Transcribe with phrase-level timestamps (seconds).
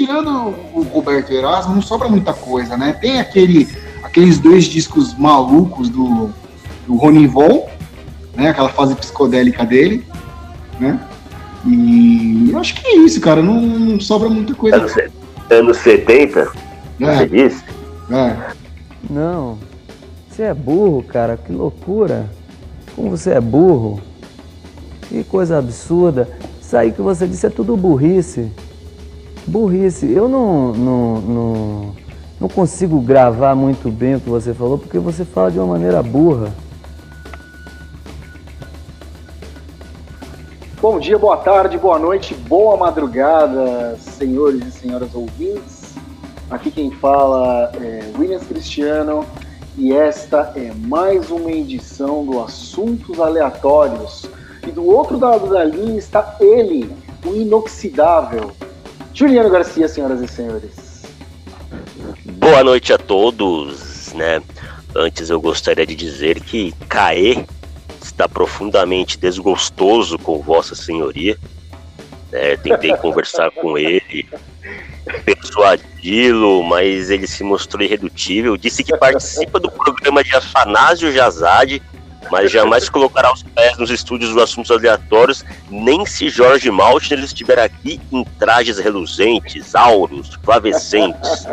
[0.00, 2.94] tirando o Roberto Erasmo, não sobra muita coisa, né?
[2.98, 3.68] Tem aquele,
[4.02, 6.30] aqueles dois discos malucos do,
[6.86, 7.68] do Ronin Von,
[8.34, 8.48] né?
[8.48, 10.06] Aquela fase psicodélica dele,
[10.78, 10.98] né?
[11.66, 13.42] E eu acho que é isso, cara.
[13.42, 14.78] Não, não sobra muita coisa.
[14.78, 14.94] Anos,
[15.50, 16.50] anos 70?
[16.98, 17.16] É.
[17.16, 17.64] Você disse?
[18.10, 18.52] É.
[19.10, 19.58] Não.
[20.30, 21.36] Você é burro, cara.
[21.36, 22.30] Que loucura.
[22.96, 24.00] Como você é burro.
[25.10, 26.26] Que coisa absurda.
[26.58, 28.50] Isso aí que você disse é tudo burrice.
[29.46, 30.10] Burrice.
[30.10, 31.96] Eu não, não, não,
[32.40, 36.02] não consigo gravar muito bem o que você falou porque você fala de uma maneira
[36.02, 36.52] burra.
[40.80, 45.94] Bom dia, boa tarde, boa noite, boa madrugada, senhores e senhoras ouvintes.
[46.50, 49.26] Aqui quem fala é Williams Cristiano
[49.76, 54.26] e esta é mais uma edição do Assuntos Aleatórios.
[54.66, 56.90] E do outro lado da linha está ele,
[57.26, 58.50] o inoxidável,
[59.12, 61.02] Juliano Garcia, senhoras e senhores.
[62.24, 64.42] Boa noite a todos, né?
[64.94, 67.44] Antes eu gostaria de dizer que Caê
[68.02, 71.36] está profundamente desgostoso com Vossa Senhoria.
[72.32, 74.28] É, tentei conversar com ele,
[75.24, 78.56] persuadi-lo, mas ele se mostrou irredutível.
[78.56, 81.82] Disse que participa do programa de Afanásio Jazade,
[82.30, 87.58] mas jamais colocará os pés nos estúdios dos assuntos aleatórios, nem se Jorge Maltner estiver
[87.58, 91.46] aqui em trajes reluzentes, auros, flavescentes.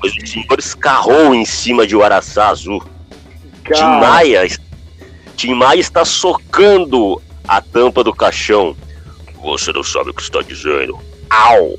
[0.00, 2.82] Pois o senhor escarrou em cima de um araçá azul.
[3.72, 4.48] Tim Maia,
[5.36, 8.76] Tim Maia está socando a tampa do caixão.
[9.40, 10.98] Você não sabe o que está dizendo.
[11.30, 11.76] Au!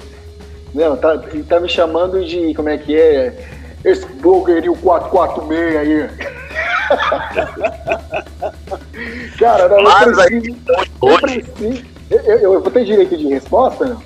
[0.74, 2.54] Não, tá, ele tá me chamando de.
[2.56, 3.53] Como é que é?
[3.84, 6.09] Esse blogueirinho 446 aí.
[9.38, 10.58] Cara, não, Mas eu preciso,
[11.02, 13.86] eu, preciso, eu, eu, eu, vou ter direito de resposta?
[13.86, 14.02] Não?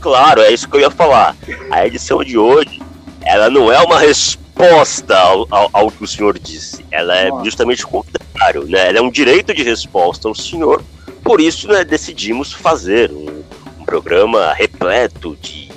[0.00, 1.34] Claro, é isso que eu ia falar.
[1.70, 2.82] A edição de hoje,
[3.22, 6.84] ela não é uma resposta ao, ao, ao que o senhor disse.
[6.90, 7.44] Ela é Nossa.
[7.44, 8.88] justamente o contrário, né?
[8.88, 10.82] Ela é um direito de resposta ao senhor.
[11.22, 13.42] Por isso, né, decidimos fazer um,
[13.80, 15.70] um programa repleto de,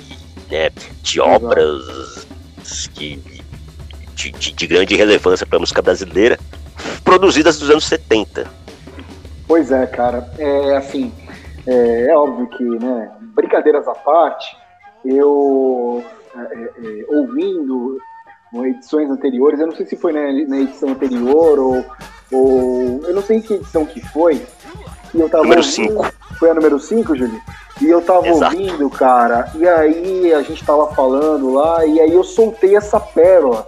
[0.50, 0.68] né,
[1.02, 2.26] de obras
[2.92, 3.37] que
[4.18, 6.38] de, de, de grande relevância para a música brasileira,
[7.04, 8.46] produzidas dos anos 70.
[9.46, 10.28] Pois é, cara.
[10.38, 11.12] É assim,
[11.66, 14.56] é, é óbvio que, né, brincadeiras à parte,
[15.04, 16.04] eu
[16.36, 17.98] é, é, é ouvindo
[18.64, 21.84] edições anteriores, eu não sei se foi na, na edição anterior ou,
[22.32, 24.42] ou, eu não sei em que edição que foi,
[25.14, 26.12] e eu tava número 5.
[26.38, 27.40] Foi a número 5, Júlio?
[27.80, 28.56] E eu tava Exato.
[28.56, 33.66] ouvindo, cara, e aí a gente tava falando lá, e aí eu soltei essa pérola.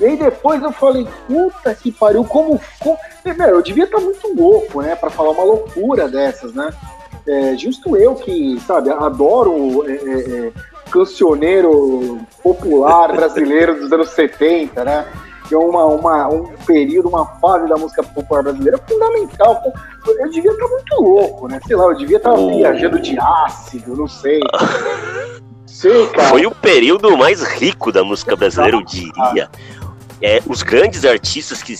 [0.00, 2.60] E aí depois eu falei, puta que pariu, como.
[2.80, 2.98] como...
[3.24, 4.96] Meu, eu devia estar tá muito louco, né?
[4.96, 6.70] Pra falar uma loucura dessas, né?
[7.26, 10.52] É, justo eu que, sabe, adoro é, é, é
[10.90, 15.06] cancioneiro popular brasileiro dos anos 70, né?
[15.48, 19.60] Que é uma, uma, um período, uma fase da música popular brasileira fundamental.
[20.06, 21.60] Eu devia estar tá muito louco, né?
[21.66, 22.56] Sei lá, eu devia estar tá oh.
[22.56, 24.40] viajando de ácido, não sei.
[26.12, 26.28] cara.
[26.28, 29.48] Foi o período mais rico da música brasileira, eu diria
[30.22, 31.74] é, os grandes artistas, que,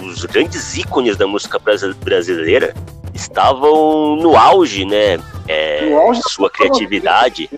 [0.00, 2.74] os grandes ícones da música brasileira
[3.12, 5.18] estavam no auge, né?
[5.48, 7.50] É, no auge sua criatividade.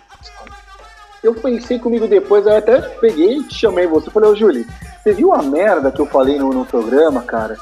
[1.23, 4.11] Eu pensei comigo depois, eu até peguei e chamei você.
[4.11, 4.67] Falei, ô Júlio,
[5.03, 7.57] você viu a merda que eu falei no, no programa, cara?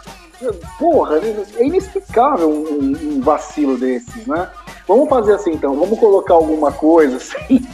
[0.78, 1.20] Porra,
[1.56, 4.48] é inexplicável um, um, vacilo desses, né?
[4.88, 7.64] Vamos fazer assim então, vamos colocar alguma coisa assim.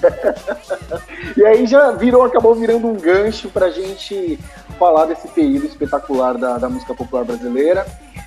[1.34, 4.38] e aí já virou, acabou virando um gancho pra gente
[4.78, 7.87] falar desse período espetacular da, da música popular brasileira.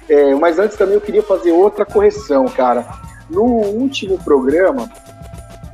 [0.09, 2.85] É, mas antes também eu queria fazer outra correção, cara.
[3.29, 4.89] No último programa,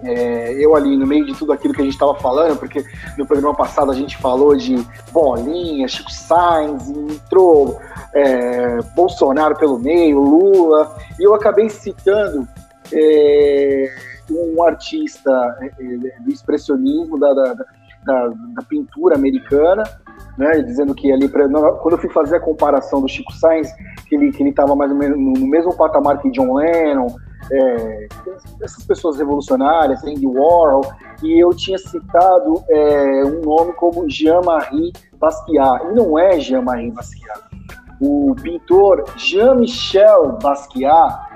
[0.04, 2.84] é, eu ali no meio de tudo aquilo que a gente estava falando, porque
[3.18, 4.78] no programa passado a gente falou de
[5.12, 7.80] bolinha, Chico Sainz, entrou
[8.14, 12.48] é, Bolsonaro pelo meio, Lula, e eu acabei citando
[12.94, 13.96] é,
[14.30, 19.84] um artista é, é, do expressionismo, da, da, da, da pintura americana,
[20.38, 23.70] né, dizendo que ali, pra, quando eu fui fazer a comparação do Chico Sainz,
[24.08, 27.08] que ele que ele estava mais ou menos no mesmo patamar que John Lennon,
[27.52, 28.08] é,
[28.62, 30.82] essas pessoas revolucionárias, Andy Warhol,
[31.24, 37.42] e eu tinha citado é, um nome como Jean-Marie Basquiat, e não é Jean-Marie Basquiat.
[38.00, 41.28] O pintor Jean-Michel Basquiat,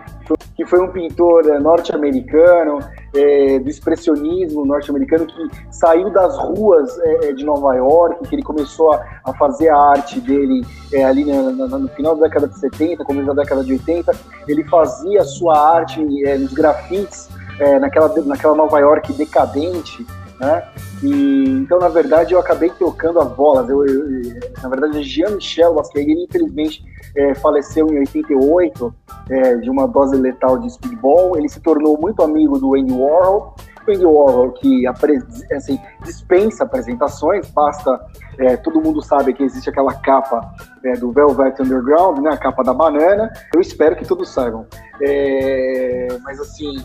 [0.55, 2.79] que foi um pintor é, norte-americano,
[3.13, 8.43] é, do expressionismo norte-americano que saiu das ruas é, é, de Nova York, que ele
[8.43, 12.47] começou a, a fazer a arte dele é, ali no, no, no, final da década
[12.47, 14.11] de 70, começo da década de 80.
[14.47, 17.29] Ele fazia a sua arte é, nos grafites
[17.59, 20.05] é, naquela, naquela Nova York decadente,
[20.39, 20.63] né?
[21.03, 23.69] E, então, na verdade, eu acabei trocando as bolas.
[23.69, 26.83] Eu, eu, na verdade, Jean-Michel Basquiat, ele infelizmente
[27.15, 28.93] é, faleceu em 88
[29.29, 31.37] é, de uma dose letal de speedball.
[31.37, 33.55] Ele se tornou muito amigo do Andy Warhol.
[33.87, 37.99] O Andy Warhol, que assim, dispensa apresentações, basta.
[38.37, 40.53] É, todo mundo sabe que existe aquela capa
[40.83, 43.31] é, do Velvet Underground, né, a capa da banana.
[43.53, 44.65] Eu espero que todos saibam.
[45.01, 46.75] É, mas assim,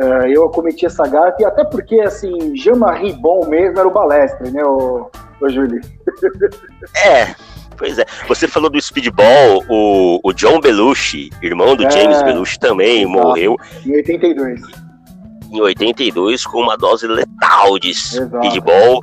[0.00, 4.64] Uh, eu cometi essa gafe, até porque, assim, Jean-Marie Bon mesmo era o balestre, né,
[4.64, 5.80] o, o Júlio?
[7.06, 7.34] É,
[7.76, 8.04] pois é.
[8.28, 13.12] Você falou do speedball, o, o John Belushi, irmão do é, James Belushi, também exato.
[13.12, 13.56] morreu.
[13.84, 14.60] Em 82.
[15.50, 19.02] Em 82, com uma dose letal de speedball.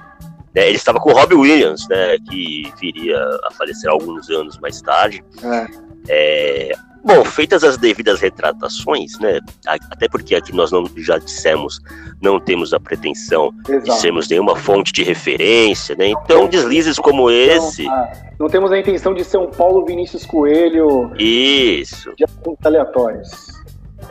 [0.56, 4.82] Né, ele estava com o Robbie Williams, né, que viria a falecer alguns anos mais
[4.82, 5.24] tarde.
[5.44, 5.68] É.
[6.08, 6.72] É,
[7.04, 9.40] Bom, feitas as devidas retratações, né?
[9.66, 11.80] Até porque aqui nós não já dissemos,
[12.22, 13.84] não temos a pretensão Exato.
[13.84, 16.08] de sermos nenhuma fonte de referência, né?
[16.08, 17.84] Então deslizes como esse.
[17.84, 21.12] Não, ah, não temos a intenção de ser um Paulo Vinícius Coelho.
[21.18, 22.14] Isso.
[22.16, 23.30] De assuntos aleatórios.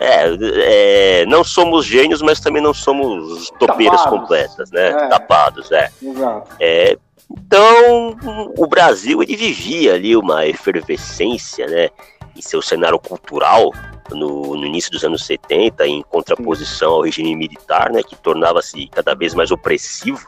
[0.00, 4.20] É, é, não somos gênios, mas também não somos topeiras Tapados.
[4.20, 4.88] completas, né?
[4.88, 5.08] É.
[5.08, 5.91] Tapados, é.
[6.02, 6.50] Exato.
[6.61, 6.96] É,
[7.31, 8.17] então,
[8.56, 11.91] o Brasil ele vivia ali uma efervescência, né?
[12.38, 13.73] Em seu cenário cultural
[14.11, 19.14] no, no, início dos anos 70, em contraposição ao regime militar, né, que tornava-se cada
[19.14, 20.26] vez mais opressivo.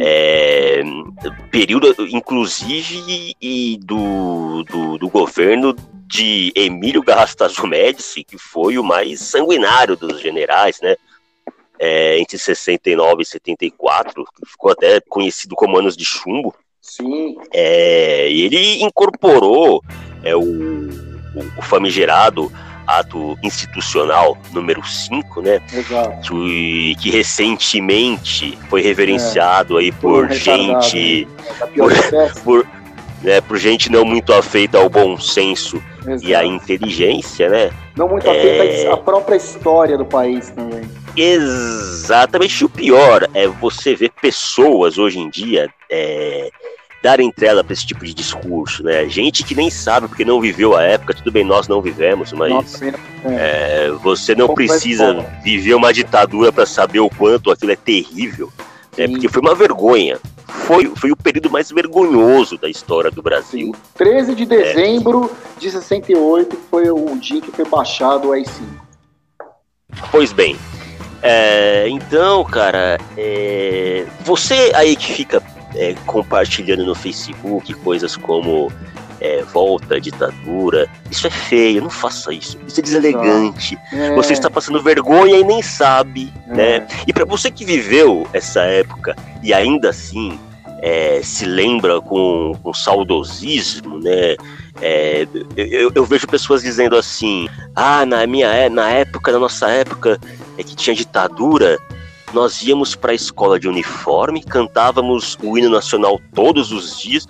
[0.00, 0.82] É,
[1.50, 5.76] período, inclusive, e do, do, do, governo
[6.06, 10.96] de Emílio Garrastazu Médici, que foi o mais sanguinário dos generais, né?
[11.78, 16.54] É, entre 69 e 74, que ficou até conhecido como anos de chumbo.
[16.80, 17.36] Sim.
[17.52, 19.82] É, ele incorporou
[20.24, 21.15] é, o
[21.56, 22.52] o, famigerado
[22.86, 25.60] ato institucional número 5, né?
[25.72, 26.32] Exato.
[26.32, 29.82] Que, que recentemente foi reverenciado é.
[29.82, 31.26] aí por gente.
[31.26, 31.68] Né?
[31.74, 32.66] Por, por,
[33.22, 36.24] né, por gente não muito afeita ao bom senso Exato.
[36.24, 37.70] e à inteligência, né?
[37.96, 38.92] Não muito afeita é...
[38.92, 40.82] à própria história do país também.
[41.16, 42.64] Exatamente.
[42.64, 46.50] O pior é você ver pessoas hoje em dia é,
[47.02, 49.08] dar entrada para esse tipo de discurso, né?
[49.08, 52.50] Gente que nem sabe porque não viveu a época, tudo bem, nós não vivemos, mas
[52.50, 52.86] Nossa,
[53.24, 58.52] é, você não precisa viver uma ditadura para saber o quanto aquilo é terrível,
[58.96, 59.08] né?
[59.08, 60.18] Porque foi uma vergonha.
[60.46, 63.66] Foi, foi o período mais vergonhoso da história do Brasil.
[63.66, 63.80] Sim.
[63.96, 65.60] 13 de dezembro é.
[65.60, 68.62] de 68 foi o dia que foi baixado o AI-5.
[70.10, 70.56] Pois bem,
[71.22, 75.42] é, então, cara, é, você aí que fica
[75.74, 78.70] é, compartilhando no Facebook coisas como
[79.20, 80.88] é, volta à ditadura.
[81.10, 82.58] Isso é feio, não faça isso.
[82.66, 83.78] Isso é deselegante.
[83.92, 84.14] É.
[84.14, 86.54] Você está passando vergonha e nem sabe, é.
[86.54, 86.88] né?
[87.06, 90.38] E para você que viveu essa época e ainda assim
[90.80, 94.36] é, se lembra com, com saudosismo, né?
[94.80, 95.26] É,
[95.56, 100.20] eu, eu, vejo pessoas dizendo assim: ah, na minha é, na época, na nossa época,
[100.58, 101.78] é que tinha ditadura,
[102.32, 107.26] nós íamos para a escola de uniforme, cantávamos o hino nacional todos os dias.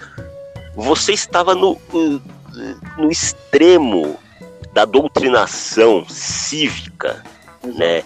[0.74, 1.78] Você estava no,
[2.98, 4.18] no extremo
[4.72, 7.22] da doutrinação cívica,
[7.62, 8.02] né,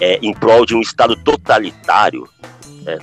[0.00, 2.28] é, em prol de um Estado totalitário,
[2.82, 2.98] né,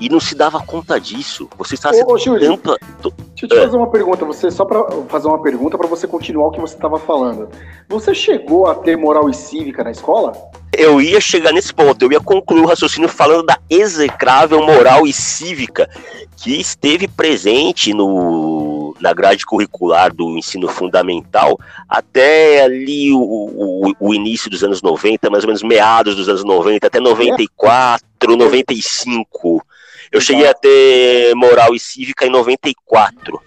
[0.00, 1.48] e não se dava conta disso.
[1.58, 5.42] Você estava sendo Júlio, Deixa eu te fazer uma pergunta, você só para fazer uma
[5.42, 7.48] pergunta para você continuar o que você estava falando.
[7.88, 10.32] Você chegou a ter moral e cívica na escola?
[10.76, 15.12] Eu ia chegar nesse ponto, eu ia concluir o raciocínio falando da execrável moral e
[15.12, 15.88] cívica
[16.36, 21.58] que esteve presente no, na grade curricular do ensino fundamental
[21.88, 26.44] até ali o, o, o início dos anos 90, mais ou menos meados dos anos
[26.44, 28.04] 90, até 94,
[28.36, 29.64] 95.
[30.14, 33.42] Eu cheguei a ter moral e cívica em 94.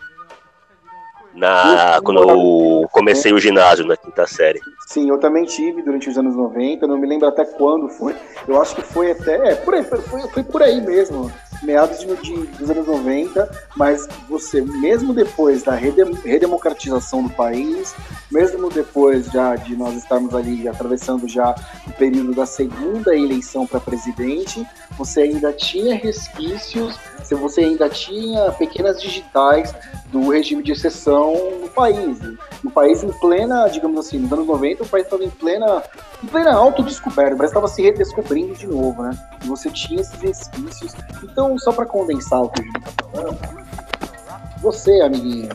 [1.38, 4.60] Na, quando eu comecei o ginásio na quinta série.
[4.88, 8.16] Sim, eu também tive durante os anos 90, não me lembro até quando foi.
[8.48, 9.52] Eu acho que foi até.
[9.52, 14.08] É, por aí, foi, foi por aí mesmo meados de, de, dos anos 90, mas
[14.28, 17.96] você, mesmo depois da redemocratização do país,
[18.32, 23.80] mesmo depois já de nós estarmos ali atravessando já o período da segunda eleição para
[23.80, 24.66] presidente,
[24.98, 26.98] você ainda tinha resquícios,
[27.36, 29.74] você ainda tinha pequenas digitais
[30.12, 32.20] do regime de exceção no país.
[32.64, 35.84] No país em plena, digamos assim, nos anos 90, o país estava em plena,
[36.24, 39.12] em plena autodescoberta, o país estava se redescobrindo de novo, né?
[39.44, 40.94] E você tinha esses resquícios.
[41.24, 43.38] Então, só para condensar o que a gente está falando,
[44.62, 45.50] você, amiguinho,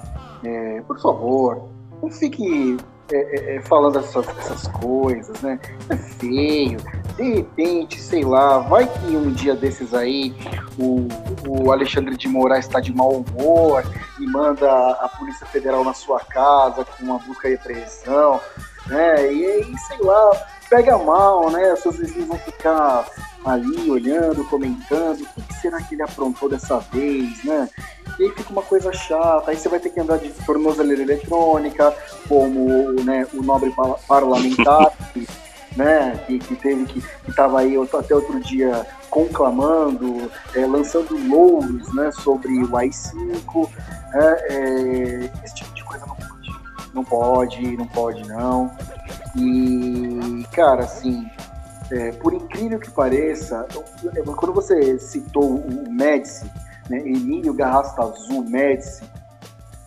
[0.45, 1.69] é, por favor,
[2.03, 2.77] não fique
[3.13, 5.59] é, é, é, falando essas, essas, coisas, né?
[5.89, 6.79] É feio.
[7.17, 10.35] de repente, sei lá, vai que um dia desses aí
[10.79, 11.07] o,
[11.47, 13.85] o Alexandre de Moraes está de mau humor
[14.19, 18.41] e manda a Polícia Federal na sua casa com uma busca e apreensão,
[18.87, 19.33] né?
[19.33, 20.31] E aí, sei lá,
[20.73, 21.77] pega mal, né?
[21.77, 23.07] Seus vizinhos vão ficar
[23.45, 27.69] ali olhando, comentando, o que será que ele aprontou dessa vez, né?
[28.19, 31.95] E aí fica uma coisa chata, aí você vai ter que andar de tornozeleira eletrônica,
[32.27, 33.71] como né, o nobre
[34.09, 35.29] parlamentar, que,
[35.77, 42.11] né, que, que teve que estava aí até outro dia conclamando, é, lançando louros né,
[42.13, 43.69] sobre o AI-5,
[44.15, 46.63] é, é, esse tipo de coisa não pode.
[46.95, 48.71] Não pode, não pode não.
[49.37, 51.27] E, cara, assim,
[51.91, 53.67] é, por incrível que pareça,
[54.37, 56.51] quando você citou o Médici,
[56.89, 59.05] né, Emílio Garrasta Azul Médici,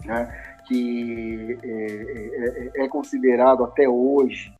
[0.05, 0.33] né,
[0.67, 4.53] que é, é, é, é considerado até hoje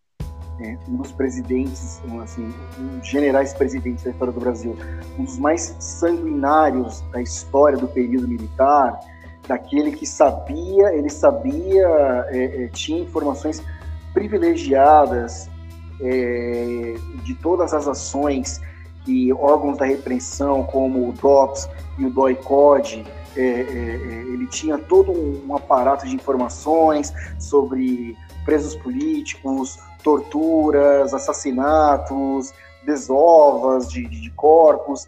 [0.59, 4.77] né, um dos presidentes, assim, um dos generais presidentes da história do Brasil,
[5.17, 8.99] um dos mais sanguinários da história do período militar,
[9.47, 11.87] daquele que sabia, ele sabia,
[12.29, 13.61] é, é, tinha informações
[14.15, 15.49] privilegiadas
[16.01, 18.61] é, de todas as ações
[19.03, 21.69] que órgãos da repressão, como o DOPS
[21.99, 23.05] e o DOI-CODE,
[23.37, 23.55] é, é, é,
[24.33, 32.53] ele tinha todo um aparato de informações sobre presos políticos, torturas, assassinatos,
[32.83, 35.07] desovas de, de corpos,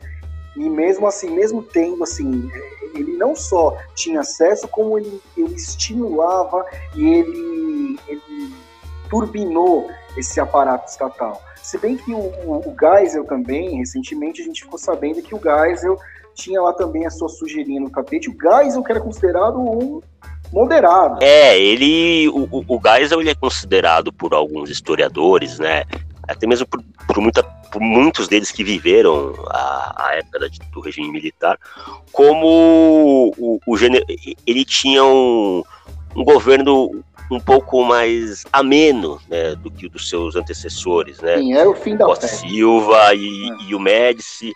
[0.56, 2.50] e mesmo assim, mesmo tendo assim,
[2.94, 8.67] ele não só tinha acesso, como ele, ele estimulava e ele, ele
[9.10, 11.42] turbinou esse aparato estatal.
[11.62, 15.42] Se bem que o, o, o Geisel também, recentemente a gente ficou sabendo que o
[15.42, 15.98] Geisel
[16.34, 18.30] tinha lá também a sua sujeirinha no tapete.
[18.30, 20.02] O Geisel que era considerado um
[20.52, 21.20] moderado.
[21.22, 25.84] É, ele, o, o Geisel ele é considerado por alguns historiadores, né,
[26.28, 30.80] até mesmo por, por, muita, por muitos deles que viveram a, a época da, do
[30.80, 31.58] regime militar,
[32.12, 33.78] como o, o
[34.46, 35.64] ele tinha um,
[36.16, 41.38] um governo um pouco mais ameno né, do que o dos seus antecessores, né?
[41.38, 43.64] Sim, era o fim da Costa Silva e, é.
[43.70, 44.54] e o Médici.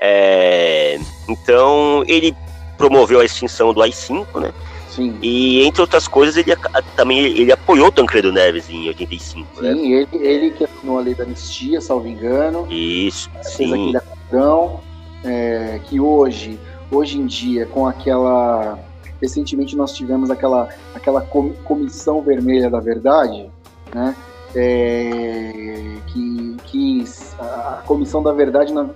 [0.00, 0.98] É,
[1.28, 2.34] então ele
[2.76, 4.52] promoveu a extinção do AI-5, né?
[4.88, 5.16] Sim.
[5.22, 6.54] E entre outras coisas ele
[6.94, 9.72] também ele apoiou Tancredo Neves em 85, né?
[9.72, 10.06] Sim, né?
[10.12, 12.66] ele, ele que assinou a lei da anistia, salvo engano.
[12.70, 13.72] Isso, fez sim.
[13.72, 14.80] aquele acordão,
[15.24, 16.58] é, que hoje,
[16.90, 18.78] hoje em dia, com aquela
[19.22, 23.48] Recentemente nós tivemos aquela, aquela comissão vermelha da verdade,
[23.94, 24.16] né?
[24.54, 27.04] É, que, que
[27.38, 28.90] a comissão da verdade na,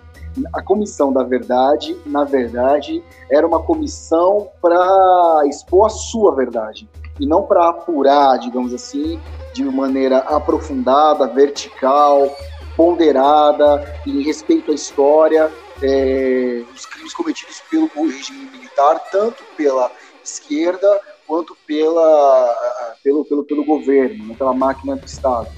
[0.52, 7.26] a comissão da verdade, na verdade, era uma comissão para expor a sua verdade e
[7.26, 9.18] não para apurar, digamos assim,
[9.54, 12.28] de maneira aprofundada, vertical,
[12.76, 15.50] ponderada, em respeito à história,
[15.82, 19.90] é, os crimes cometidos pelo regime militar, tanto pela
[20.26, 22.54] esquerda quanto pela,
[23.02, 25.48] pelo, pelo, pelo governo, né, pela máquina do Estado.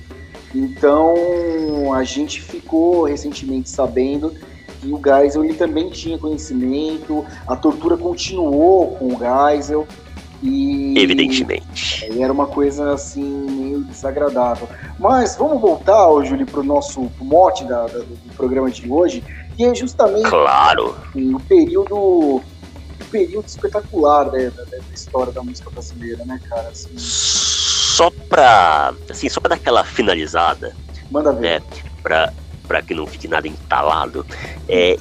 [0.55, 4.33] Então, a gente ficou recentemente sabendo
[4.81, 9.87] que o Geisel ele também tinha conhecimento, a tortura continuou com o Geisel.
[10.41, 12.07] E Evidentemente.
[12.17, 14.69] Era uma coisa assim meio desagradável.
[14.99, 19.25] Mas vamos voltar, ô, Júlio, para o nosso mote da, da, do programa de hoje,
[19.57, 20.95] que é justamente claro.
[21.09, 22.41] assim, o período
[23.05, 26.69] período espetacular né, da, da, história da música brasileira, né, cara?
[26.69, 26.91] Assim...
[26.97, 28.95] Só pra.
[29.11, 30.75] Assim, só pra dar aquela finalizada.
[31.11, 31.61] Manda ver.
[31.61, 31.67] Né,
[32.03, 32.33] pra,
[32.67, 34.25] pra que não fique nada entalado.
[34.69, 34.97] É,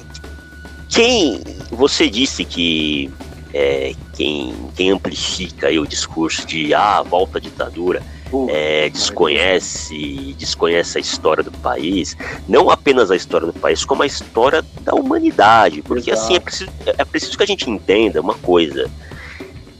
[0.88, 1.42] quem.
[1.70, 3.12] Você disse que
[3.52, 8.02] é, quem, quem amplifica o discurso de ah, volta à ditadura
[8.48, 12.16] é, desconhece, desconhece a história do país,
[12.48, 15.82] não apenas a história do país, como a história da humanidade.
[15.82, 16.26] Porque Exato.
[16.26, 18.90] assim, é preciso, é preciso que a gente entenda uma coisa.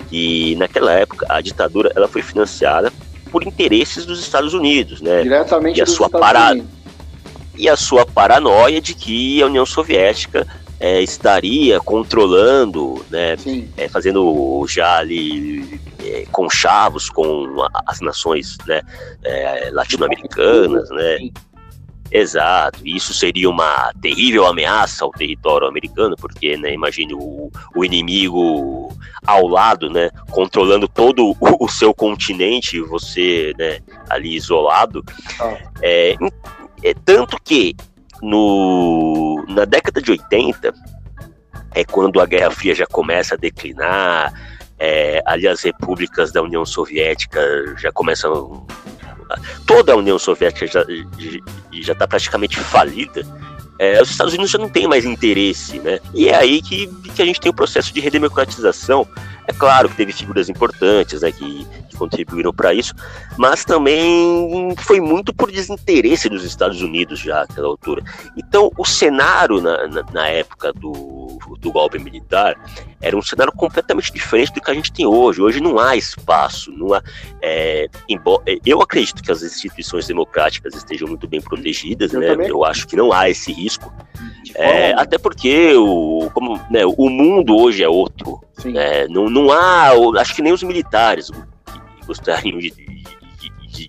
[0.08, 2.90] Que naquela época a ditadura ela foi financiada
[3.30, 5.22] por interesses dos Estados Unidos, né?
[5.22, 6.64] Diretamente e a sua parada
[7.58, 10.46] e a sua paranoia de que a União Soviética
[10.78, 13.36] é, estaria controlando, né,
[13.76, 18.80] é, fazendo já ali é, conchavos com as nações né,
[19.24, 21.18] é, latino-americanas, né?
[22.10, 28.96] Exato, isso seria uma terrível ameaça ao território americano, porque, né, imagine o, o inimigo
[29.26, 35.04] ao lado, né, controlando todo o, o seu continente, você, né, ali isolado.
[35.38, 35.58] Ah.
[35.82, 36.16] É,
[36.82, 37.76] é, tanto que
[38.22, 40.72] no, na década de 80
[41.74, 44.32] é quando a Guerra Fria já começa a declinar,
[44.78, 47.40] é, ali as repúblicas da União Soviética
[47.76, 48.66] já começam
[49.66, 53.24] toda a União Soviética já está praticamente falida,
[53.78, 56.00] é, os Estados Unidos já não têm mais interesse, né?
[56.12, 59.06] E é aí que, que a gente tem o processo de redemocratização.
[59.46, 62.92] É claro que teve figuras importantes né, que, que contribuíram para isso,
[63.38, 68.02] mas também foi muito por desinteresse dos Estados Unidos já naquela altura.
[68.36, 70.92] Então, o cenário na, na, na época do,
[71.58, 72.56] do golpe militar
[73.00, 75.40] era um cenário completamente diferente do que a gente tem hoje.
[75.40, 77.02] Hoje não há espaço, não há.
[77.42, 82.28] É, embora, eu acredito que as instituições democráticas estejam muito bem protegidas, eu né?
[82.28, 82.48] Também.
[82.48, 83.92] Eu acho que não há esse risco.
[84.54, 88.40] É, até porque o, como, né, o mundo hoje é outro.
[88.64, 89.06] Né?
[89.08, 89.90] Não, não há.
[90.20, 91.30] Acho que nem os militares
[92.06, 93.88] gostariam de, de, de,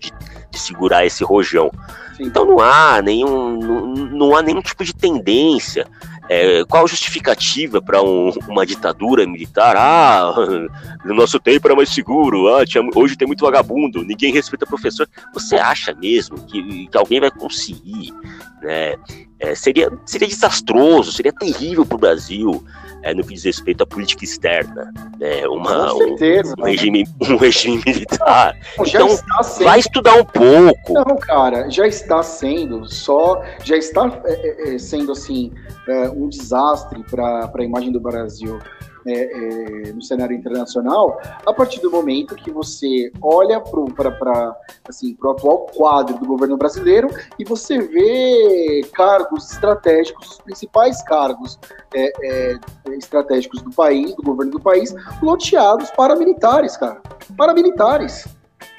[0.51, 1.71] de segurar esse rojão.
[2.15, 2.23] Sim.
[2.25, 5.87] Então não há nenhum, não, não há nenhum tipo de tendência
[6.29, 9.75] é, qual a justificativa para um, uma ditadura militar?
[9.75, 10.31] Ah,
[11.03, 15.09] no nosso tempo era mais seguro, ah, tinha, hoje tem muito vagabundo, ninguém respeita professor.
[15.33, 18.13] Você acha mesmo que, que alguém vai conseguir?
[18.61, 18.95] Né?
[19.39, 22.63] É, seria, seria desastroso, seria terrível para o Brasil
[23.01, 25.47] é, no que diz respeito à política externa, né?
[25.47, 28.55] Uma, certeza, um, um, regime, um regime militar.
[28.77, 29.65] Não, então, sendo...
[29.65, 30.93] vai estudar um pouco.
[30.93, 35.51] Não, cara, já está sendo só, já está é, é, é sendo assim
[35.87, 38.59] é, um desastre para a imagem do Brasil
[39.05, 44.55] é, é, no cenário internacional, a partir do momento que você olha para
[44.87, 51.59] assim, o atual quadro do governo brasileiro e você vê cargos estratégicos, os principais cargos
[51.93, 52.59] é, é
[52.95, 57.01] estratégicos do país, do governo do país, loteados para militares, cara.
[57.37, 58.27] Para militares.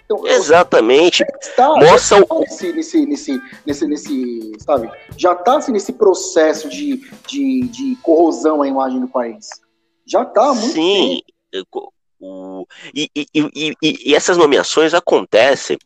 [0.05, 1.25] Então, Exatamente.
[1.41, 4.91] Está, Mostra tá nesse, nesse, nesse, nesse, nesse, sabe?
[5.17, 9.49] Já está assim, nesse processo de, de, de corrosão à imagem do país.
[10.11, 11.21] Já está muito Sim.
[11.53, 11.93] Tempo.
[12.23, 15.79] O, e, e, e, e, essas nomeações acontecem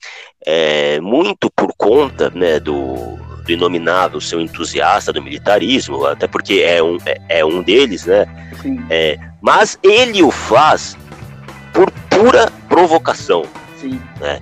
[0.45, 6.83] é, muito por conta né, do, do inominável seu entusiasta do militarismo, até porque é
[6.83, 8.27] um, é, é um deles, né?
[8.91, 10.97] É, mas ele o faz
[11.73, 13.45] por pura provocação.
[13.77, 14.01] Sim.
[14.21, 14.41] Né?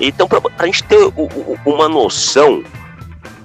[0.00, 2.62] Então, para a gente ter o, o, uma noção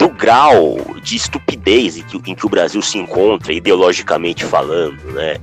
[0.03, 5.37] do grau de estupidez em que, em que, o Brasil se encontra, ideologicamente falando, né?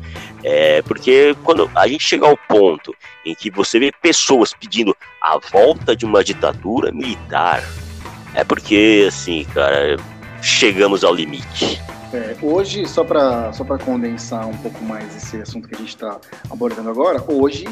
[0.45, 2.95] É, porque quando a gente chega ao ponto
[3.25, 7.65] em que você vê pessoas pedindo a volta de uma ditadura militar,
[8.35, 9.97] é porque, assim, cara,
[10.43, 11.81] chegamos ao limite.
[12.13, 16.21] É, hoje, só para só condensar um pouco mais esse assunto que a gente está
[16.51, 17.67] abordando agora, hoje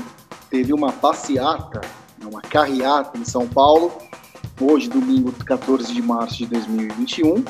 [0.48, 1.82] teve uma passeata,
[2.22, 3.92] uma carreata em São Paulo,
[4.60, 7.44] hoje, domingo 14 de março de 2021,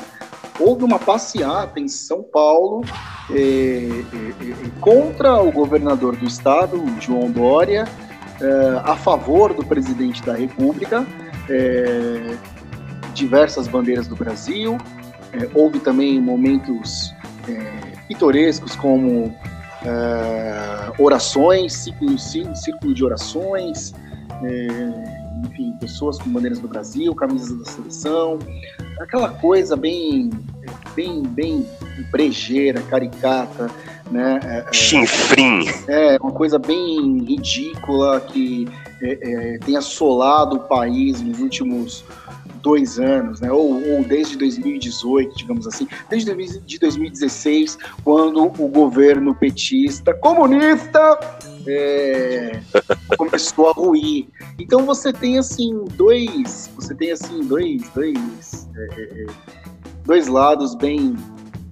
[0.59, 2.83] houve uma passeata em São Paulo
[3.31, 7.87] é, é, é, contra o governador do estado, João Dória,
[8.41, 11.05] é, a favor do presidente da República,
[11.49, 12.35] é,
[13.13, 14.77] diversas bandeiras do Brasil,
[15.33, 17.13] é, houve também momentos
[18.07, 19.35] pitorescos como
[20.99, 23.93] orações, círculo, círculo de orações,
[25.45, 28.39] enfim, pessoas com bandeiras do Brasil, camisas da seleção,
[28.99, 30.29] aquela coisa bem,
[30.95, 31.65] bem, bem
[32.11, 33.69] brejeira, caricata,
[34.11, 34.39] né?
[34.43, 35.65] É, é Chinfrim.
[35.87, 38.67] É, uma coisa bem ridícula que
[39.01, 42.03] é, é, tem assolado o país nos últimos
[42.61, 43.51] dois anos, né?
[43.51, 46.33] Ou, ou, desde 2018, digamos assim, desde
[46.79, 51.19] 2016, quando o governo petista comunista
[51.67, 52.59] é,
[53.17, 54.27] começou a ruir.
[54.59, 59.25] Então você tem assim dois, você tem assim dois, dois, é, é, é,
[60.05, 61.15] dois lados bem,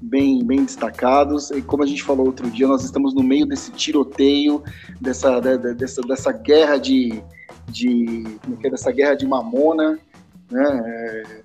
[0.02, 1.52] bem, bem destacados.
[1.52, 4.64] E como a gente falou outro dia, nós estamos no meio desse tiroteio,
[5.00, 7.24] dessa, dessa, dessa guerra de,
[7.70, 8.24] de,
[8.64, 10.00] é dessa guerra de mamona
[10.52, 10.82] né?
[10.86, 11.42] É,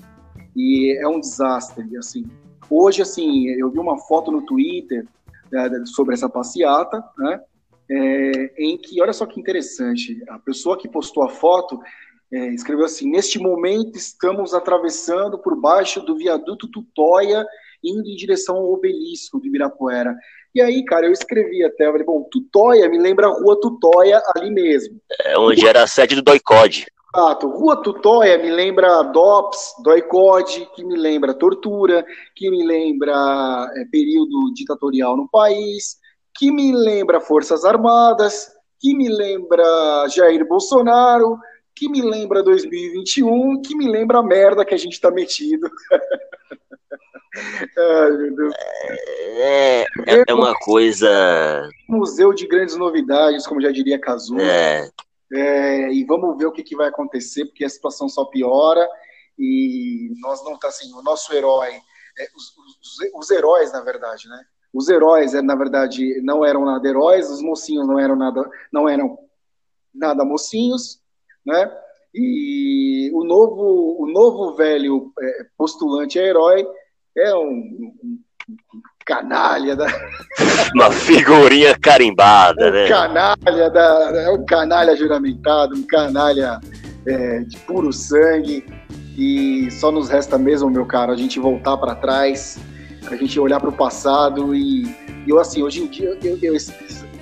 [0.55, 2.25] e é um desastre, assim.
[2.69, 5.07] Hoje, assim, eu vi uma foto no Twitter
[5.53, 7.41] é, sobre essa passeata, né?
[7.91, 11.79] É, em que, olha só que interessante, a pessoa que postou a foto
[12.33, 17.45] é, escreveu assim: Neste momento estamos atravessando por baixo do viaduto Tutóia,
[17.85, 20.15] indo em direção ao obelisco de Ibirapuera.
[20.55, 24.23] E aí, cara, eu escrevi até, eu falei, bom, Tutóia me lembra a rua Tutóia
[24.37, 25.01] ali mesmo.
[25.25, 26.87] É onde era a sede do Doicode.
[27.15, 27.49] Exato.
[27.49, 34.53] Rua Tutóia me lembra DOPS, DOICOD, que me lembra tortura, que me lembra é, período
[34.55, 35.99] ditatorial no país,
[36.35, 41.39] que me lembra Forças Armadas, que me lembra Jair Bolsonaro,
[41.77, 45.69] que me lembra 2021, que me lembra a merda que a gente tá metido.
[47.35, 48.55] Ai, meu Deus.
[49.37, 51.69] É, é, é, uma coisa.
[51.89, 54.41] Museu de grandes novidades, como já diria Kazuo.
[54.41, 54.89] É.
[55.33, 58.87] É, e vamos ver o que, que vai acontecer, porque a situação só piora
[59.39, 61.73] e nós não tá assim, o nosso herói,
[62.19, 64.45] é, os, os, os, heróis, na verdade, né?
[64.75, 68.89] Os heróis, é, na verdade, não eram nada heróis, os mocinhos não eram nada, não
[68.89, 69.19] eram
[69.95, 71.01] nada mocinhos,
[71.45, 71.71] né?
[72.15, 76.67] E o novo, o novo velho é, postulante a herói
[77.17, 78.23] é um, um,
[79.05, 79.87] canalha da.
[80.75, 82.89] Uma figurinha carimbada, um né?
[82.89, 84.11] Canalha da.
[84.15, 86.61] É um canalha juramentado, um canalha
[87.07, 88.65] é, de puro sangue.
[89.17, 92.59] E só nos resta mesmo, meu caro, a gente voltar para trás,
[93.11, 94.95] a gente olhar para o passado e,
[95.27, 96.57] eu assim, hoje em dia, eu, eu,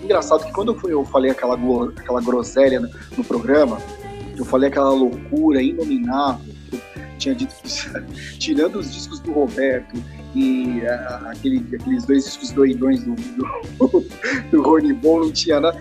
[0.02, 1.58] engraçado que quando eu falei aquela,
[1.96, 3.78] aquela groselha no, no programa,
[4.36, 6.54] eu falei aquela loucura inominável,
[7.20, 7.54] tinha dito
[8.38, 10.02] tirando os discos do Roberto
[10.34, 14.06] e a, aquele, aqueles dois discos doidões do, do,
[14.50, 15.80] do Rony Bon não tinha nada.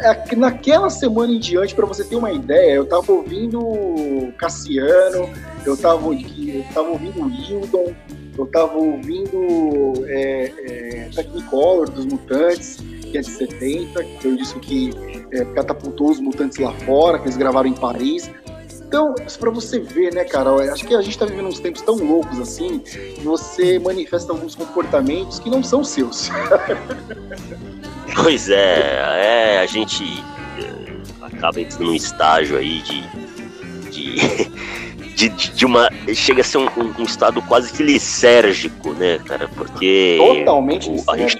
[0.00, 5.28] É, naquela semana em diante, para você ter uma ideia, eu tava ouvindo Cassiano,
[5.64, 7.94] eu tava, eu tava ouvindo Hildon,
[8.36, 14.36] eu tava ouvindo é, é, Technicolor dos Mutantes, que é de 70, que foi o
[14.36, 14.90] disco que
[15.32, 18.30] é, catapultou os Mutantes lá fora, que eles gravaram em Paris.
[18.86, 21.96] Então, para você ver, né, cara, acho que a gente está vivendo uns tempos tão
[21.96, 26.30] loucos assim, que você manifesta alguns comportamentos que não são seus.
[28.14, 33.02] pois é, é a gente eh, acaba entrando num estágio aí de,
[33.90, 34.50] de,
[35.16, 35.90] de, de uma.
[36.14, 39.48] Chega a ser um, um, estado quase que licérgico, né, cara?
[39.48, 40.16] Porque.
[40.20, 41.38] Totalmente o, a, gente,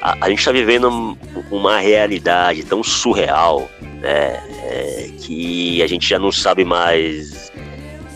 [0.00, 1.18] a, a gente tá vivendo
[1.50, 3.68] uma realidade tão surreal,
[4.06, 4.40] né?
[4.62, 7.50] É, que a gente já não sabe mais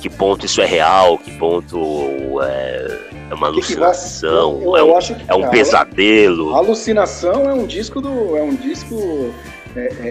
[0.01, 2.99] que ponto isso é real, que ponto é,
[3.31, 4.81] é uma alucinação, que que vai...
[4.81, 6.55] eu, eu é, um, é um pesadelo.
[6.55, 8.37] Alucinação é um disco do.
[8.37, 9.35] É um disco
[9.77, 10.09] é, é,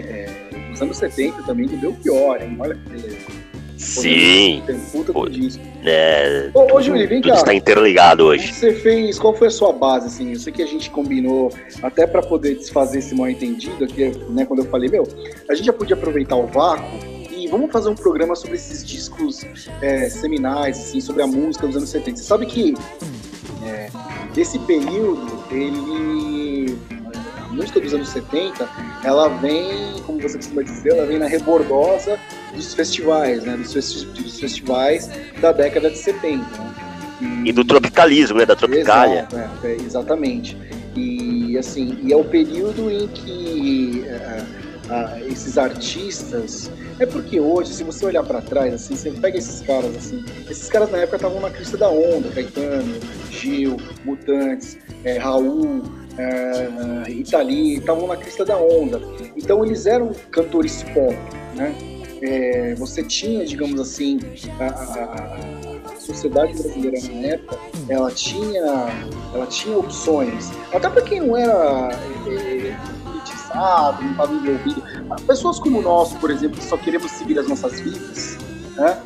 [0.52, 2.56] é dos anos 70 também do Belchior, hein?
[2.60, 3.39] Olha que beleza.
[3.80, 4.62] Sim.
[4.66, 5.62] Tem puta Pô, disco.
[5.82, 7.38] É, ô, ô Júlio, vem tudo cá.
[7.38, 8.52] está interligado hoje.
[8.52, 9.18] Você fez.
[9.18, 10.32] Qual foi a sua base, assim?
[10.32, 11.50] Eu sei que a gente combinou
[11.82, 14.44] até para poder desfazer esse mal entendido aqui, né?
[14.44, 15.08] Quando eu falei, meu,
[15.48, 16.98] a gente já podia aproveitar o vácuo
[17.34, 19.46] e vamos fazer um programa sobre esses discos
[19.80, 22.18] é, seminais, assim, sobre a música dos anos 70.
[22.18, 22.74] Você sabe que
[23.64, 23.88] é,
[24.36, 26.76] esse período, ele
[27.70, 28.68] música dos anos 70,
[29.04, 32.18] ela vem, como você costuma dizer, ela vem na rebordosa
[32.54, 33.56] dos festivais, né?
[33.56, 35.08] Dos, festi dos festivais
[35.40, 36.44] da década de 70.
[36.44, 36.74] Né?
[37.44, 38.46] E, e, do tropicalismo, né?
[38.46, 39.28] Da tropicália.
[39.30, 40.56] Exato, é, é, exatamente.
[40.96, 44.44] E assim, e é o período em que é,
[45.28, 49.96] esses artistas é porque hoje, se você olhar para trás, assim, você pega esses caras,
[49.96, 55.82] assim, esses caras na época estavam na crista da onda, Caetano, Gil, Mutantes, é, Raul,
[56.20, 59.00] é, Itali, estavam na crista da onda.
[59.36, 61.16] Então eles eram cantores pop,
[61.54, 61.74] né?
[62.22, 64.20] É, você tinha, digamos assim,
[64.58, 68.88] a, a, a, sociedade brasileira na época, ela tinha,
[69.34, 70.50] ela tinha opções.
[70.70, 71.88] Até para quem não era
[72.26, 72.76] é,
[73.10, 74.82] elitizado, não estava envolvido.
[75.26, 78.36] Pessoas como nós, por exemplo, que só queremos seguir as nossas vidas,
[78.76, 78.98] né?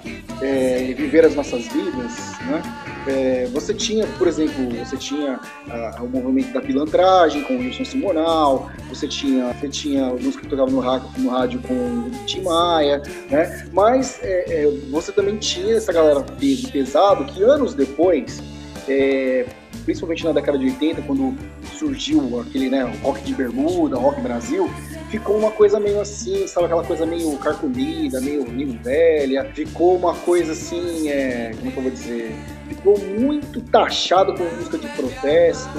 [0.43, 2.63] É, viver as nossas vidas, né?
[3.07, 5.39] É, você tinha, por exemplo, você tinha
[5.69, 10.49] ah, o movimento da pilantragem com o Wilson Simonal, você tinha, você tinha música que
[10.49, 13.69] tocava no rádio, no rádio com o Tim Maia, né?
[13.73, 18.43] Mas é, é, você também tinha essa galera peso pesado que anos depois,
[18.89, 19.45] é,
[19.85, 21.37] principalmente na década de 80, quando
[21.77, 24.71] surgiu aquele né, rock de bermuda, rock Brasil,
[25.11, 26.67] ficou uma coisa meio assim, sabe?
[26.67, 29.45] Aquela coisa meio carcomida, meio, meio velha.
[29.55, 32.35] Ficou uma coisa assim, é, como que eu vou dizer?
[32.69, 35.79] Ficou muito taxado com música de protesto.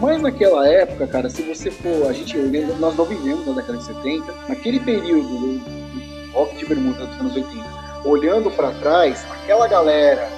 [0.00, 2.08] Mas naquela época, cara, se você for.
[2.08, 5.84] A gente, lembro, nós não vivemos na década de 70, naquele período do,
[6.32, 7.64] rock de bermuda dos anos 80,
[8.04, 10.28] olhando para trás, aquela galera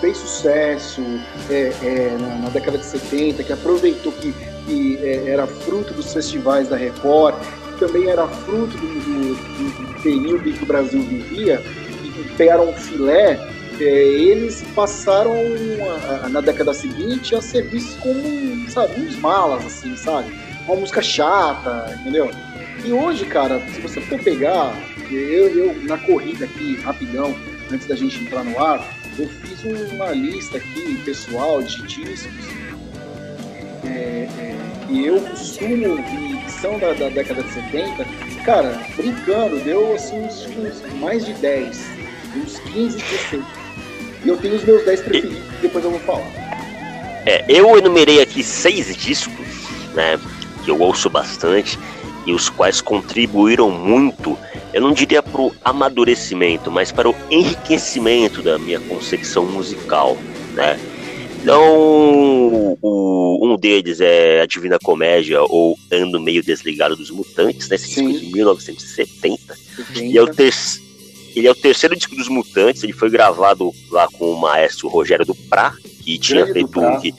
[0.00, 1.02] fez sucesso
[1.50, 4.32] é, é, na, na, década de 70, que aproveitou que,
[4.66, 7.34] que é, era fruto dos festivais da Record,
[7.72, 11.62] que também era fruto do, do, do período em que o Brasil vivia,
[12.02, 13.38] e pegaram um filé,
[13.78, 19.64] é, eles passaram a, a, na década seguinte a ser vistos como, sabe, uns malas,
[19.64, 20.32] assim, sabe?
[20.66, 22.30] Uma música chata, entendeu?
[22.84, 24.74] E hoje, cara, se você for pegar,
[25.10, 27.34] eu, eu na corrida aqui, rapidão,
[27.70, 28.82] antes da gente entrar no ar,
[29.18, 32.28] eu fiz uma lista aqui pessoal de discos
[33.84, 38.04] é, é, que eu costumo ouvir, que são da, da, década de 70.
[38.44, 41.80] Cara, brincando, deu assim uns, uns mais de 10,
[42.36, 43.42] uns 15, 16.
[44.24, 45.62] E eu tenho os meus 10 preferidos, e...
[45.62, 46.30] depois eu vou falar.
[47.26, 49.46] É, eu enumerei aqui seis discos,
[49.94, 50.18] né,
[50.64, 51.78] que eu ouço bastante.
[52.30, 54.38] E os quais contribuíram muito,
[54.72, 60.16] eu não diria para o amadurecimento, mas para o enriquecimento da minha concepção musical,
[60.54, 60.78] né?
[61.42, 67.76] Então, o, um deles é a Divina Comédia ou Ando Meio Desligado dos Mutantes, né?
[67.76, 69.54] Esse disco de 1970.
[69.54, 70.04] 70.
[70.04, 70.90] E é o terceiro
[71.34, 75.24] ele é o terceiro disco dos Mutantes, ele foi gravado lá com o maestro Rogério
[75.24, 77.14] Duprá, que tinha Grande feito um, que,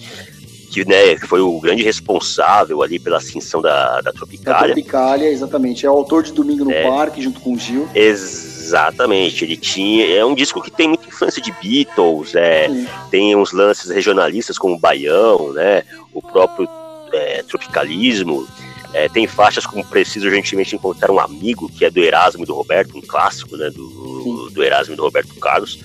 [0.72, 4.60] que, né, foi o grande responsável ali pela ascensão da, da Tropicália.
[4.60, 5.86] Da Tropicália, exatamente.
[5.86, 7.90] É o autor de Domingo no é, Parque, junto com o Gil.
[7.94, 9.44] Exatamente.
[9.44, 10.16] Ele tinha.
[10.16, 12.70] É um disco que tem muita influência de Beatles, é,
[13.12, 15.84] tem uns lances regionalistas como o Baião, né?
[16.14, 16.70] O próprio
[17.12, 18.48] é, tropicalismo.
[18.94, 22.54] É, tem faixas como Preciso Urgentemente Encontrar um Amigo, que é do Erasmo e do
[22.54, 23.70] Roberto, um clássico, né?
[23.70, 25.80] Do, do Erasmo e do Roberto Carlos.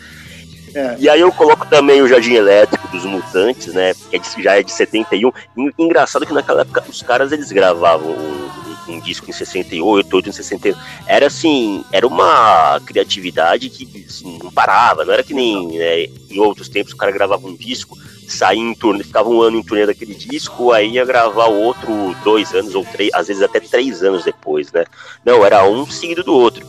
[0.77, 0.95] É.
[0.99, 3.95] E aí eu coloco também o Jardim Elétrico dos Mutantes, né?
[4.11, 5.33] Que é de, já é de 71.
[5.79, 10.35] Engraçado que naquela época os caras eles gravavam um, um disco em 68, outro em
[10.35, 10.79] 61.
[11.07, 16.39] Era assim, era uma criatividade que assim, não parava, não era que nem né, em
[16.39, 17.97] outros tempos o cara gravava um disco
[18.29, 22.53] sair em turnê, ficava um ano em turnê daquele disco, aí ia gravar outro dois
[22.53, 24.85] anos ou três, às vezes até três anos depois, né?
[25.25, 26.67] Não, era um seguido do outro.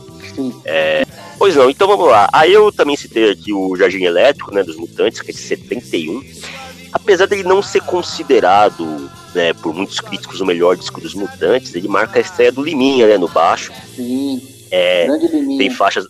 [0.64, 1.04] É,
[1.38, 2.28] pois não, então vamos lá.
[2.32, 6.22] Aí eu também citei aqui o Jardim Elétrico, né, dos Mutantes, que é de 71.
[6.92, 11.88] Apesar dele não ser considerado, né, por muitos críticos o melhor disco dos Mutantes, ele
[11.88, 13.72] marca a estreia do Liminha, né, no baixo.
[13.94, 15.58] Sim, é, grande Liminha.
[15.58, 16.06] Tem faixas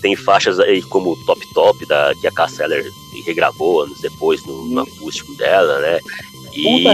[0.00, 2.84] tem faixas aí como Top Top, da, que a Casseller
[3.24, 6.00] regravou anos depois no, no acústico dela, né?
[6.54, 6.84] E,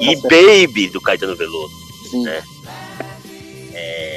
[0.00, 1.74] e Baby, do Caetano Veloso.
[2.10, 2.22] Sim.
[2.22, 2.42] Né?
[3.72, 4.11] É,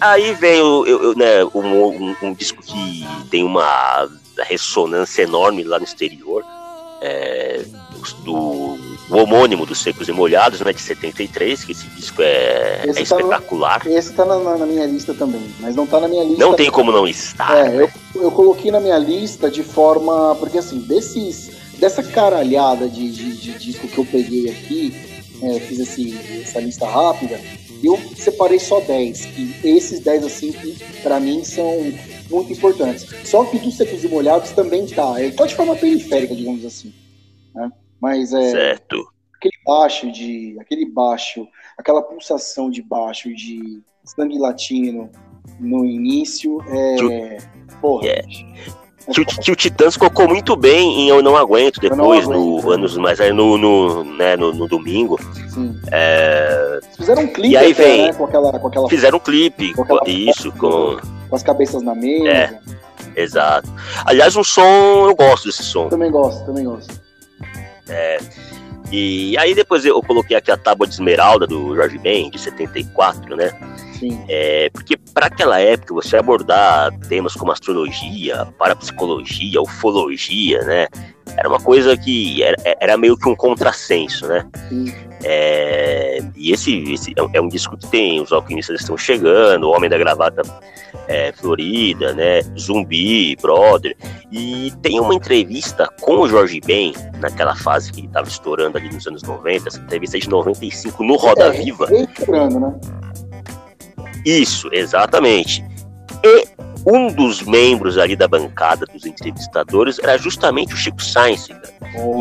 [0.00, 5.62] aí vem o, eu, eu, né, um, um, um, disco que tem uma ressonância enorme
[5.62, 6.44] lá no exterior.
[7.00, 7.64] É,
[8.24, 8.78] do
[9.08, 12.92] o homônimo dos Secos e Molhados, né, de 73, que esse disco é, esse é
[12.94, 13.84] tá espetacular.
[13.84, 16.44] No, esse tá na, na, minha lista também, mas não tá na minha lista.
[16.44, 17.68] Não tem como não estar.
[17.68, 20.34] É, eu, eu coloquei na minha lista de forma.
[20.36, 24.94] Porque assim, desses, dessa caralhada de, de, de disco que eu peguei aqui,
[25.42, 27.40] é, fiz esse, essa lista rápida,
[27.82, 29.24] eu separei só 10.
[29.38, 31.72] E esses 10, assim, que pra mim são
[32.30, 33.06] muito importantes.
[33.28, 35.20] Só que dos Secos e Molhados também tá.
[35.22, 36.92] Ele tá de forma periférica, digamos assim.
[37.54, 37.70] Né?
[38.00, 38.50] Mas é.
[38.50, 39.06] Certo.
[39.34, 40.56] Aquele baixo de.
[40.60, 45.10] Aquele baixo, aquela pulsação de baixo de sangue latino
[45.60, 47.38] no início é.
[47.80, 48.06] Porra.
[48.06, 48.85] Yeah.
[49.12, 52.64] Que, o, que o Titãs colocou muito bem em Eu Não Aguento depois, não aguento,
[52.64, 55.18] no anos mais aí no, no, né, no, no domingo.
[55.92, 56.80] É...
[56.96, 59.72] Fizeram um clipe e aí até, vem, né, com aquela, com aquela Fizeram um clipe,
[59.74, 60.98] com aquela isso, com...
[61.28, 62.28] com as cabeças na mesa.
[62.28, 62.60] É,
[63.14, 63.72] exato.
[64.04, 65.88] Aliás, o som, eu gosto desse som.
[65.88, 67.00] Também gosto, também gosto.
[67.88, 68.18] É,
[68.92, 73.36] e aí depois eu coloquei aqui a Tábua de Esmeralda do Jorge Ben, de 74,
[73.36, 73.50] né?
[73.98, 74.22] Sim.
[74.28, 80.86] É, porque para aquela época você abordar temas como astrologia, parapsicologia, ufologia, né?
[81.36, 84.46] Era uma coisa que era, era meio que um contrassenso, né?
[85.28, 89.90] É, e esse, esse, é um disco que tem Os Alquimistas Estão Chegando, O Homem
[89.90, 90.40] da Gravata
[91.08, 92.42] é, Florida, né?
[92.56, 93.96] Zumbi, Brother.
[94.30, 98.88] E tem uma entrevista com o Jorge Ben, naquela fase que ele estava estourando ali
[98.88, 101.88] nos anos 90, essa entrevista é de 95 no Roda é, Viva.
[101.92, 102.80] Estourando, né?
[104.24, 105.64] Isso, exatamente.
[106.26, 106.48] E
[106.84, 111.48] um dos membros ali da bancada dos entrevistadores era justamente o Chico Sainz.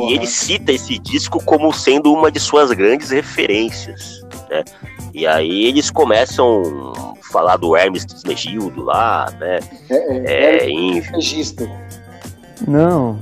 [0.07, 4.21] E ele cita esse disco como sendo uma de suas grandes referências.
[4.49, 4.63] Né?
[5.13, 9.59] E aí eles começam a falar do Hermes Trismegildo lá, né?
[9.89, 10.95] É, é, é.
[12.67, 13.19] Não,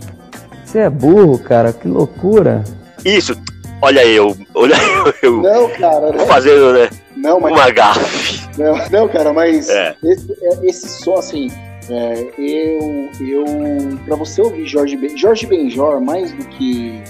[0.63, 2.63] você é burro, cara, que loucura.
[3.05, 3.35] Isso,
[3.81, 4.75] olha eu, olha
[5.21, 5.41] eu.
[5.41, 6.11] Não, cara.
[6.11, 6.25] Né?
[6.25, 6.89] Fazendo, né?
[7.15, 7.53] Não, mas...
[7.53, 8.42] Uma gafe.
[8.57, 9.95] Não, não, cara, mas é.
[10.03, 11.49] esse, é, esse som, assim,
[11.89, 13.45] é, eu, eu,
[14.05, 17.01] para você ouvir Jorge, ben, Jorge Benjor, mais do que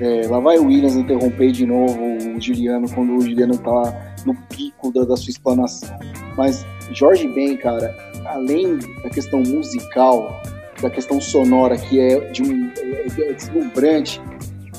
[0.00, 2.00] é, lá vai o Williams interromper de novo
[2.36, 5.96] o Juliano quando o Juliano tá no pico da, da sua explanação.
[6.36, 10.40] Mas Jorge Ben, cara, além da questão musical,
[10.80, 14.20] da questão sonora que é de um é, é deslumbrante,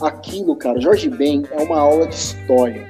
[0.02, 2.90] aquilo, cara, Jorge Ben é uma aula de história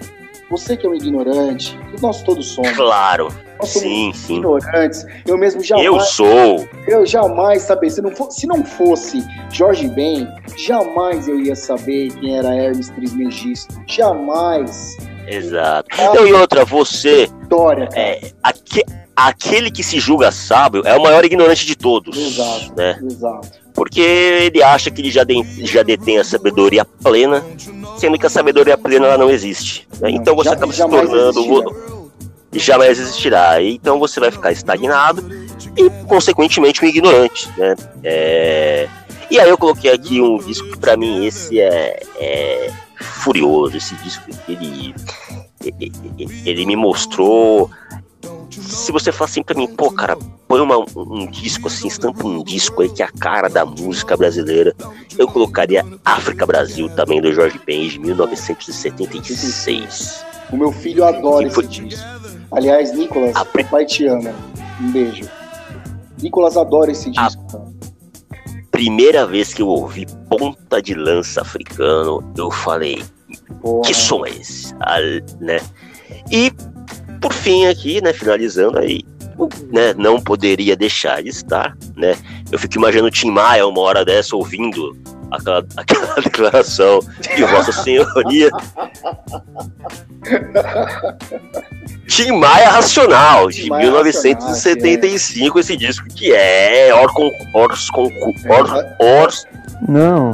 [0.51, 2.73] você que é um ignorante, nós todos somos.
[2.73, 3.29] Claro.
[3.57, 4.37] Nós somos sim, sim.
[4.37, 5.05] ignorantes.
[5.25, 5.87] Eu mesmo jamais.
[5.87, 6.67] Eu sou.
[6.87, 7.89] Eu jamais saber.
[7.89, 12.89] Se não, for, se não fosse Jorge Ben, jamais eu ia saber quem era Hermes
[12.89, 13.73] Trismegisto.
[13.87, 14.97] Jamais.
[15.25, 15.87] Exato.
[15.93, 17.23] Então, e outra, você.
[17.23, 18.01] História, cara.
[18.01, 18.83] É, aque,
[19.15, 22.17] aquele que se julga sábio é o maior ignorante de todos.
[22.17, 22.75] Exato.
[22.75, 22.99] Né?
[23.01, 27.43] Exato porque ele acha que ele já, de, já detém a sabedoria plena,
[27.97, 29.87] sendo que a sabedoria plena ela não existe.
[29.99, 30.11] Né?
[30.11, 31.81] Então você já, acaba se tornando.
[32.53, 33.59] jamais existirá.
[33.59, 35.27] Então você vai ficar estagnado
[35.75, 37.75] e, consequentemente, um ignorante, né?
[38.03, 38.87] É...
[39.31, 43.95] E aí eu coloquei aqui um disco que pra mim esse é, é furioso, esse
[43.95, 44.93] disco ele,
[45.59, 47.67] ele, ele me mostrou
[48.51, 52.43] se você falar assim pra mim, pô, cara, põe uma, um disco assim, estampa um
[52.43, 54.75] disco aí que é a cara da música brasileira,
[55.17, 60.25] eu colocaria África Brasil também, do Jorge Ben, de 1976.
[60.51, 62.05] O meu filho adora esse disco.
[62.51, 63.45] Aliás, Nicolas, a...
[63.45, 64.33] pai te ama.
[64.81, 65.29] Um beijo.
[66.21, 67.51] Nicolas adora esse disco, a...
[67.51, 67.71] cara.
[68.69, 73.03] Primeira vez que eu ouvi ponta de lança africano, eu falei,
[73.61, 73.81] Porra.
[73.83, 74.73] que som é esse?
[74.79, 74.97] Ah,
[75.39, 75.59] né?
[76.31, 76.51] E
[77.21, 79.01] por fim aqui, né, finalizando aí,
[79.71, 82.17] né, não poderia deixar de estar, né?
[82.51, 84.97] Eu fico imaginando o Tim Maia uma hora dessa ouvindo
[85.31, 86.99] aquela, aquela declaração
[87.35, 88.49] de Vossa Senhoria.
[92.07, 95.61] Tim Maia Racional, de Maia 1975, é.
[95.61, 99.47] esse disco, que é Orcon, Ors, Ors, Ors, Ors.
[99.87, 100.31] Não,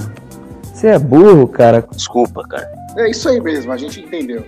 [0.64, 1.86] você é burro, cara.
[1.92, 2.70] Desculpa, cara.
[2.98, 4.44] É isso aí mesmo, a gente entendeu.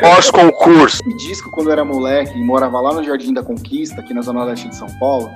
[0.00, 1.02] Pós-concurso.
[1.18, 4.44] Disco, quando eu era moleque e morava lá no Jardim da Conquista, aqui na Zona
[4.44, 5.30] Leste de São Paulo,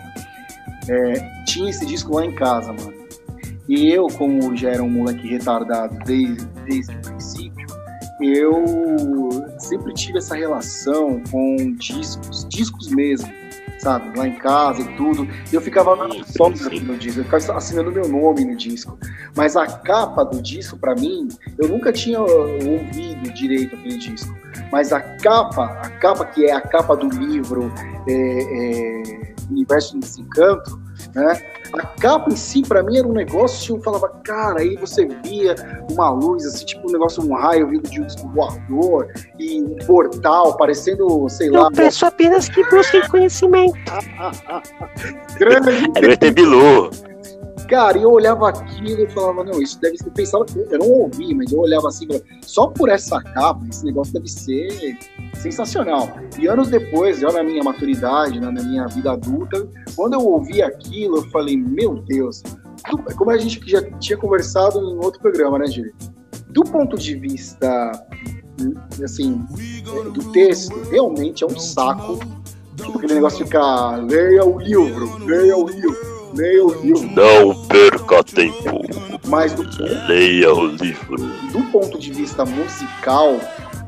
[0.89, 2.95] é, tinha esse disco lá em casa, mano.
[3.69, 7.67] E eu, como já era um moleque retardado desde, desde o princípio,
[8.21, 8.65] eu
[9.59, 13.31] sempre tive essa relação com discos, discos mesmo
[13.81, 14.17] sabe?
[14.17, 15.27] Lá em casa e tudo.
[15.51, 18.99] E eu ficava autógrafo no disco, eu ficava assinando meu nome no disco.
[19.37, 24.35] Mas a capa do disco, para mim, eu nunca tinha ouvido direito aquele disco.
[24.71, 27.73] Mas a capa, a capa que é a capa do livro
[28.09, 30.81] é, é, Universo em Desencanto,
[31.15, 31.41] né?
[31.73, 35.55] A capa em si, para mim, era um negócio, eu falava, cara, aí você via
[35.91, 40.57] uma luz, assim, tipo um negócio, um raio vindo de um voador e um portal,
[40.57, 41.63] parecendo, sei eu lá.
[41.65, 43.75] Eu peço apenas que busquem conhecimento.
[45.39, 45.91] Grande.
[45.97, 46.91] É ter Bilu.
[47.71, 50.11] Cara, eu olhava aquilo e falava, não, isso deve ser.
[50.11, 52.09] Pensava, eu não ouvi, mas eu olhava assim,
[52.43, 54.99] só por essa capa, esse negócio deve ser
[55.35, 56.09] sensacional.
[56.37, 61.19] E anos depois, já na minha maturidade, na minha vida adulta, quando eu ouvi aquilo,
[61.19, 62.43] eu falei, meu Deus,
[63.17, 65.95] como a gente já tinha conversado em outro programa, né, Giri?
[66.49, 67.93] Do ponto de vista,
[69.05, 69.47] assim,
[70.13, 72.19] do texto, realmente é um saco.
[72.75, 77.11] Tipo aquele negócio de ficar, leia o livro, leia o livro Leia o livro.
[77.11, 78.81] Não perca tempo.
[79.27, 79.65] Mas do,
[80.09, 81.17] leia o livro.
[81.53, 83.39] Do ponto de vista musical,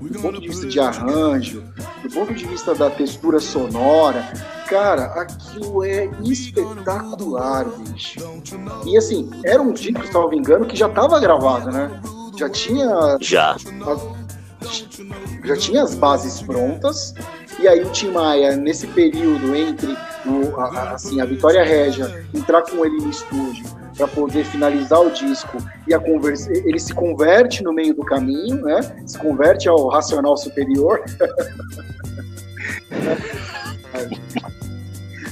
[0.01, 1.63] do ponto de vista de arranjo,
[2.03, 4.33] do ponto de vista da textura sonora,
[4.69, 8.21] cara, aquilo é espetacular, bicho.
[8.87, 12.01] E assim, era um disco, se me engano, que já estava gravado, né?
[12.39, 13.19] Já tinha.
[13.21, 13.57] Já.
[15.45, 17.15] Já tinha as bases prontas
[17.59, 22.63] e aí o Tim Maia, nesse período entre o, a, assim, a Vitória Regia entrar
[22.63, 23.65] com ele no estúdio
[23.97, 28.63] para poder finalizar o disco e a conversa, ele se converte no meio do caminho,
[28.63, 28.81] né?
[29.07, 31.03] Se converte ao racional superior.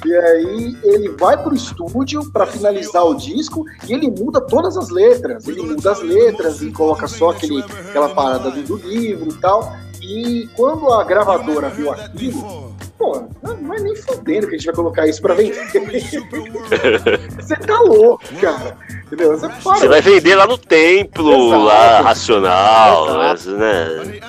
[0.05, 4.89] E aí ele vai pro estúdio para finalizar o disco e ele muda todas as
[4.89, 5.47] letras.
[5.47, 9.77] Ele muda as letras e coloca só aquele, aquela parada do, do livro e tal.
[10.01, 12.70] E quando a gravadora viu aquilo,
[13.01, 15.59] pô, não é nem fodendo que a gente vai colocar isso pra vender.
[17.41, 18.77] Você tá louco, cara.
[19.07, 19.39] Entendeu?
[19.39, 21.65] Você, Você vai vender lá no templo, Exato.
[21.65, 23.57] lá, racional, Exato.
[23.57, 24.21] né?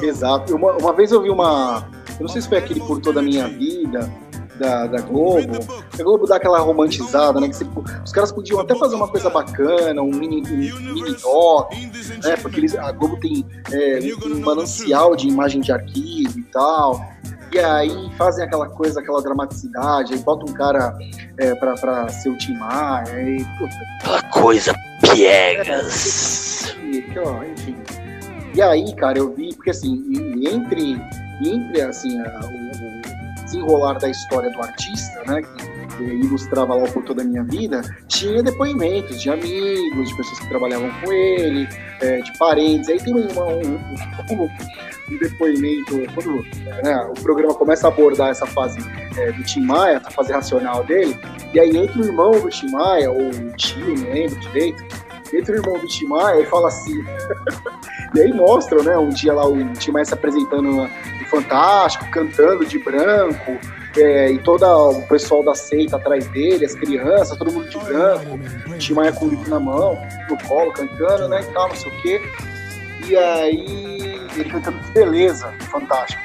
[0.00, 0.54] Exato.
[0.54, 1.88] Uma, uma vez eu vi uma.
[2.18, 4.08] Eu não sei se foi aquele por toda a minha vida,
[4.54, 5.58] da, da Globo.
[5.98, 7.48] A Globo dá aquela romantizada, né?
[7.48, 7.66] Que você,
[8.04, 11.72] os caras podiam até fazer uma coisa bacana, um mini, um mini doc,
[12.22, 12.36] né?
[12.40, 17.04] Porque eles, a Globo tem é, um manancial de imagem de arquivo e tal.
[17.54, 20.92] E aí fazem aquela coisa, aquela dramaticidade, aí bota um cara
[21.38, 23.46] é, pra, pra ser o Tim Maia, aí,
[24.00, 26.74] Aquela coisa piegas.
[26.76, 27.76] É, enfim.
[28.56, 30.02] E aí, cara, eu vi, porque assim,
[30.42, 31.00] entre,
[31.40, 37.22] entre assim, a, o, desenrolar da história do artista, né, que ilustrava lá por toda
[37.22, 41.68] a minha vida, tinha depoimentos de amigos, de pessoas que trabalhavam com ele,
[42.00, 42.88] é, de parentes.
[42.88, 43.76] Aí tem uma, um,
[44.30, 44.44] um,
[45.10, 46.42] um, depoimento, quando
[46.82, 48.78] né, o programa começa a abordar essa fase
[49.18, 51.16] é, do Tim Maia, a fase racional dele,
[51.52, 54.82] e aí entra o irmão do Tim Maia, ou o tio, não lembro direito,
[55.32, 57.04] entra o irmão do Tim Maia e fala assim.
[58.14, 60.88] e aí mostram, né, um dia lá o Tim Maia se apresentando no
[61.34, 63.58] Fantástico, cantando de branco,
[63.96, 68.38] é, e todo o pessoal da seita atrás dele, as crianças, todo mundo de branco,
[68.78, 72.22] Tim Maia com na mão, no colo, cantando, né, e tal, não sei o quê.
[73.06, 76.22] E aí ele cantando Beleza, fantástico.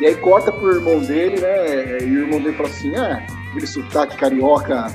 [0.00, 1.98] E aí corta pro irmão dele, né?
[2.00, 4.86] E o irmão dele fala assim, ah, aquele sotaque carioca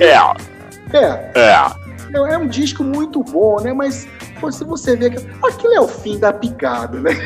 [0.00, 0.54] É.
[0.96, 1.83] É, É.
[2.12, 3.72] é um disco muito bom, né?
[3.72, 4.06] Mas
[4.40, 7.10] pô, se você vê que aquilo é o fim da picada, né?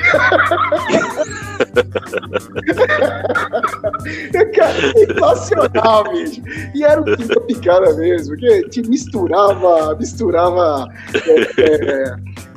[4.54, 6.42] Cara, sensacional, bicho.
[6.74, 12.16] E era o fim da picada mesmo, que te misturava, misturava é, é,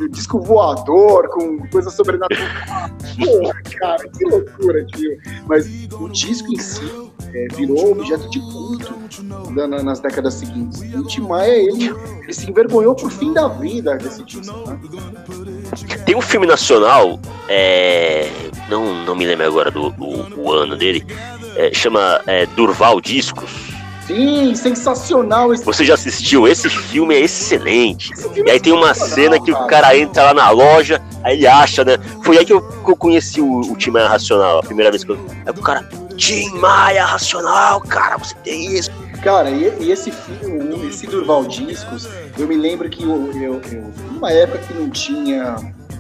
[0.09, 2.47] disco voador com coisa sobrenatural.
[3.19, 5.17] Porra, cara, que loucura, tio.
[5.47, 6.81] Mas o disco em si
[7.33, 8.93] é, virou objeto de culto
[9.51, 10.81] na- na- nas décadas seguintes.
[10.81, 11.93] E o Tim Maia, ele,
[12.23, 14.57] ele se envergonhou pro fim da vida desse disco.
[14.69, 14.79] né?
[16.05, 18.29] Tem um filme nacional, é,
[18.69, 21.05] não, não me lembro agora do, do- o ano dele,
[21.55, 23.70] é, chama é, Durval Discos.
[24.11, 26.47] Sim, sensacional esse Você já assistiu?
[26.47, 28.13] Esse filme é excelente.
[28.15, 31.01] Filme E aí tem uma é cena que o sensacional, cara entra lá na loja,
[31.23, 31.97] aí ele acha, né?
[32.23, 35.03] Foi aí que eu, que eu conheci o, o Tim Maia Racional, a primeira vez
[35.03, 35.25] que eu.
[35.45, 35.87] Aí o cara,
[36.17, 38.91] Tim Maia Racional, cara, você tem isso.
[39.23, 43.93] Cara, e, e esse filme, esse Durval Discos, eu me lembro que eu, eu, eu
[44.11, 45.55] numa época que não tinha,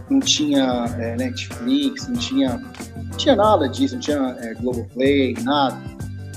[0.09, 2.61] não tinha é, Netflix, não tinha,
[2.95, 5.79] não tinha nada disso, não tinha é, Globoplay, nada.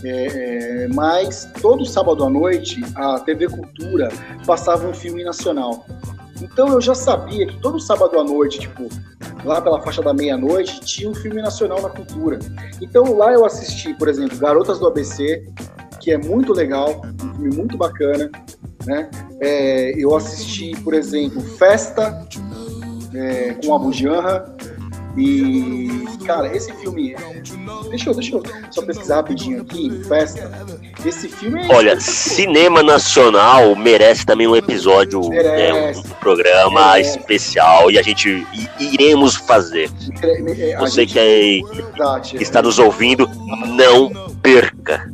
[0.04, 4.10] É, é, mas todo sábado à noite a TV Cultura
[4.46, 5.86] passava um filme nacional.
[6.42, 8.88] Então eu já sabia que todo sábado à noite, tipo,
[9.44, 12.38] lá pela faixa da meia-noite, tinha um filme nacional na cultura.
[12.82, 15.48] Então lá eu assisti, por exemplo, Garotas do ABC,
[16.00, 18.30] que é muito legal, um filme muito bacana.
[18.84, 19.10] Né?
[19.40, 22.26] É, eu assisti, por exemplo, Festa
[23.14, 24.54] é, com a Bujanra.
[25.16, 27.14] E, cara, esse filme.
[27.88, 30.50] Deixa eu, deixa eu só pesquisar rapidinho aqui, Festa.
[31.06, 31.72] Esse filme é.
[31.74, 37.18] Olha, cinema nacional merece também um episódio, né, um, programa Merece.
[37.18, 38.44] especial e a gente
[38.80, 39.88] iremos fazer.
[40.22, 43.28] é, a Você gente- que, é- Verdade, que está nos ouvindo,
[43.68, 44.10] não
[44.42, 45.12] perca.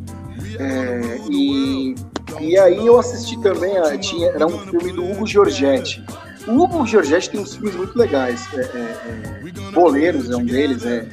[0.59, 1.95] É, e,
[2.41, 6.03] e aí eu assisti também, tinha, era um filme do Hugo Giorgetti.
[6.47, 8.47] O Hugo Giorgetti tem uns filmes muito legais.
[8.55, 11.07] É, é, é, Boleiros é um deles, é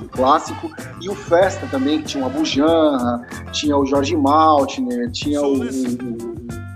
[0.00, 0.70] um clássico.
[1.00, 5.68] E o Festa também, que tinha o Abujanra, tinha o Jorge Maltner, tinha o, o,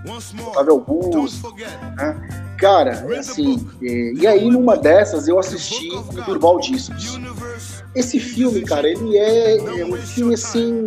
[0.07, 1.53] o Otávio Augusto.
[1.97, 2.43] Né?
[2.57, 7.19] Cara, assim, é, e aí numa dessas eu assisti o Durval Discos.
[7.95, 10.83] Esse filme, cara, ele é, é um filme assim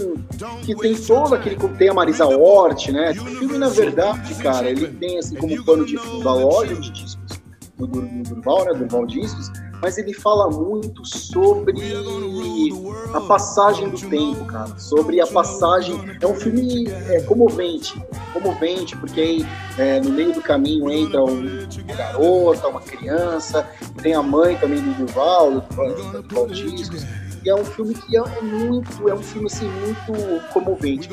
[0.65, 3.13] que tem todo aquele tem a Marisa Hort, né?
[3.13, 6.91] O filme na verdade, cara, ele tem assim como pano de fundo a loja de
[6.91, 7.41] discos
[7.79, 8.73] do, Dur- do Durval, né?
[8.75, 12.73] Durval Discos, mas ele fala muito sobre
[13.15, 15.99] a passagem do tempo, cara, sobre a passagem.
[16.21, 18.01] É um filme é, comovente,
[18.33, 19.47] comovente, porque aí
[19.79, 23.67] é, no meio do caminho entra um- uma garota, uma criança,
[24.03, 27.27] tem a mãe também do Durval, do do.
[27.45, 31.09] E é um filme que é muito, é um filme assim muito comovente.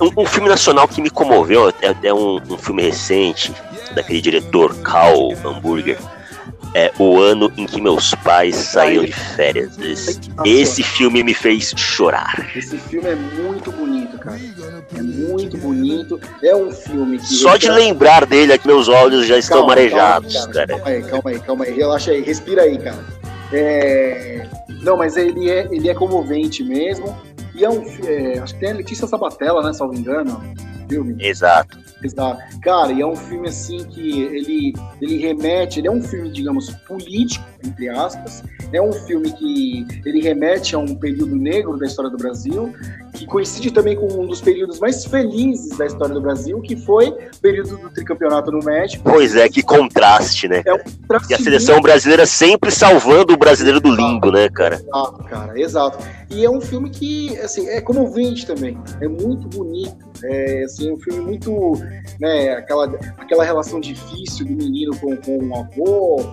[0.00, 3.52] Um, um filme nacional que me comoveu, é até um, um filme recente,
[3.92, 5.98] daquele diretor Carl Hamburger.
[6.78, 9.78] É O Ano em que Meus Pais Saíram de Férias.
[9.78, 12.50] Esse, esse filme me fez chorar.
[12.54, 14.38] Esse filme é muito bonito, cara.
[14.94, 16.20] É muito bonito.
[16.42, 17.28] É um filme que.
[17.28, 20.66] Só de lembrar dele aqui, meus olhos já estão Calma, marejados, calma, cara.
[20.66, 21.72] Calma aí, calma aí, calma aí.
[21.74, 23.02] Relaxa aí, respira aí, cara.
[23.54, 24.46] É,
[24.82, 27.16] Não, mas ele é, ele é comovente mesmo.
[27.54, 27.86] E é um.
[28.06, 29.72] é, Acho que tem a Letícia Sabatella, né?
[29.72, 30.44] Salvo engano.
[30.90, 31.16] Filme.
[31.20, 31.85] Exato.
[32.62, 36.70] Cara, e é um filme assim que ele, ele remete, ele é um filme, digamos,
[36.86, 38.42] político, entre aspas.
[38.72, 42.72] É um filme que ele remete a um período negro da história do Brasil,
[43.16, 47.08] que coincide também com um dos períodos mais felizes da história do Brasil, que foi
[47.08, 49.02] o período do tricampeonato no México.
[49.04, 50.62] Pois é, que contraste, né?
[50.64, 50.78] É um
[51.28, 54.76] E a seleção brasileira sempre salvando o brasileiro do limbo, né, cara?
[54.76, 55.98] Exato, cara, exato.
[56.30, 58.78] E é um filme que, assim, é comovente também.
[59.00, 60.04] É muito bonito.
[60.24, 61.72] É, assim, é um filme muito,
[62.20, 62.86] né, aquela,
[63.18, 66.32] aquela relação difícil do menino com, com o avô.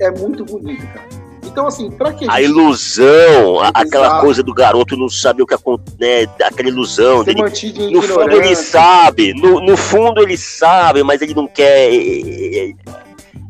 [0.00, 1.27] É muito bonito, cara.
[1.58, 5.54] Então, assim, pra que A ilusão, a- aquela coisa do garoto não saber o que
[5.54, 6.22] acontece, né?
[6.44, 7.42] Aquela ilusão dele.
[7.90, 11.92] No fundo ele sabe, no, no fundo ele sabe, mas ele não quer.
[11.92, 12.72] É, é-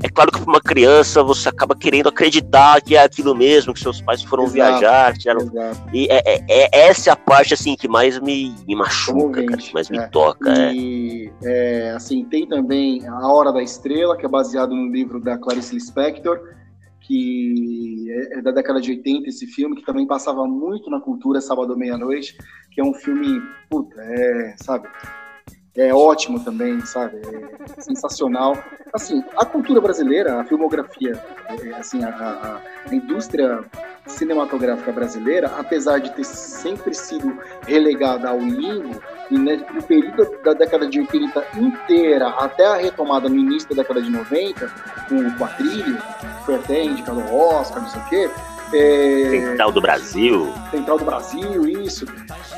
[0.00, 3.80] é claro que para uma criança você acaba querendo acreditar que é aquilo mesmo, que
[3.80, 4.54] seus pais foram Exato.
[4.78, 5.80] viajar, tiraram Exato.
[5.92, 9.56] E é, é- é- essa é a parte assim que mais me, me machuca, cara,
[9.58, 10.06] que mais me é.
[10.06, 10.50] toca.
[10.50, 10.72] É.
[10.72, 15.36] E é, assim, tem também A Hora da Estrela, que é baseado no livro da
[15.36, 16.40] Clarice Lispector,
[17.08, 21.40] que é é da década de 80 esse filme, que também passava muito na cultura
[21.40, 22.36] sábado à meia-noite,
[22.70, 23.40] que é um filme,
[23.70, 24.86] puta, é, sabe,
[25.78, 27.16] é ótimo também, sabe,
[27.76, 28.56] é sensacional.
[28.92, 31.12] Assim, a cultura brasileira, a filmografia,
[31.62, 32.60] é, assim, a, a-
[32.90, 33.62] a indústria
[34.06, 39.00] cinematográfica brasileira, apesar de ter sempre sido relegada ao limbo,
[39.30, 44.00] e no período da década de 80 inteira, até a retomada no início da década
[44.00, 44.72] de 90,
[45.08, 48.30] com o até indicado ao Oscar, não sei o quê,
[48.72, 49.30] é...
[49.30, 50.52] Central do Brasil.
[50.70, 52.06] Central do Brasil, isso.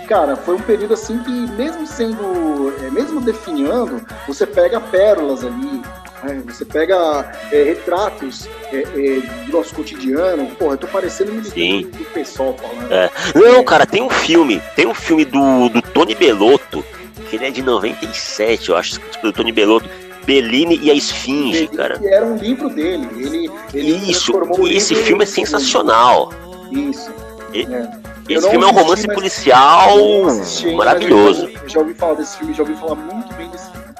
[0.08, 5.82] Cara, foi um período assim que, mesmo sendo, é, mesmo definhando, você pega pérolas ali,
[6.24, 6.42] né?
[6.46, 10.46] você pega é, retratos é, é, do nosso cotidiano.
[10.56, 12.92] Porra, eu tô parecendo um do, do pessoal falando.
[12.92, 13.10] É.
[13.34, 16.84] Não, cara, tem um filme, tem um filme do, do Tony Belotto,
[17.28, 19.88] que ele é de 97, eu acho, do Tony Belotto
[20.24, 22.00] Bellini e a Esfinge, Bellini, cara.
[22.02, 23.08] era um livro dele.
[23.16, 24.32] Ele, ele Isso,
[24.68, 26.32] esse filme é sensacional.
[26.70, 27.10] Isso.
[27.52, 27.90] E, é.
[28.28, 31.48] Esse filme é um romance policial assisti, maravilhoso.
[31.62, 33.90] Eu já ouvi falar desse filme, já ouvi falar muito bem desse filme.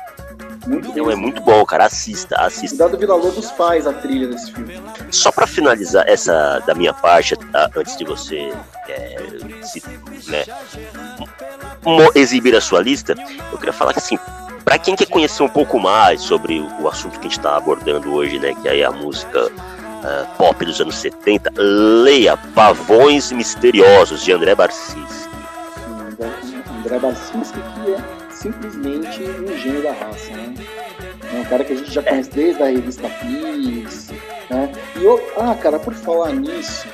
[0.67, 1.87] Muito Não, é muito bom, cara.
[1.87, 2.87] Assista, assista.
[2.87, 4.81] O Vila Lobos faz a trilha desse filme.
[5.11, 7.69] Só para finalizar essa da minha parte, tá?
[7.75, 8.53] antes de você
[8.89, 9.17] é,
[9.63, 9.83] se,
[10.29, 10.45] né,
[12.15, 13.15] exibir a sua lista,
[13.51, 14.19] eu queria falar que assim,
[14.65, 18.13] para quem quer conhecer um pouco mais sobre o assunto que a gente está abordando
[18.13, 24.33] hoje, né, que é a música uh, pop dos anos 70, leia Pavões Misteriosos, de
[24.33, 25.31] André Barcinski.
[26.79, 30.55] André Barcinski que é simplesmente um gênio da raça, né?
[31.33, 34.09] É um cara que a gente já conhece desde a revista Pix,
[34.49, 34.73] né?
[34.97, 36.89] E eu, ah, cara, por falar nisso,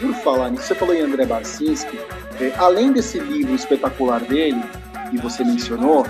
[0.00, 1.98] por falar nisso, você falou em André Barcinski,
[2.40, 4.62] é, além desse livro espetacular dele,
[5.10, 6.06] que você mencionou,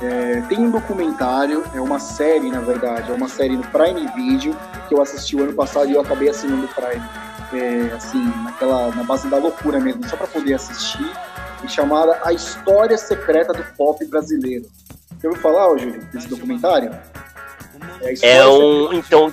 [0.00, 4.56] é, tem um documentário, é uma série, na verdade, é uma série no Prime Video
[4.88, 7.04] que eu assisti o ano passado e eu acabei assinando o Prime,
[7.52, 11.10] é, assim, naquela, na base da loucura mesmo, só para poder assistir,
[11.66, 14.66] chamada A História Secreta do Pop Brasileiro.
[15.18, 16.94] Você ouviu falar, Júlio, desse documentário?
[18.00, 19.32] É, é um, então,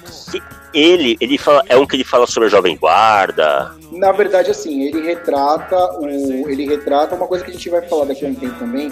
[0.74, 3.74] ele, ele fala, é um que ele fala sobre a Jovem Guarda.
[3.95, 8.05] Na verdade, assim, ele retrata, o, ele retrata uma coisa que a gente vai falar
[8.05, 8.91] daqui a um tempo também,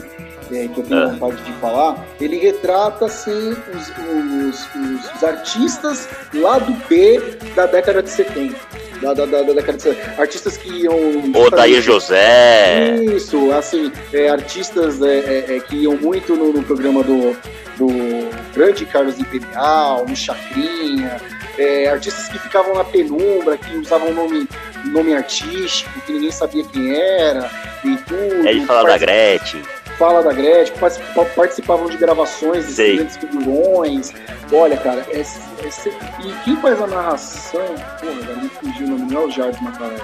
[0.51, 1.07] é, que eu tenho é.
[1.11, 3.89] vontade de falar, ele retrata assim, os,
[4.49, 7.19] os, os, artistas lá do B
[7.55, 8.55] da década de 70.
[9.01, 10.21] Da, da, da, da década de 70.
[10.21, 10.95] Artistas que iam.
[11.35, 12.95] Odair José.
[12.95, 17.35] Isso, assim, é, artistas é, é, é, que iam muito no, no programa do,
[17.77, 17.87] do
[18.53, 21.19] grande Carlos Imperial, no Chacrinha,
[21.57, 24.47] é, artistas que ficavam na penumbra, que usavam nome,
[24.85, 27.49] nome artístico, que ninguém sabia quem era,
[27.83, 28.47] e tudo.
[28.47, 29.63] É, ele fala da Gretchen
[29.97, 30.75] fala da Gretchen,
[31.35, 34.11] participavam de gravações de grandes figurões.
[34.51, 37.65] Olha, cara, é, é, e quem faz a narração,
[37.99, 39.97] porra, me fugiu o nome, não é o Jardim Macaré.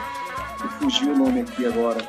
[0.61, 1.99] Me fugiu o nome aqui agora.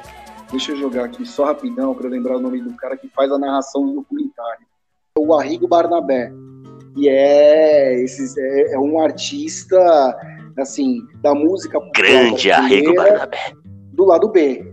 [0.51, 3.39] Deixa eu jogar aqui só rapidão para lembrar o nome do cara que faz a
[3.39, 4.67] narração do documentário.
[5.17, 6.33] O Arrigo Barnabé.
[6.97, 9.79] E é, esses, é, é um artista,
[10.59, 13.53] assim, da música Grande Arrigo Barnabé.
[13.93, 14.71] Do lado B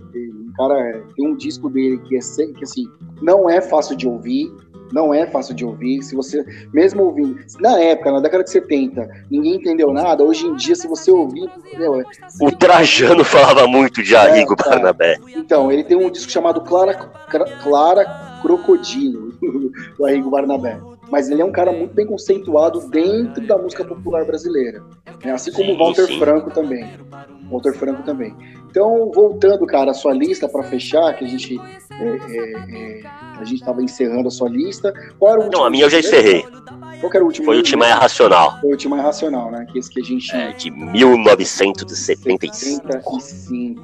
[0.58, 2.86] cara tem um disco dele que é que assim
[3.22, 4.52] não é fácil de ouvir,
[4.92, 6.02] não é fácil de ouvir.
[6.02, 10.24] Se você, mesmo ouvindo, na época, na década de 70, ninguém entendeu nada.
[10.24, 11.50] Hoje em dia, se você ouvir.
[11.78, 12.04] Meu,
[12.42, 15.18] o Trajano falava muito de Arrigo é, Barnabé.
[15.36, 16.94] Então, ele tem um disco chamado Clara,
[17.64, 18.06] Clara
[18.42, 19.34] Crocodilo,
[19.98, 20.80] do Arrigo Barnabé.
[21.10, 24.84] Mas ele é um cara muito bem conceituado dentro da música popular brasileira.
[25.24, 25.32] Né?
[25.32, 26.20] Assim como o Walter sim.
[26.20, 26.86] Franco também.
[27.50, 28.36] Walter Franco também.
[28.70, 31.60] Então, voltando, cara, a sua lista para fechar, que a gente
[32.00, 32.52] é, é,
[33.00, 33.02] é,
[33.40, 34.94] a gente estava encerrando a sua lista.
[35.18, 35.62] Qual era o último?
[35.62, 36.46] Não, a minha eu já encerrei.
[37.00, 37.46] Qual era o último?
[37.46, 38.60] Foi o Timaya Racional.
[38.60, 39.66] Foi o Timaya Racional, né?
[39.72, 40.36] Que esse que a gente.
[40.36, 41.96] É, de 1975.
[41.96, 43.82] 75.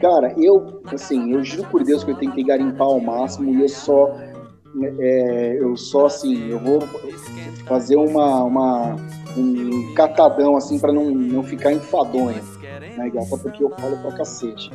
[0.00, 3.68] Cara, eu, assim, eu juro por Deus que eu tentei garimpar ao máximo e eu
[3.68, 4.14] só.
[4.98, 6.80] É, eu só, assim, eu vou
[7.66, 8.96] fazer uma, uma
[9.36, 12.42] um catadão, assim, para não, não ficar enfadonho
[12.96, 14.70] né, Só porque eu falo pra cacete.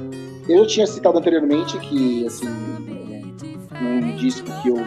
[0.47, 2.47] Eu tinha citado anteriormente que, assim,
[3.82, 4.78] um disco que eu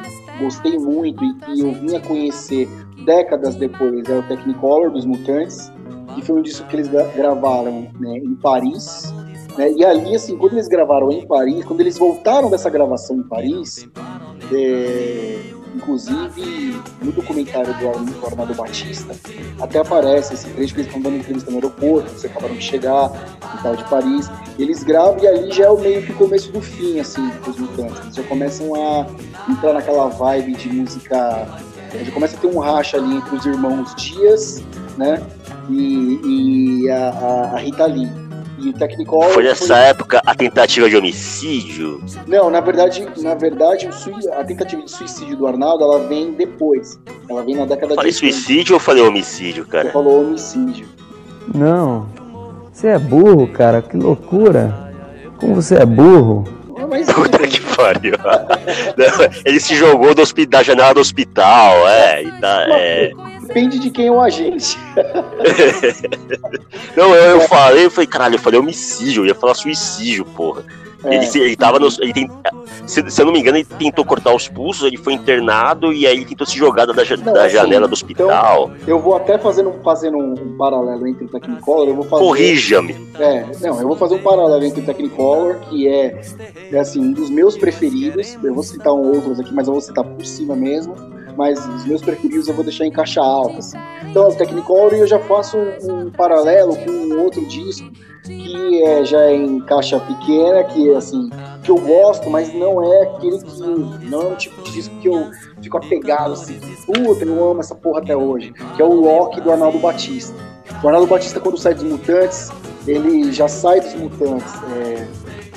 [0.40, 2.68] gostei muito e que eu vim a conhecer
[3.04, 5.70] décadas depois é o Technicolor dos Mutantes,
[6.14, 9.12] que foi um disco que eles gravaram né, em Paris.
[9.56, 13.22] Né, e ali, assim, quando eles gravaram em Paris, quando eles voltaram dessa gravação em
[13.22, 13.88] Paris,
[15.76, 19.14] Inclusive, no documentário do Armando Batista,
[19.60, 23.12] até aparece esse trecho que eles estão dando entrevista no aeroporto, eles acabaram de chegar
[23.58, 24.30] e tal, de Paris.
[24.58, 27.58] Eles gravam e ali já é o meio que o começo do fim, assim, dos
[27.58, 28.00] mutantes.
[28.00, 29.06] Eles já começam a
[29.50, 31.46] entrar naquela vibe de música.
[31.92, 34.62] Já começa a ter um racha ali entre os irmãos Dias,
[34.96, 35.22] né?
[35.68, 38.25] E, e a, a Rita Lee.
[38.58, 39.30] E o Technicolor.
[39.30, 39.84] Foi nessa foi...
[39.84, 42.02] época a tentativa de homicídio?
[42.26, 43.88] Não, na verdade, na verdade,
[44.32, 46.98] a tentativa de suicídio do Arnaldo ela vem depois.
[47.28, 48.18] Ela vem na década falei de.
[48.18, 49.86] Falei suicídio ou falei homicídio, cara?
[49.86, 50.86] Você falou homicídio.
[51.54, 52.08] Não.
[52.72, 54.92] Você é burro, cara, que loucura.
[55.38, 56.44] Como você é burro.
[56.88, 57.06] Mas...
[57.12, 58.14] Puta que pariu.
[59.44, 62.24] Ele se jogou do da janela do hospital, é.
[62.40, 63.12] Tá, é.
[63.56, 64.78] Depende de quem é o agente.
[66.94, 70.62] Não, eu, eu falei, eu falei, caralho, eu falei homicídio, eu ia falar suicídio, porra.
[71.02, 71.14] É.
[71.14, 71.88] Ele, ele tava no.
[72.00, 72.30] Ele tem,
[72.86, 76.06] se, se, eu não me engano, ele tentou cortar os pulsos, ele foi internado e
[76.06, 78.72] aí ele tentou se jogar da, não, da assim, janela do hospital.
[78.74, 82.24] Então, eu vou até fazendo, fazendo um paralelo entre o Technicolor, eu vou fazer.
[82.24, 82.94] Corrija-me.
[83.18, 86.20] É, não, eu vou fazer um paralelo entre o Technicolor, que é,
[86.70, 88.36] é assim, um dos meus preferidos.
[88.42, 91.84] Eu vou citar um outros aqui, mas eu vou citar por cima mesmo mas os
[91.84, 93.58] meus preferidos eu vou deixar em caixa alta.
[93.58, 93.76] Assim.
[94.04, 97.90] Então, o Technicolor eu já faço um, um, paralelo com um outro disco
[98.24, 101.30] que é, já é em caixa pequena, que assim,
[101.62, 103.60] que eu gosto, mas não é aquele que.
[104.06, 105.30] Não é um tipo de disco que eu
[105.62, 106.58] fico apegado assim.
[106.86, 108.52] Puta, eu amo essa porra até hoje.
[108.74, 110.34] Que é o Loki do Arnaldo Batista.
[110.82, 112.50] O Arnaldo Batista, quando sai dos Mutantes,
[112.86, 114.54] ele já sai dos Mutantes.
[114.76, 115.06] É,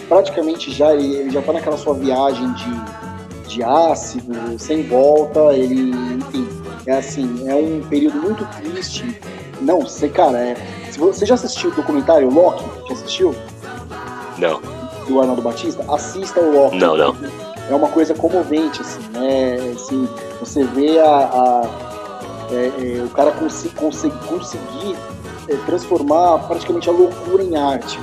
[0.08, 3.09] praticamente já, ele, ele já tá naquela sua viagem de
[3.50, 6.48] de ácido, sem volta, ele, enfim,
[6.86, 9.20] é assim, é um período muito triste.
[9.60, 10.56] Não, você, cara, é,
[10.92, 13.36] se você já assistiu o documentário Loki, já assistiu?
[14.38, 14.62] Não.
[15.08, 15.84] Do Arnaldo Batista?
[15.92, 16.78] Assista o Loki.
[16.78, 17.16] Não, não.
[17.70, 19.56] É uma coisa comovente, assim, né?
[19.76, 20.08] Assim,
[20.40, 21.90] você vê a, a
[22.52, 24.96] é, é, o cara cons conseguir, conseguir
[25.48, 28.00] é, transformar praticamente a loucura em arte.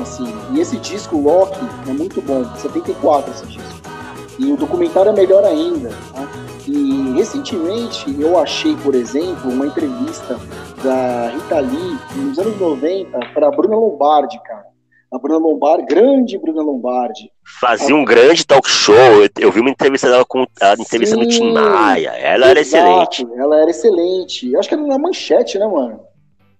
[0.00, 3.79] Assim, e esse disco Loki é muito bom, 74 esse disco.
[4.40, 5.90] E o documentário é melhor ainda.
[6.14, 6.26] Tá?
[6.66, 10.40] E recentemente eu achei, por exemplo, uma entrevista
[10.82, 14.64] da Rita Lee nos anos 90 para Bruna Lombardi, cara.
[15.12, 17.30] A Bruna Lombardi, grande Bruna Lombardi.
[17.60, 18.94] Fazia um grande talk show.
[19.38, 22.10] Eu vi uma entrevista dela com a entrevista Sim, no Tim Maia.
[22.10, 23.26] Ela exato, era excelente.
[23.36, 24.52] Ela era excelente.
[24.52, 26.00] Eu acho que era na manchete, né, mano?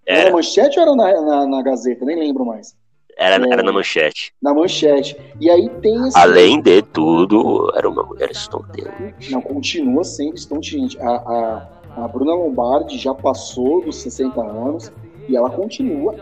[0.04, 2.04] Era, era na manchete ou era na, na, na Gazeta?
[2.04, 2.74] Nem lembro mais.
[3.20, 4.32] Era, é, era na manchete.
[4.40, 5.14] Na manchete.
[5.38, 6.18] E aí tem esse...
[6.18, 9.30] Além de tudo, era uma mulher estonteante.
[9.30, 10.98] Não, continua sendo estonteante.
[11.00, 14.90] A, a, a Bruna Lombardi já passou dos 60 anos
[15.28, 16.16] e ela continua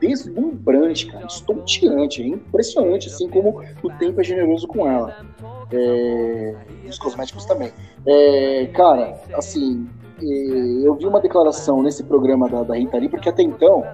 [0.00, 5.26] deslumbrante, cara, estonteante, é impressionante, assim como o tempo é generoso com ela.
[5.72, 6.54] É,
[6.86, 7.72] os cosméticos também.
[8.06, 9.88] É, cara, assim,
[10.20, 13.84] eu vi uma declaração nesse programa da, da Rita Lee, porque até então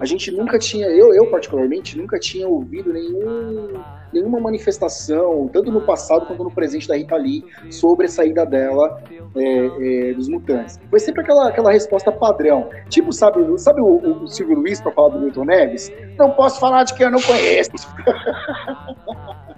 [0.00, 3.74] a gente nunca tinha, eu, eu particularmente, nunca tinha ouvido nenhum,
[4.12, 9.02] nenhuma manifestação, tanto no passado quanto no presente da Rita Lee, sobre a saída dela
[9.36, 10.80] é, é, dos mutantes.
[10.88, 12.68] Foi sempre aquela, aquela resposta padrão.
[12.88, 15.92] Tipo, sabe, sabe o, o Silvio Luiz para falar do Milton Neves?
[16.18, 17.70] Não posso falar de quem eu não conheço.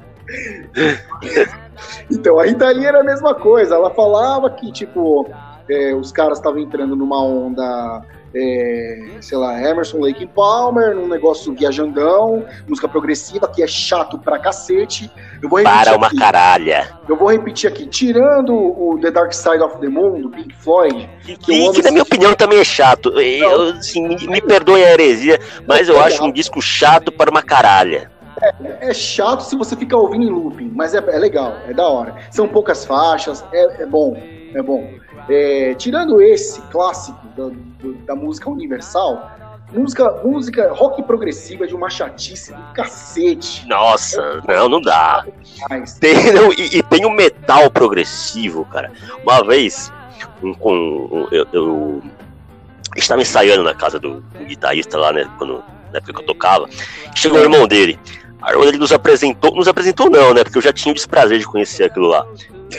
[2.11, 3.75] então, a Rita Lee era a mesma coisa.
[3.75, 5.29] Ela falava que, tipo,
[5.73, 8.03] é, os caras estavam entrando numa onda
[8.35, 14.39] é, sei lá, Emerson Lake Palmer, num negócio viajandão, música progressiva, que é chato pra
[14.39, 15.11] cacete.
[15.43, 16.89] Eu vou Para uma aqui, caralha.
[17.09, 21.09] Eu vou repetir aqui, tirando o The Dark Side of the Moon, do Pink Floyd,
[21.25, 23.21] que, que, que na minha opinião também é chato.
[23.21, 27.43] Eu, assim, me, me perdoe a heresia, mas eu acho um disco chato para uma
[27.43, 28.11] caralha.
[28.41, 31.87] É, é, chato se você ficar ouvindo em looping, mas é, é legal, é da
[31.87, 32.17] hora.
[32.31, 34.17] São poucas faixas, é, é bom,
[34.55, 34.89] é bom.
[35.29, 37.51] É, tirando esse clássico da,
[38.07, 39.31] da música universal,
[39.73, 43.67] música, música rock progressiva de uma chatice do cacete.
[43.67, 45.25] Nossa, não, não dá.
[46.01, 48.93] Tem, não, e, e, tem o metal progressivo, cara.
[49.23, 49.93] Uma vez,
[50.43, 52.03] um, um, eu, eu,
[52.97, 56.69] estava ensaiando na casa do, do guitarrista lá, né, quando, na época que eu tocava.
[57.15, 57.99] Chegou o irmão dele.
[58.43, 60.43] Aí ele nos apresentou, nos apresentou não, né?
[60.43, 62.27] Porque eu já tinha o desprazer de conhecer aquilo lá.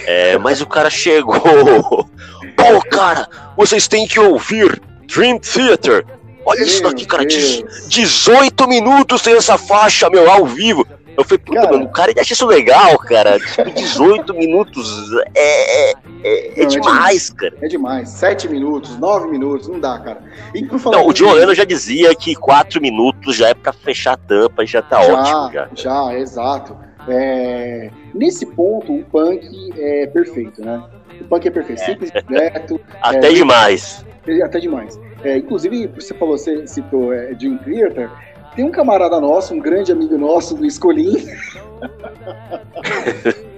[0.06, 1.40] É, mas o cara chegou.
[2.56, 3.28] Pô, cara,
[3.58, 6.06] vocês têm que ouvir Dream Theater.
[6.46, 7.26] Olha meu isso daqui, cara.
[7.26, 7.64] Deus.
[7.88, 10.86] 18 minutos tem essa faixa, meu, ao vivo.
[11.16, 13.40] Eu falei, puta, cara, mano, o cara ele acha isso legal, cara.
[13.40, 17.54] Tipo, 18 minutos é, é, é, é demais, cara.
[17.62, 18.10] É demais.
[18.10, 20.24] 7 minutos, 9 minutos, não dá, cara.
[20.56, 23.72] E por falar não, o John Lennon já dizia que 4 minutos já é pra
[23.72, 25.52] fechar a tampa e já tá já, ótimo.
[25.52, 26.78] Já, já exato.
[27.08, 30.84] É, nesse ponto, o punk é perfeito, né?
[31.20, 31.86] O punk é perfeito, é.
[31.86, 32.80] simples, direto.
[33.02, 34.06] Até é, demais.
[34.44, 35.00] Até demais.
[35.24, 38.10] É, inclusive, você falou, você citou é, Jim Theater.
[38.56, 41.28] Tem um camarada nosso, um grande amigo nosso do Escolim.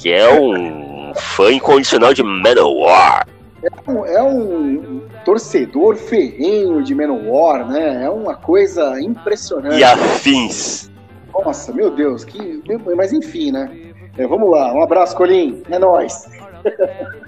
[0.00, 3.26] que é um fã incondicional de Manowar.
[3.62, 8.04] É um, é um torcedor ferrenho de Manowar, né?
[8.04, 9.78] É uma coisa impressionante.
[9.78, 10.89] E afins.
[11.32, 12.62] Nossa, meu Deus, que.
[12.96, 13.70] Mas enfim, né?
[14.16, 15.62] É, vamos lá, um abraço, Colim.
[15.70, 16.28] É nóis.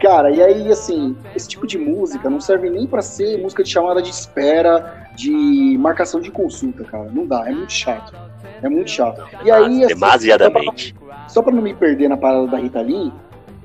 [0.00, 3.70] Cara, e aí, assim, esse tipo de música não serve nem para ser música de
[3.70, 7.10] chamada de espera, de marcação de consulta, cara.
[7.10, 8.14] Não dá, é muito chato.
[8.62, 9.26] É muito chato.
[9.42, 10.94] E aí, assim, Demasiadamente.
[11.28, 13.10] Só pra, não me perder na parada da Rita Lee,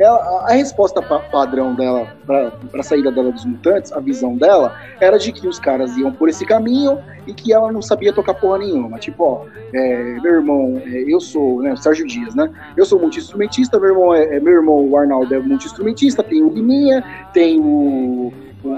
[0.02, 4.76] ela, a resposta pa padrão dela para a saída dela dos mutantes, a visão dela,
[5.00, 8.34] era de que os caras iam por esse caminho e que ela não sabia tocar
[8.34, 8.98] porra nenhuma.
[8.98, 12.52] Tipo, ó, é, meu irmão, é, eu sou, né, o Sérgio Dias, né?
[12.76, 16.50] Eu sou multi-instrumentista, meu irmão é, é, meu irmão, o Arnaldo é multi-instrumentista, tem o
[16.50, 18.34] Liminha, tem o,
[18.64, 18.76] o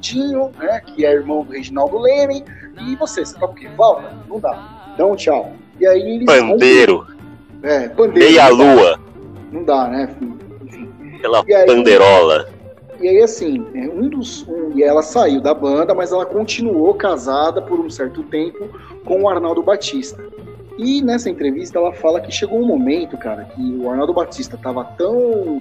[0.00, 2.44] Dinho, né, que é irmão do Reginaldo Leme,
[2.80, 3.68] e você, você toca o quê?
[3.76, 4.12] Volta?
[4.28, 4.92] Não dá.
[4.94, 5.52] Então, tchau.
[5.80, 6.26] E aí eles.
[6.26, 7.06] Pandeiro.
[7.62, 8.30] É, pandeiro.
[8.30, 9.00] Meia-lua.
[9.50, 10.08] Não dá, né?
[11.20, 12.48] Pela aí, panderola.
[13.00, 14.46] E aí, assim, é, um dos.
[14.48, 18.68] Um, e ela saiu da banda, mas ela continuou casada por um certo tempo
[19.04, 20.24] com o Arnaldo Batista.
[20.78, 24.84] E nessa entrevista ela fala que chegou um momento, cara, que o Arnaldo Batista tava
[24.84, 25.60] tão.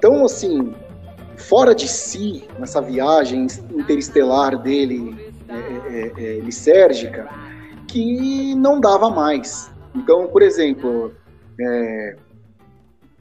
[0.00, 0.74] tão assim.
[1.36, 7.28] fora de si nessa viagem interestelar dele, é, é, é, lisérgica,
[7.86, 9.70] que não dava mais.
[9.94, 11.12] Então, por exemplo,
[11.60, 12.16] é,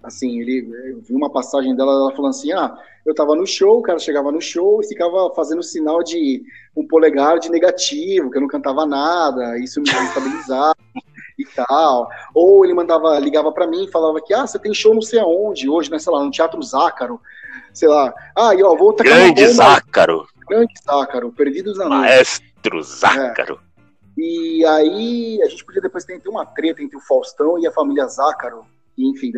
[0.03, 2.75] assim, ele eu vi uma passagem dela, ela falando assim, ah,
[3.05, 6.43] eu tava no show, o cara chegava no show e ficava fazendo sinal de
[6.75, 10.75] um polegar de negativo, que eu não cantava nada, isso me desestabilizava
[11.37, 12.09] e tal.
[12.33, 15.19] Ou ele mandava, ligava para mim e falava que, ah, você tem show não sei
[15.19, 17.19] aonde hoje, né, sei lá, no Teatro Zácaro,
[17.73, 18.13] sei lá.
[18.37, 20.27] Ah, e ó, vou tacar Grande Zácaro.
[20.47, 22.01] Grande Zácaro, Perdidos na Noite.
[22.01, 23.59] Maestro Zácaro.
[23.67, 23.71] É.
[24.17, 28.07] E aí a gente podia depois ter uma treta entre o Faustão e a família
[28.07, 28.65] Zácaro,
[29.09, 29.31] enfim.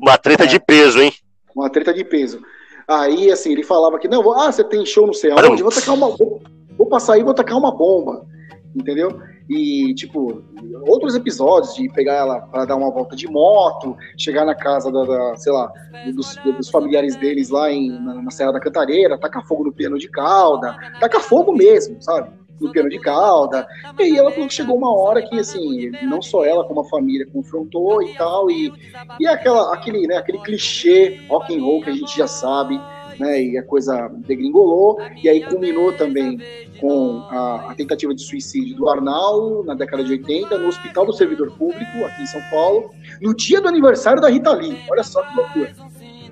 [0.00, 1.12] uma treta de peso, hein?
[1.54, 2.40] Uma treta de peso.
[2.86, 5.94] Aí, assim, ele falava que, não, ah, você tem show não sei aonde, vou tacar
[5.94, 6.08] uma.
[6.16, 6.42] Vou,
[6.76, 8.26] vou passar aí, vou tacar uma bomba.
[8.74, 9.20] Entendeu?
[9.48, 10.44] E, tipo,
[10.86, 15.04] outros episódios de pegar ela para dar uma volta de moto, chegar na casa da,
[15.04, 15.72] da sei lá,
[16.14, 19.98] dos, dos, familiares deles lá em, na, na Serra da Cantareira, tacar fogo no piano
[19.98, 22.30] de cauda, tacar fogo mesmo, sabe?
[22.60, 23.66] No piano de cauda.
[23.98, 28.02] E aí ela chegou uma hora que, assim, não só ela, como a família confrontou
[28.02, 28.72] e tal, e,
[29.18, 32.80] e aquela, aquele, né, aquele clichê rock and roll que a gente já sabe,
[33.18, 36.38] né, e a coisa degringolou, e aí culminou também
[36.80, 41.12] com a, a, tentativa de suicídio do Arnaldo na década de 80 no Hospital do
[41.12, 42.90] Servidor Público, aqui em São Paulo,
[43.20, 44.78] no dia do aniversário da Rita Lee.
[44.90, 45.70] Olha só que loucura.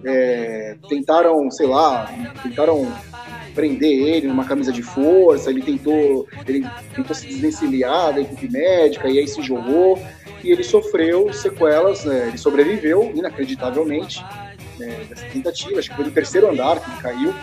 [0.04, 2.08] É, tentaram, sei lá,
[2.42, 2.86] tentaram
[3.54, 9.08] prender ele numa camisa de força, ele tentou, ele tentou se desvencilhar da equipe médica
[9.08, 10.00] e aí se jogou
[10.42, 12.28] e ele sofreu sequelas, né?
[12.28, 14.24] ele sobreviveu inacreditavelmente
[14.78, 17.34] né, dessa tentativa, acho que foi do terceiro andar que ele caiu,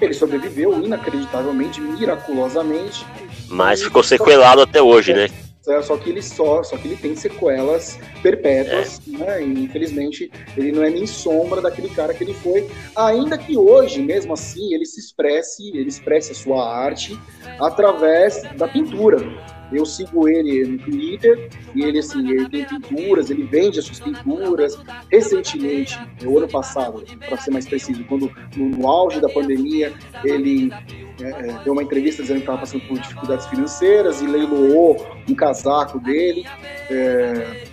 [0.00, 3.06] ele sobreviveu inacreditavelmente, miraculosamente.
[3.48, 5.28] Mas ficou sequelado até hoje, né?
[5.68, 9.18] É, só que ele só, só que ele tem sequelas perpétuas, é.
[9.18, 9.42] né?
[9.42, 14.02] E infelizmente ele não é nem sombra daquele cara que ele foi, ainda que hoje,
[14.02, 17.18] mesmo assim, ele se expresse, ele expresse a sua arte
[17.60, 19.18] através da pintura.
[19.72, 24.00] Eu sigo ele no Twitter e ele assim, ele tem pinturas, ele vende as suas
[24.00, 24.78] pinturas.
[25.10, 29.92] Recentemente, no ano passado, para ser mais preciso, quando no, no auge da pandemia,
[30.24, 30.70] ele
[31.20, 35.34] é, é, deu uma entrevista dizendo que estava passando por dificuldades financeiras e leiloou um
[35.34, 36.44] casaco dele,
[36.90, 37.64] é,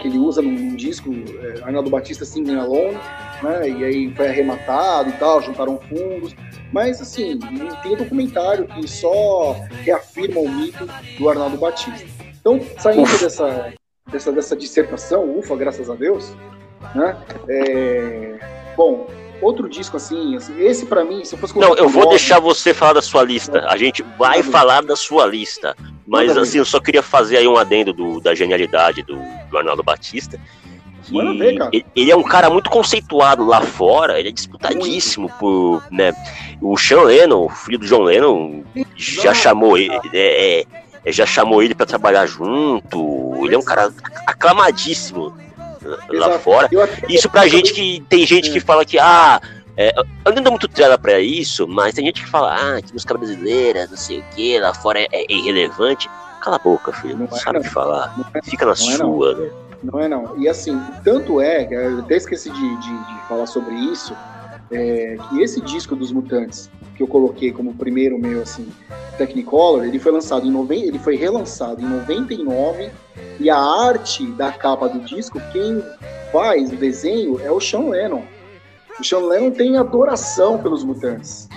[0.00, 2.98] que ele usa num, num disco, é, Arnaldo Batista Singing Alone,
[3.42, 6.34] né, e aí foi arrematado e tal, juntaram fundos.
[6.72, 7.38] Mas, assim,
[7.82, 10.86] tem um documentário que só reafirma o mito
[11.18, 12.06] do Arnaldo Batista.
[12.40, 13.72] Então, saindo dessa,
[14.10, 16.34] dessa, dessa dissertação, ufa, graças a Deus,
[16.94, 17.16] né?
[17.48, 18.38] É,
[18.76, 19.06] bom,
[19.40, 22.38] outro disco assim, assim esse para mim, se eu fosse Não, eu vou nome, deixar
[22.38, 23.66] você falar da sua lista.
[23.68, 25.76] A gente vai falar da sua lista.
[26.06, 29.18] Mas assim, eu só queria fazer aí um adendo do, da genialidade do,
[29.50, 30.40] do Arnaldo Batista.
[31.10, 35.38] Ver, ele, ele, é um cara muito conceituado lá fora, ele é disputadíssimo muito.
[35.38, 35.82] por.
[35.90, 36.12] Né,
[36.60, 38.62] o Sean Lennon, o filho do John Lennon,
[38.96, 39.98] já chamou ele.
[40.12, 40.66] É,
[41.04, 43.34] é, já chamou ele para trabalhar junto.
[43.44, 43.92] Ele é um cara
[44.26, 45.34] aclamadíssimo
[46.10, 46.68] lá fora.
[47.08, 49.40] Isso pra gente que tem gente que fala que, ah,
[49.76, 49.94] é,
[50.24, 53.16] eu não dou muito trela pra isso, mas tem gente que fala, ah, que música
[53.16, 56.10] brasileira, não sei o que, lá fora é, é, irrelevante.
[56.40, 58.14] Cala a boca, filho, não, não é sabe o que falar.
[58.34, 59.50] É, Fica na sua, né?
[59.82, 60.38] Não é não.
[60.38, 64.14] E assim, tanto é, eu até esqueci de, de, de falar sobre isso,
[64.70, 68.68] é, que esse disco dos Mutantes, que eu coloquei como primeiro meu, assim,
[69.16, 72.90] Technicolor, ele foi lançado em 90, ele foi relançado em 99
[73.40, 75.82] e a arte da capa do disco, quem
[76.32, 78.22] faz o desenho é o Sean Lennon.
[78.98, 81.48] O Sean Lennon tem adoração pelos Mutantes.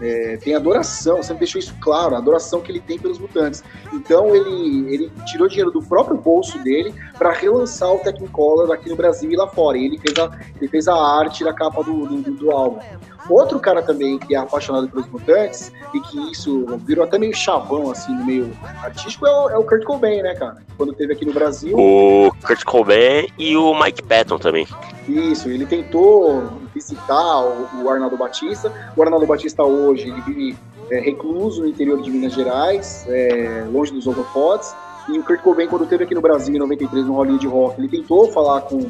[0.00, 3.62] É, tem adoração, sempre deixou isso claro, a adoração que ele tem pelos mutantes.
[3.92, 8.96] Então ele, ele tirou dinheiro do próprio bolso dele para relançar o Technicolor aqui no
[8.96, 9.78] Brasil e lá fora.
[9.78, 12.80] E ele fez a, ele fez a arte da capa do, do, do álbum.
[13.28, 17.90] Outro cara também que é apaixonado pelos mutantes e que isso virou até meio chavão,
[17.90, 18.52] assim, no meio
[18.82, 20.62] artístico, é o, é o Kurt Cobain, né, cara?
[20.76, 21.76] Quando teve aqui no Brasil.
[21.78, 24.66] O Kurt Cobain e o Mike Patton também.
[25.08, 26.42] Isso, ele tentou
[26.74, 28.72] visitar o, o Arnaldo Batista.
[28.96, 30.56] O Arnaldo Batista hoje, ele vive
[30.90, 34.74] é, recluso no interior de Minas Gerais, é, longe dos holofotes.
[35.08, 37.78] E o Kurt Cobain, quando teve aqui no Brasil, em 93, no Rolinho de Rock,
[37.78, 38.80] ele tentou falar com,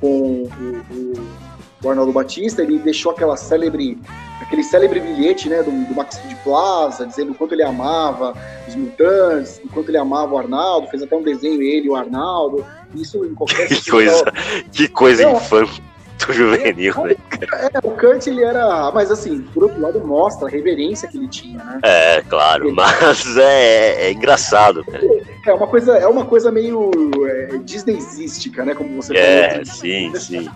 [0.00, 0.48] com o,
[0.90, 1.43] o
[1.86, 3.98] o Arnaldo Batista, ele deixou aquela célebre,
[4.40, 8.34] aquele célebre bilhete, né, do, do Maximo de Plaza, dizendo o quanto ele amava
[8.66, 12.64] os mutantes, o quanto ele amava o Arnaldo, fez até um desenho ele, o Arnaldo,
[12.94, 13.68] isso em qualquer...
[13.68, 14.24] que coisa,
[14.72, 15.70] que coisa infame
[16.32, 17.16] juvenil, né?
[17.72, 18.90] É, o Kant ele era.
[18.92, 21.80] Mas assim, por outro lado, mostra a reverência que ele tinha, né?
[21.82, 22.74] É, claro, ele...
[22.74, 25.04] mas é, é, engraçado, cara.
[25.46, 26.90] É uma coisa, é uma coisa meio
[27.26, 28.74] é, Disneyística, né?
[28.74, 29.62] Como você é, falou.
[29.62, 30.50] É, sim, sim.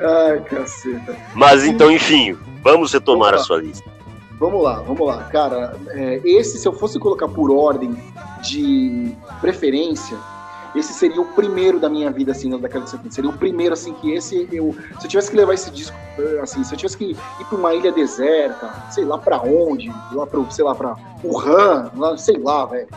[0.00, 1.16] Ai, caceta.
[1.34, 3.90] Mas então, enfim, vamos retomar vamos a sua lista.
[4.38, 5.24] Vamos lá, vamos lá.
[5.24, 7.96] Cara, é, esse, se eu fosse colocar por ordem
[8.40, 10.16] de preferência,
[10.76, 13.14] esse seria o primeiro da minha vida, assim, na década de 70.
[13.14, 14.74] Seria o primeiro, assim, que esse eu.
[15.00, 17.58] Se eu tivesse que levar esse disco, eh, assim, se eu tivesse que ir pra
[17.58, 20.94] uma ilha deserta, sei lá pra onde, lá pro, sei lá, pra
[21.24, 22.88] Wuhan, lá, sei lá, velho.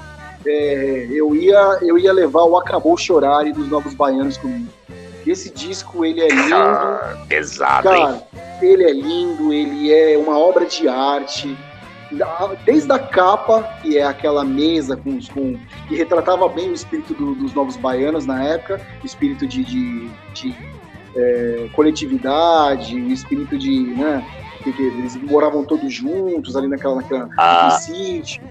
[0.46, 4.68] É, eu, ia, eu ia levar o Acabou Chorar dos Novos Baianos comigo.
[5.26, 6.56] Esse disco, ele é lindo.
[6.56, 8.22] Ah, pesado, Cara, hein?
[8.62, 11.58] ele é lindo, ele é uma obra de arte.
[12.66, 15.58] Desde a capa, que é aquela mesa com, com
[15.88, 20.10] que retratava bem o espírito do, dos novos baianos na época, o espírito de, de,
[20.34, 20.56] de
[21.16, 23.82] é, coletividade, o espírito de.
[23.96, 24.26] Né,
[24.64, 27.72] que, que, eles moravam todos juntos ali naquela, naquela ah.
[27.72, 28.44] sítio.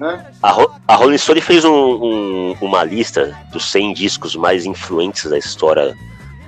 [0.00, 0.26] Né?
[0.42, 5.38] A, a Rolling Stone fez um, um, uma lista dos 100 discos mais influentes da
[5.38, 5.96] história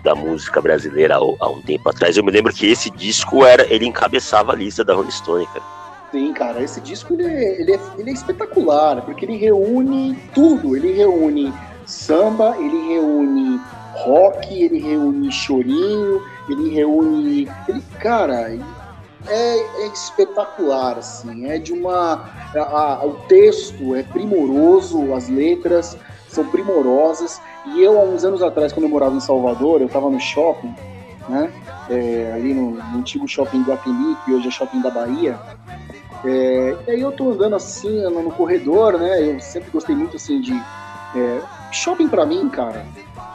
[0.04, 2.16] da música brasileira há, um tempo atrás.
[2.16, 5.64] Eu me lembro que esse disco era, ele encabeçava a lista da Rolling Stone, cara.
[6.12, 10.76] Sim, cara, esse disco ele é, ele, é, ele é espetacular, porque ele reúne tudo.
[10.76, 11.52] Ele reúne
[11.86, 13.60] samba, ele reúne
[13.94, 17.48] rock, ele reúne chorinho, ele reúne.
[17.66, 18.58] Ele, cara, é,
[19.26, 22.30] é, espetacular, assim, é de uma.
[22.54, 25.96] A, a, o texto é primoroso, as letras
[26.34, 27.40] são primorosas.
[27.66, 30.74] E eu, há uns anos atrás, quando eu morava em Salvador, eu estava no shopping,
[31.28, 31.52] né?
[31.88, 35.38] É, ali no, no, antigo shopping do Guatemi, que hoje é shopping da Bahia.
[36.24, 39.34] É, e aí eu tô andando assim, no corredor, né?
[39.34, 40.52] Eu sempre gostei muito assim de.
[41.16, 42.84] É, shopping para mim, cara,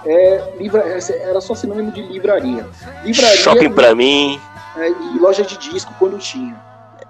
[0.06, 2.68] é, livra, é, era só sinônimo de livraria.
[3.04, 4.40] livraria shopping para mim.
[4.78, 6.60] É, e loja de disco quando tinha,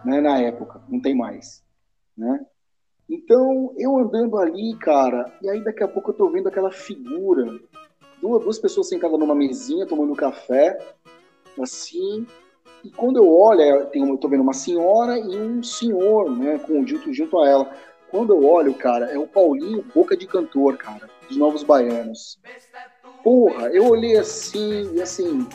[0.04, 0.22] né?
[0.22, 1.64] Na época, não tem mais,
[2.18, 2.40] né?
[3.10, 7.60] Então, eu andando ali, cara, e aí daqui a pouco eu tô vendo aquela figura,
[8.22, 10.78] duas, duas pessoas sentadas numa mesinha, tomando café,
[11.60, 12.28] assim,
[12.84, 16.86] e quando eu olho, é, eu tô vendo uma senhora e um senhor, né, com,
[16.86, 17.74] junto, junto a ela.
[18.12, 22.40] Quando eu olho, cara, é o Paulinho Boca de Cantor, cara, dos Novos Baianos.
[23.24, 25.48] Porra, eu olhei assim, e assim,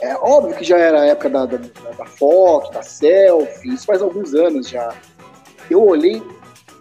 [0.00, 4.02] é óbvio que já era a época da, da, da foto, da selfie, isso faz
[4.02, 4.94] alguns anos já
[5.70, 6.22] eu olhei,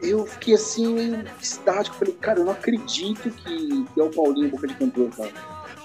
[0.02, 1.96] eu fiquei assim, meio estático.
[1.96, 5.32] Falei, cara, eu não acredito que, que é o Paulinho Boca de Cantor, cara.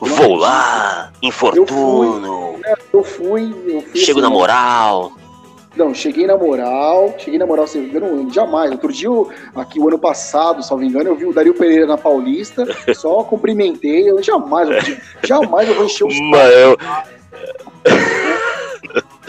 [0.00, 2.60] Vou lá, infortúnio.
[2.92, 5.12] Eu fui, eu fui, eu fui Chego assim, na moral.
[5.76, 8.70] Não, cheguei na moral, cheguei na moral, se engano, jamais.
[8.70, 9.08] Outro dia,
[9.54, 14.10] aqui o ano passado, salvo engano, eu vi o Dario Pereira na Paulista, só cumprimentei,
[14.10, 16.76] eu jamais, eu, jamais eu vou encher o Mas eu...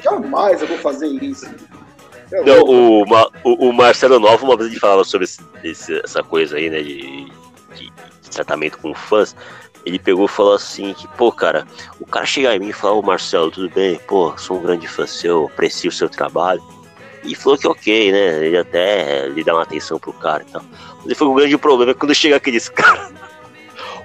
[0.02, 1.48] Jamais eu vou fazer isso.
[2.32, 3.04] Não, o,
[3.44, 5.28] o, o, Marcelo Nova, uma vez ele falava sobre
[5.64, 7.26] esse, essa coisa aí, né, de,
[7.76, 9.36] de, de, tratamento com fãs,
[9.86, 11.66] ele pegou e falou assim, que, pô, cara,
[12.00, 14.00] o cara chega em mim e fala, ô Marcelo, tudo bem?
[14.08, 16.62] Pô, sou um grande fã seu, aprecio o seu trabalho.
[17.24, 20.64] E falou que ok, né, ele até lhe dá uma atenção pro cara e tal.
[20.98, 23.12] Mas ele foi um grande problema quando chega aqueles caras,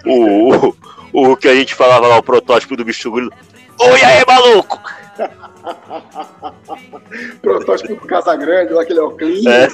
[0.05, 0.75] o,
[1.13, 3.33] o, o que a gente falava lá, o protótipo do bicho grilo,
[3.81, 4.81] oi aí, maluco!
[7.41, 9.51] Protótipo do Casagrande, lá aquele Oclinho.
[9.51, 9.69] É.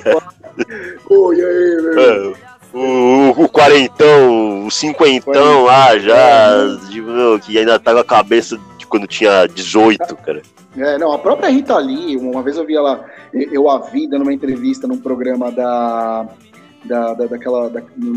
[1.09, 2.01] Oi, aí, meu.
[2.01, 2.35] É,
[2.73, 8.59] o, o quarentão, o cinquentão lá já, de, meu, que ainda tá com a cabeça
[8.79, 10.43] de quando tinha 18, cara.
[10.77, 14.23] É, não, a própria Rita Lee, uma vez eu vi ela, eu a vi dando
[14.23, 16.29] uma entrevista num programa da,
[16.85, 18.15] da, da daquela, da, no,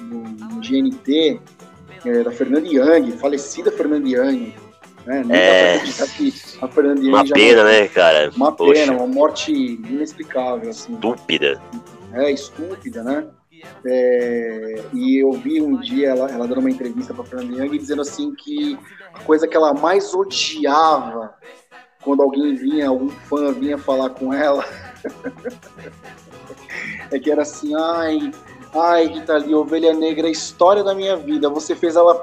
[0.00, 1.40] no GNT,
[2.04, 4.52] é, da Fernanda Young, falecida Fernanda Young,
[5.08, 5.24] Né?
[5.30, 5.78] É...
[6.18, 8.30] que a Fernanda Uma pena, né, cara?
[8.36, 8.74] Uma Poxa.
[8.74, 10.68] pena, uma morte inexplicável.
[10.68, 10.92] Assim.
[10.92, 11.58] Estúpida.
[12.12, 13.26] É, estúpida, né?
[13.86, 18.02] É, e eu vi um dia ela, ela dando uma entrevista para Fernanda Young dizendo
[18.02, 18.78] assim que
[19.14, 21.34] a coisa que ela mais odiava
[22.02, 24.64] quando alguém vinha, algum fã vinha falar com ela,
[27.10, 28.30] é que era assim, ai,
[28.72, 32.22] ai, Rita Lee, Ovelha Negra, a história da minha vida, você fez ela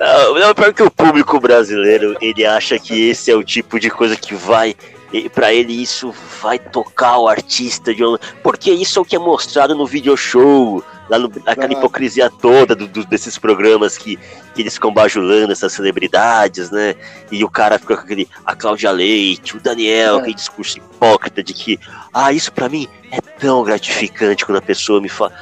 [0.00, 3.90] Não, não, pior que o público brasileiro, ele acha que esse é o tipo de
[3.90, 4.74] coisa que vai
[5.12, 8.02] e para ele isso vai tocar o artista de
[8.42, 12.74] porque isso é o que é mostrado no video show lá no, aquela hipocrisia toda
[12.76, 14.16] do, do, desses programas que,
[14.54, 16.94] que eles ficam bajulando essas celebridades, né?
[17.30, 20.18] E o cara fica com aquele a Cláudia Leite, o Daniel, é.
[20.20, 21.78] aquele discurso hipócrita de que
[22.14, 25.32] ah, isso para mim é tão gratificante quando a pessoa me fala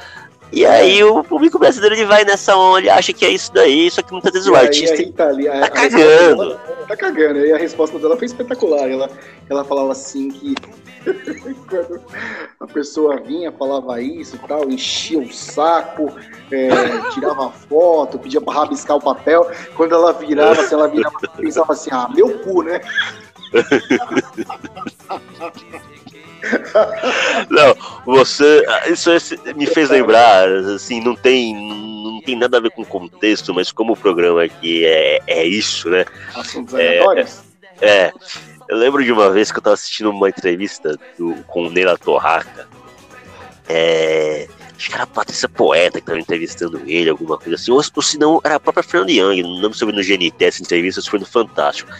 [0.51, 3.89] e aí o público brasileiro ele vai nessa onda, ele acha que é isso daí,
[3.91, 6.37] só que muitas vezes o artista tá, ali, a, tá cagando.
[6.37, 7.45] Dela, tá cagando.
[7.45, 8.89] E a resposta dela foi espetacular.
[8.89, 9.09] Ela,
[9.47, 10.55] ela falava assim que
[11.69, 12.01] quando
[12.59, 16.11] a pessoa vinha, falava isso e tal, enchia o saco,
[16.51, 16.69] é,
[17.13, 19.49] tirava foto, pedia pra rabiscar o papel.
[19.75, 22.81] Quando ela virava, assim, ela virava, pensava assim, ah, meu cu, né?
[27.49, 27.75] Não,
[28.05, 28.65] você.
[28.87, 29.09] Isso
[29.55, 33.71] me fez lembrar, assim, não tem, não tem nada a ver com o contexto, mas
[33.71, 36.05] como o programa aqui é, é isso, né?
[36.35, 36.99] Assuntos é,
[37.81, 38.11] é,
[38.67, 41.97] eu lembro de uma vez que eu tava assistindo uma entrevista do, com o Neila
[41.97, 42.67] Torraca.
[43.67, 47.71] É, acho que era a Patrícia Poeta que tava entrevistando ele, alguma coisa assim.
[47.71, 49.61] Ou, ou se não, era a própria Fernanda Young.
[49.61, 51.91] Não se foi no GNT essa entrevista, se foi no Fantástico.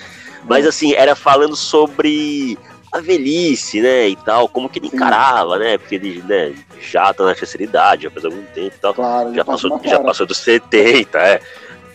[0.45, 2.57] Mas assim, era falando sobre
[2.91, 4.95] a velhice, né, e tal, como que ele Sim.
[4.95, 8.79] encarava, né, porque ele, né, já tá na terceira idade, já faz algum tempo e
[8.79, 11.41] tal, claro, já, passou, já passou dos 70, é.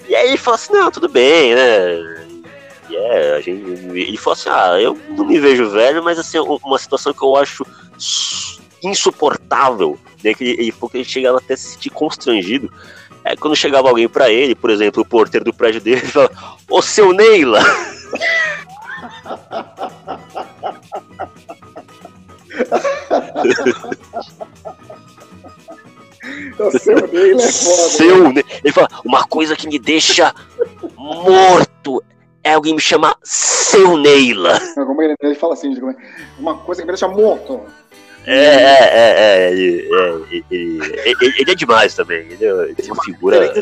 [0.09, 2.25] E aí ele falou assim, não, tudo bem, né,
[2.89, 6.39] e é, a gente, ele falou assim, ah, eu não me vejo velho, mas assim,
[6.39, 7.67] uma situação que eu acho
[8.83, 12.73] insuportável, né, que ele, ele falou que ele chegava até a se sentir constrangido,
[13.25, 16.57] é quando chegava alguém para ele, por exemplo, o porteiro do prédio dele, ele falava,
[16.71, 17.61] ô seu Neila!
[26.59, 27.89] o seu Neila é foda.
[27.89, 28.43] Seu né?
[28.63, 30.35] Ele fala, uma coisa que me deixa
[30.97, 32.03] morto
[32.43, 34.61] é alguém me chamar seu Neila.
[35.21, 35.75] Ele fala assim,
[36.39, 37.61] uma coisa que me deixa morto.
[38.27, 42.27] É, é, é, é, ele, é é demais também.
[42.31, 43.53] Ele, é uma figura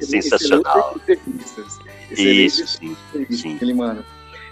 [0.00, 0.96] sensacional.
[2.10, 2.96] Isso, sim,
[3.30, 3.58] sim.
[3.60, 4.04] Ele, mano.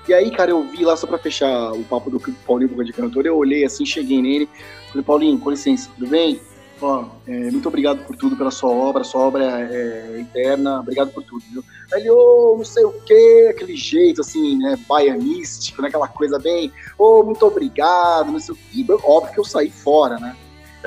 [0.08, 2.92] E aí, cara, eu vi lá, só pra fechar o papo do Paulinho Boca de
[2.92, 4.48] Cantor, eu olhei assim, cheguei nele,
[4.88, 6.40] falei, Paulinho, com licença, tudo bem?
[6.80, 11.12] Ó, é, muito obrigado por tudo, pela sua obra, sua obra é, é eterna, obrigado
[11.12, 11.64] por tudo, viu?
[11.94, 16.08] Aí ele, ô, oh, não sei o que, aquele jeito, assim, né, baianístico, né, aquela
[16.08, 20.18] coisa bem, ô, oh, muito obrigado, não sei o que, óbvio que eu saí fora,
[20.18, 20.36] né?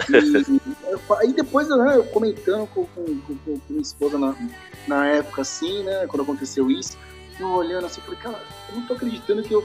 [0.10, 0.60] E,
[1.22, 4.36] aí depois, né, eu comentando com, com, com, com minha esposa na,
[4.86, 6.98] na época, assim, né, quando aconteceu isso,
[7.40, 9.64] eu olhando assim, falei, cara, eu não tô acreditando que eu.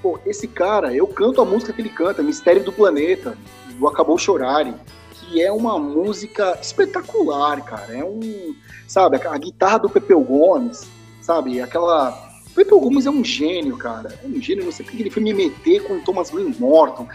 [0.00, 3.38] Pô, esse cara, eu canto a música que ele canta, Mistério do Planeta,
[3.78, 4.74] do Acabou Chorare,
[5.12, 7.96] que é uma música espetacular, cara.
[7.96, 8.54] É um.
[8.86, 10.88] Sabe, a, guitarra do Pepeu Gomes,
[11.20, 11.60] sabe?
[11.60, 12.10] Aquela.
[12.50, 14.18] O Pepeu Gomes é um gênio, cara.
[14.22, 17.06] É um gênio, não sei porque ele foi me meter com o Thomas Green Morton.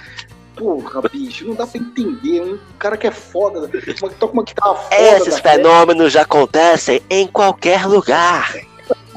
[0.56, 2.42] Porra, bicho, não dá pra entender.
[2.42, 3.70] Um cara que é foda,
[4.20, 4.96] toca uma guitarra foda.
[4.96, 8.56] Esses fenômenos já acontecem em qualquer lugar.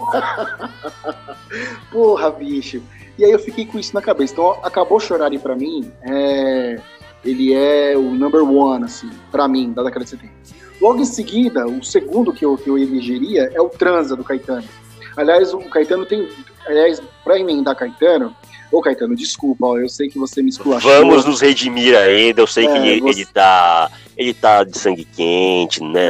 [1.91, 2.83] Porra, bicho.
[3.19, 4.33] E aí eu fiquei com isso na cabeça.
[4.33, 5.91] Então, acabou chorarem para mim.
[6.03, 6.81] É...
[7.23, 10.33] Ele é o number one, assim, para mim, da década de 70.
[10.81, 14.67] Logo em seguida, o segundo que eu, que eu elegeria é o Transa, do Caetano.
[15.15, 16.27] Aliás, o Caetano tem.
[16.67, 18.35] Aliás, pra emendar Caetano,
[18.71, 20.91] Ô, Caetano, desculpa, ó, eu sei que você me esculachou.
[20.91, 23.21] Vamos nos redimir ainda, eu sei é, que ele, você...
[23.21, 26.01] ele, tá, ele tá de sangue quente, né?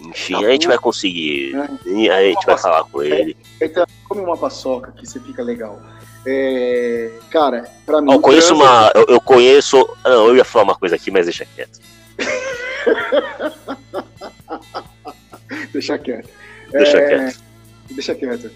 [0.00, 1.54] Enfim, a gente vai conseguir.
[1.54, 2.10] É.
[2.10, 3.36] A gente vai falar com ele.
[3.60, 5.80] Então, come uma paçoca que você fica legal.
[6.26, 8.12] É, cara, pra mim.
[8.12, 8.90] Eu conheço uma.
[8.94, 9.76] Eu, eu, conheço.
[10.04, 11.80] Não, eu ia falar uma coisa aqui, mas deixa quieto.
[15.72, 16.28] deixa quieto.
[16.70, 17.42] Deixa é, quieto.
[17.90, 18.50] Deixa quieto.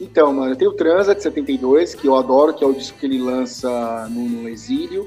[0.00, 3.04] Então, mano, tem o Transa de 72, que eu adoro, que é o disco que
[3.04, 5.06] ele lança no, no Exílio,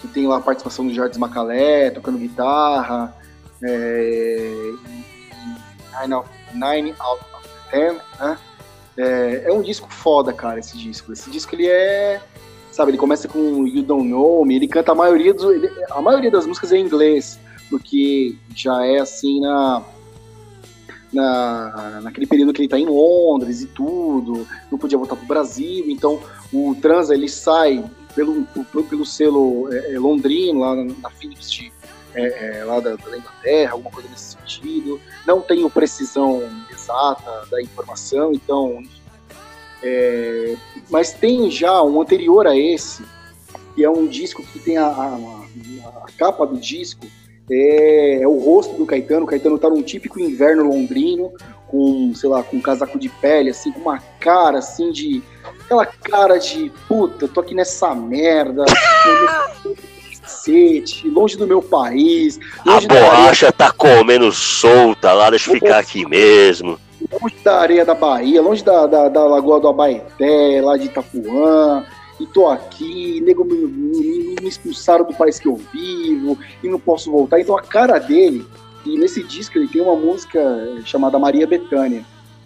[0.00, 3.16] que tem lá a participação do Jardim Macalé, tocando guitarra.
[3.62, 4.72] É,
[6.00, 8.38] Nine, of, Nine Out of Ten, né?
[8.96, 11.12] É, é, um disco foda, cara, esse disco.
[11.12, 12.20] Esse disco, ele é...
[12.72, 16.00] Sabe, ele começa com You Don't Know Me, ele canta a maioria, dos, ele, a
[16.02, 17.38] maioria das músicas em inglês,
[17.70, 19.82] porque já é assim na...
[21.12, 25.28] na, naquele período que ele está em Londres e tudo, não podia voltar para o
[25.28, 26.20] Brasil, então
[26.52, 27.82] o Transa ele sai
[28.14, 31.70] pelo, pelo, pelo selo é, é, londrino, lá na, na Philips de,
[32.16, 35.00] é, é, lá da, da, Inglaterra, alguma coisa nesse sentido.
[35.26, 38.82] Não tenho precisão exata da informação, então.
[39.82, 40.56] É,
[40.90, 43.04] mas tem já um anterior a esse,
[43.74, 45.16] que é um disco que tem a, a,
[46.04, 47.06] a capa do disco
[47.50, 49.24] é, é, o rosto do Caetano.
[49.24, 51.32] O Caetano tá num típico inverno londrino,
[51.68, 55.22] com, sei lá, com um casaco de pele, assim, com uma cara, assim, de...
[55.64, 58.64] Aquela cara de, puta, tô aqui nessa merda,
[60.46, 62.38] cacete, longe do meu país.
[62.64, 66.78] A borracha tá comendo solta lá, deixa eu ficar aqui mesmo.
[67.20, 71.84] Longe da areia da Bahia, longe da, da, da Lagoa do Abaeté, lá de Itapuã
[72.18, 76.80] e tô aqui, nego me, me, me, expulsaram do país que eu vivo e não
[76.80, 77.38] posso voltar.
[77.38, 78.46] Então a cara dele,
[78.86, 80.40] e nesse disco ele tem uma música
[80.84, 82.02] chamada Maria Bethânia,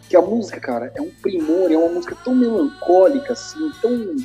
[0.09, 4.17] que a música, cara, é um primor, é uma música tão melancólica, assim, tão.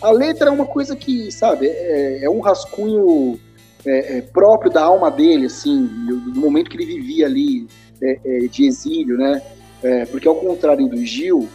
[0.00, 3.38] A letra é uma coisa que, sabe, é, é um rascunho
[3.86, 7.66] é, é, próprio da alma dele, assim, do, do, momento que ele vivia ali
[8.02, 9.42] é, é, de exílio, né?
[9.82, 11.48] É, porque ao contrário do Gil,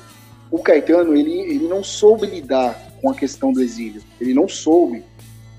[0.51, 4.01] o Caetano, ele, ele não soube lidar com a questão do exílio.
[4.19, 5.03] Ele não soube.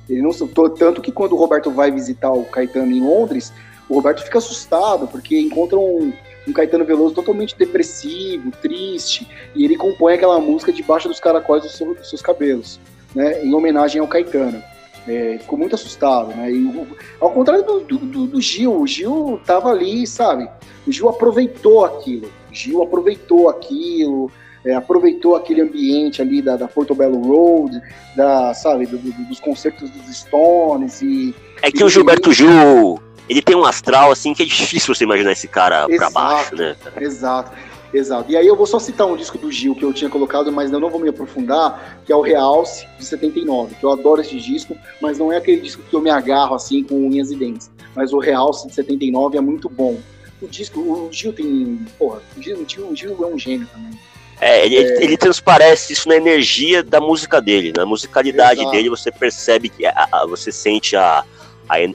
[0.08, 0.52] Ele não soube.
[0.78, 3.52] Tanto que quando o Roberto vai visitar o Caetano em Londres,
[3.88, 6.12] o Roberto fica assustado, porque encontra um,
[6.47, 11.72] um Caetano Veloso totalmente depressivo, triste, e ele compõe aquela música debaixo dos caracóis dos,
[11.72, 12.80] seus, dos seus cabelos,
[13.14, 14.62] né, em homenagem ao Caetano.
[15.09, 16.53] É, ficou muito assustado, né?
[16.53, 16.86] E,
[17.18, 20.49] ao contrário do, do, do, Gil, o Gil tava ali, sabe?
[20.86, 22.30] O Gil aproveitou aquilo.
[22.51, 24.30] O Gil aproveitou aquilo,
[24.64, 27.80] é, aproveitou aquele ambiente ali da, da Portobello Road,
[28.14, 31.34] da, sabe, do, do, dos concertos dos Stones e...
[31.62, 35.04] É que e, o Gilberto Gil, ele tem um astral, assim, que é difícil você
[35.04, 36.74] imaginar esse cara exato, pra baixo, né?
[37.00, 37.52] Exato.
[37.92, 38.30] Exato.
[38.30, 40.72] E aí eu vou só citar um disco do Gil que eu tinha colocado, mas
[40.72, 44.36] eu não vou me aprofundar, que é o Realce de 79, que eu adoro esse
[44.36, 47.70] disco, mas não é aquele disco que eu me agarro assim com unhas e dentes.
[47.94, 49.98] Mas o Realce de 79 é muito bom.
[50.40, 51.84] O disco, o Gil tem.
[51.98, 53.98] Porra, o Gil, o Gil é um gênio também.
[54.40, 55.04] É, ele, é.
[55.04, 58.74] ele, transparece isso na energia da música dele, na musicalidade Exato.
[58.74, 61.24] dele, você percebe que a, a, você sente a,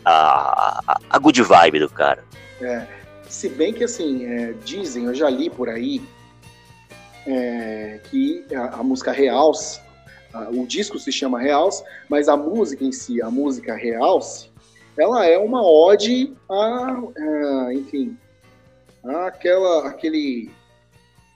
[0.06, 2.24] a, a, good vibe do cara.
[2.62, 2.88] É,
[3.28, 6.02] se bem que assim, é, dizem, eu já li por aí,
[7.28, 9.82] é, que a, a, música Realce,
[10.54, 14.50] o disco se chama Realce, mas a música em si, a música Realce,
[14.98, 16.98] ela é uma ode a,
[17.68, 18.18] a enfim,
[19.04, 20.50] aquela, aquele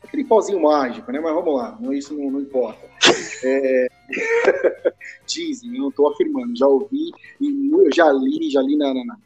[0.03, 1.19] aquele pauzinho mágico, né?
[1.19, 2.87] Mas vamos lá, não, isso não, não importa.
[3.43, 3.87] É...
[5.25, 9.17] Dizem, eu não estou afirmando, já ouvi, eu já li, já li na, na, na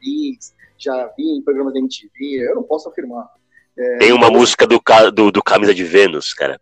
[0.78, 3.28] já vi em programas da MTV, eu não posso afirmar.
[3.78, 3.98] É...
[3.98, 4.82] Tem uma música do,
[5.14, 6.60] do, do, Camisa de Vênus, cara.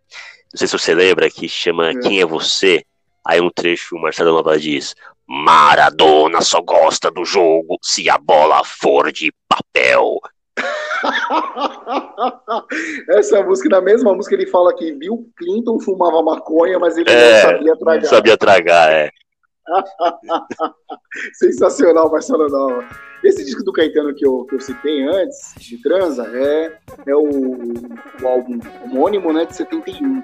[0.52, 1.94] Não sei se você lembra, que chama é.
[1.98, 2.84] Quem é Você?
[3.24, 4.94] Aí um trecho, o Marcelo Nova diz:
[5.26, 10.20] Maradona só gosta do jogo se a bola for de papel.
[13.10, 17.32] Essa música, na mesma música, ele fala que Bill Clinton fumava maconha, mas ele é,
[17.32, 18.02] não sabia tragar.
[18.02, 19.10] Não sabia tragar, é.
[21.34, 22.84] Sensacional, Marcelo Nova.
[23.22, 26.76] Esse disco do Caetano que eu, que eu citei antes, de Transa, é,
[27.06, 30.22] é o, o álbum homônimo né, de 71.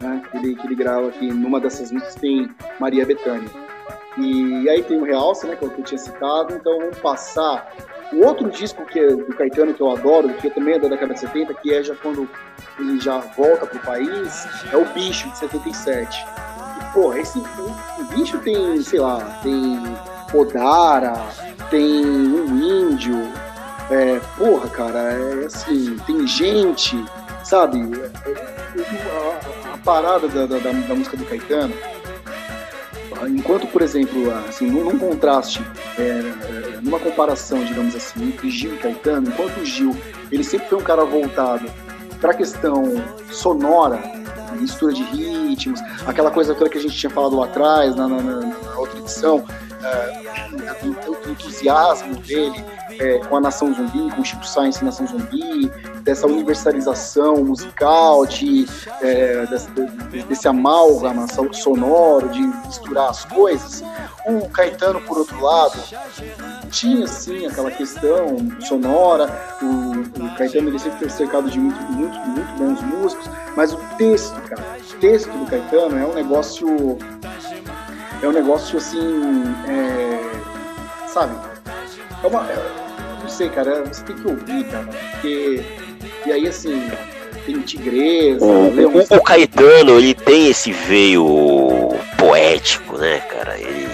[0.00, 1.26] Né, que, ele, que ele grava aqui.
[1.26, 3.48] Numa dessas músicas tem Maria Bethânia.
[4.18, 6.54] E aí tem o Realce, né, que é eu tinha citado.
[6.54, 7.72] Então vamos passar
[8.14, 11.14] o outro disco que é do Caetano que eu adoro, que também é da década
[11.14, 12.28] de 70, que é já quando
[12.78, 16.24] ele já volta pro país, é o Bicho, de 77.
[16.80, 19.82] E, pô, esse o Bicho tem, sei lá, tem
[20.32, 21.14] Odara,
[21.70, 23.16] tem um índio,
[23.90, 27.04] é, porra, cara, é assim, tem gente,
[27.42, 27.78] sabe?
[27.78, 31.74] É, é, a, a parada da, da, da música do Caetano
[33.28, 35.62] enquanto, por exemplo, assim, num, contraste,
[35.98, 39.96] é, é, numa comparação, digamos assim, entre Gil e Caetano, enquanto o Gil
[40.30, 41.70] ele sempre foi um cara voltado
[42.20, 44.00] para a questão sonora,
[44.60, 48.78] mistura de ritmos, aquela coisa que a gente tinha falado lá atrás, na, na, na
[48.78, 49.44] outra edição,
[49.82, 50.24] é,
[51.08, 52.64] o entusiasmo dele
[52.98, 55.70] é, com a Nação Zumbi, com o Chico Science e Nação Zumbi,
[56.02, 58.66] dessa universalização musical, de,
[59.00, 59.68] é, desse,
[60.28, 63.82] desse amálgama sonoro, de misturar as coisas.
[64.26, 65.78] O Caetano, por outro lado,
[66.70, 69.30] tinha sim aquela questão sonora.
[69.62, 73.78] O, o Caetano ele sempre foi cercado de muito, muito, muito bons músicos, mas o
[73.98, 76.98] texto, cara, o texto do Caetano é um negócio.
[78.22, 79.44] É um negócio assim.
[79.68, 81.34] É, sabe?
[82.22, 82.83] É uma, é,
[83.24, 85.62] não sei, cara, você tem que ouvir, cara, porque
[86.26, 86.90] E aí, assim,
[87.44, 93.58] tem Tigresa, O, Leão o- o Caetano, ele tem esse veio poético, né, cara?
[93.58, 93.86] Ele.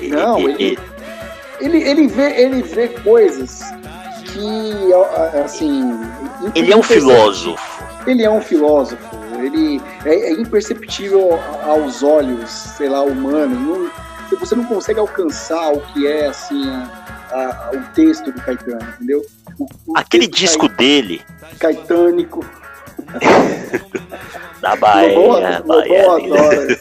[0.00, 0.78] ele- Não, ele-
[1.60, 3.60] ele, ele, vê, ele vê coisas
[4.24, 4.92] que,
[5.44, 5.92] assim...
[6.54, 7.84] ele é um filósofo.
[8.06, 13.58] Ele é um filósofo, ele é, é imperceptível aos olhos, sei lá, humanos.
[13.58, 17.03] Não- você não consegue alcançar o que é, assim, a-
[17.34, 19.24] a- o texto do Caetano, entendeu?
[19.58, 21.20] O- o Aquele disco dele,
[21.58, 22.44] cai- caetânico.
[24.60, 26.02] da Lobão, Bahia, Lobão Bahia.
[26.02, 26.80] adora.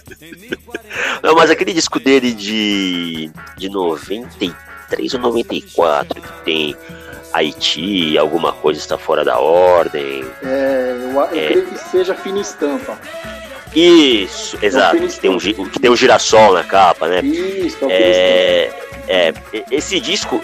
[1.24, 6.76] Não, mas aquele disco dele de, de 93 ou 94, que tem
[7.34, 10.24] Haiti, alguma coisa está fora da ordem.
[10.44, 11.28] É, eu, eu É.
[11.48, 12.98] creio que seja fina estampa.
[13.76, 14.98] Isso, exato.
[14.98, 17.22] Que tem, um, que tem um girassol na capa, né?
[17.22, 18.72] Isso, é.
[19.08, 19.34] É,
[19.70, 20.42] esse disco,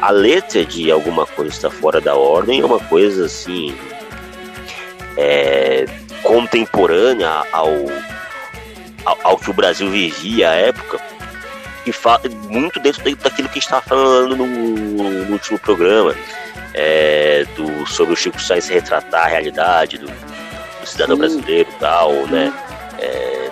[0.00, 3.74] a letra de alguma coisa está fora da ordem é uma coisa assim
[5.16, 5.86] é,
[6.22, 7.68] contemporânea ao,
[9.04, 11.00] ao, ao que o Brasil vivia à época
[11.86, 16.14] e fa muito dentro da- daquilo que a gente estava falando no, no último programa
[16.74, 21.20] é, do, sobre o Chico Sainz retratar a realidade do, do cidadão Sim.
[21.20, 22.52] brasileiro e tal, né?
[22.98, 23.50] É,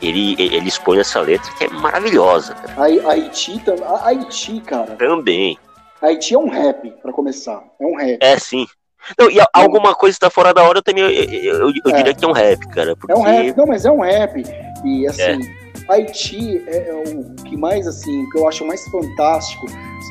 [0.00, 2.72] ele, ele expõe essa letra que é maravilhosa cara.
[2.76, 4.96] A- Haiti, a- Haiti, cara.
[4.96, 5.58] também.
[6.02, 7.62] Haiti é um rap, pra começar.
[7.80, 8.18] É um rap.
[8.22, 8.66] É sim.
[9.18, 11.02] Não, e a- alguma coisa está fora da hora eu também.
[11.04, 11.96] Eu, eu- eu- eu É.
[11.96, 12.94] diria que é um rap, cara.
[12.96, 14.42] Porque É um rap, não, mas é um rap.
[14.84, 15.38] E assim, É.
[15.90, 19.66] Haiti é, é o que mais assim, o que eu acho mais fantástico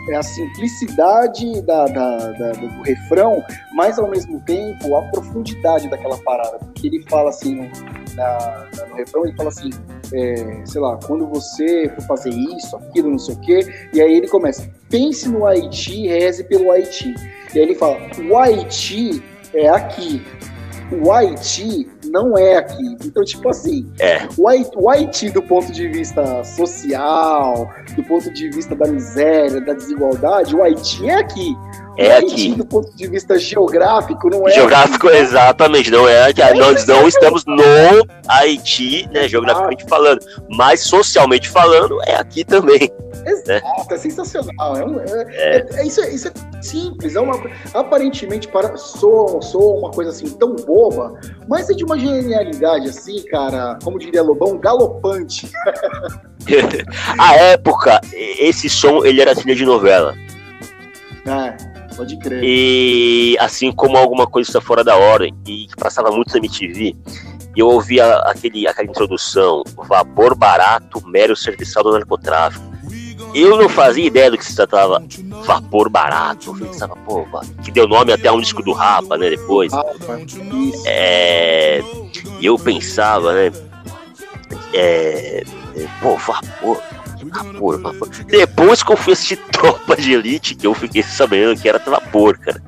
[0.09, 3.43] é a simplicidade da, da- da- do, refrão,
[3.73, 6.57] mas ao mesmo tempo a profundidade daquela parada.
[6.59, 9.69] Porque ele fala assim, no, no refrão, ele fala assim,
[10.13, 13.59] é, sei lá, quando você for fazer isso, aquilo, não sei o quê,
[13.93, 17.13] e aí ele começa, pense no Haiti, reze pelo Haiti.
[17.53, 17.97] E aí ele fala,
[18.29, 19.21] o Haiti
[19.53, 20.25] é aqui.
[20.91, 22.97] O Haiti não é aqui.
[23.05, 24.27] Então, tipo assim, É.
[24.37, 29.61] o Haiti, o Haiti, do ponto de vista social, do ponto de vista da miséria,
[29.61, 31.55] da desigualdade, o Haiti é aqui.
[32.01, 32.53] É aqui.
[32.55, 35.17] do ponto de vista geográfico, não é Geográfico, aqui.
[35.17, 37.61] exatamente, não é que nós não estamos no
[38.27, 40.19] Haiti, né, geograficamente falando,
[40.49, 42.89] mas socialmente falando, é aqui também.
[43.25, 44.77] Exato, é sensacional.
[44.77, 47.37] É, um- é- é- é- isso, é, isso é simples, é uma
[47.73, 51.19] aparentemente para, soa, soa uma coisa assim tão boba,
[51.49, 55.49] mas é de uma genialidade assim, cara, como diria Lobão, galopante.
[57.19, 60.15] A época, esse som ele era trilha de novela.
[61.27, 61.55] É,
[61.99, 62.41] pode crer.
[62.43, 66.95] E assim como alguma coisa está fora da ordem, e que passava muito na MTV,
[67.55, 72.69] eu ouvia aquele, aquela introdução, vapor barato, mero serviçal do narcotráfico.
[73.35, 75.03] Eu não fazia ideia do que se tratava
[75.45, 76.55] vapor barato.
[76.57, 77.25] Eu pensava, pô,
[77.63, 79.71] que deu nome até a um disco do Rapa, né, depois.
[80.85, 81.81] É,
[82.39, 83.51] E eu pensava, né?
[84.73, 85.43] É,
[85.75, 86.81] é, pô, vapor,
[87.25, 88.09] vapor, vapor.
[88.27, 92.37] Depois que eu fui assistir Tropa de Elite, que eu fiquei sabendo que era vapor,
[92.37, 92.61] cara.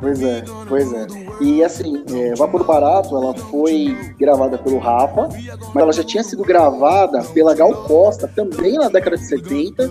[0.00, 1.06] Pois é, pois é.
[1.40, 5.28] E assim, é, Vapor Barato, ela foi gravada pelo Rafa,
[5.74, 9.90] mas ela já tinha sido gravada pela Gal Costa, também na década de 70.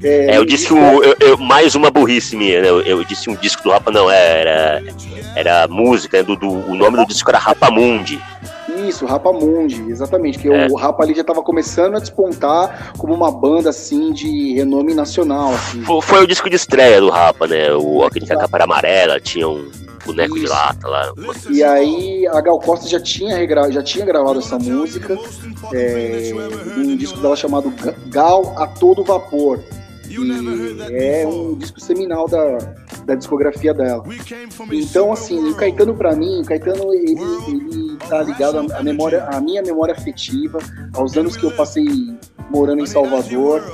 [0.00, 2.68] É, eu disse um, eu- eu- mais uma burrice minha, né?
[2.68, 4.80] Eu, eu disse um disco do Rapa, não, era,
[5.34, 6.22] era música, né?
[6.22, 8.20] do, do- o nome do disco era Rapamundi.
[8.86, 10.66] Isso, Rapa Mundi, exatamente, que É.
[10.70, 15.52] o Rapa ali já estava começando a despontar como uma banda assim de renome nacional,
[15.54, 15.82] assim.
[15.82, 17.72] Foi, foi o disco de estreia do Rapa, né?
[17.74, 19.68] O, aquele que a capa era amarela, tinha um
[20.06, 20.52] boneco de Isso.
[20.52, 21.12] lata lá.
[21.50, 23.70] E aí a Gal Costa já tinha, regra...
[23.70, 25.18] já tinha gravado essa música
[25.72, 26.32] é,
[26.76, 29.58] um disco dela chamado Ga- Gal a Todo Vapor.
[30.08, 30.16] E
[30.90, 32.56] é um disco seminal da,
[33.08, 34.04] da discografia dela.
[34.70, 37.16] Então, assim, o Caetano pra mim, o Caetano ele,
[37.48, 40.58] ele tá ligado à memória, à minha memória afetiva,
[40.92, 41.86] aos anos que eu passei
[42.50, 43.64] morando em Salvador.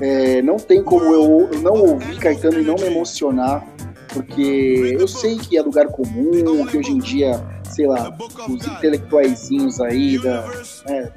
[0.00, 3.66] É, não tem como eu, não ouvir Caetano e não me emocionar,
[4.12, 8.16] porque eu sei que é lugar comum, que hoje em dia, sei lá,
[8.48, 10.46] os intelectuaizinhos aí da,
[10.86, 11.10] né,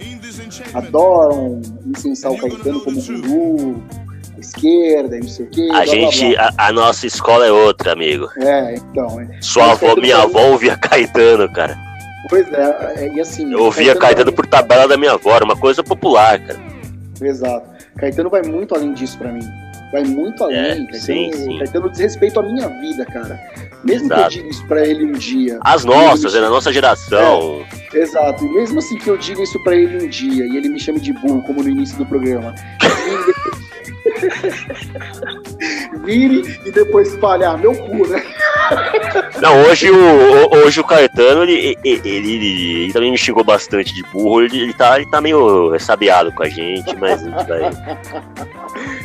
[0.73, 3.83] adoram incensar o Caetano como guru,
[4.39, 5.67] esquerda, e não sei o quê.
[5.69, 6.53] A blá, blá, gente, blá.
[6.57, 8.29] a, a nossa escola é outra, amigo.
[8.37, 9.19] É, então.
[9.19, 9.41] é.
[9.41, 11.77] Sua avó, Caetano minha pra avó ouvia Caetano, cara.
[12.29, 13.51] Pois é, é, e assim.
[13.51, 16.59] Eu ouvia Caetano por tabela da minha avó, era uma coisa popular, cara.
[17.21, 17.67] Exato.
[17.97, 19.45] Caetano vai muito além disso pra mim.
[19.91, 20.57] Vai muito além.
[20.57, 21.57] É, Caetano, sim, sim.
[21.57, 23.39] Caetano diz respeito à minha vida, cara.
[23.83, 24.29] Mesmo que eu Exato.
[24.31, 25.59] diga isso pra ele um dia.
[25.61, 27.65] As nossas, é da nossa geração.
[27.93, 28.45] Exato.
[28.45, 30.99] E mesmo assim que eu diga isso pra ele um dia e ele me chame
[30.99, 32.53] de burro, como no início do programa.
[36.03, 38.23] Vire e depois espalhar meu cu, né?
[39.41, 44.03] Não, hoje o, hoje o Caetano, ele, ele, ele, ele também me xingou bastante de
[44.03, 44.43] burro.
[44.43, 47.71] Ele, ele, tá, ele tá meio sabiado com a gente, mas a gente vai.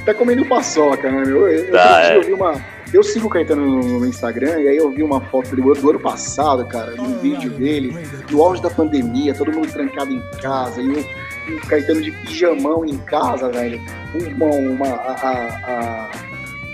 [0.04, 1.48] tá comendo paçoca, né, meu?
[1.48, 2.16] Eu, Tá, é.
[2.16, 2.54] eu vi uma.
[2.92, 5.90] Eu sigo o Caetano no, no Instagram e aí eu vi uma foto dele do
[5.90, 7.96] ano passado, cara, num vídeo dele,
[8.30, 11.04] no auge da pandemia, todo mundo trancado em casa, e
[11.48, 13.80] o, Caetano de pijamão em casa, velho.
[14.14, 15.30] Uma, uma, a, a,
[15.66, 16.10] a,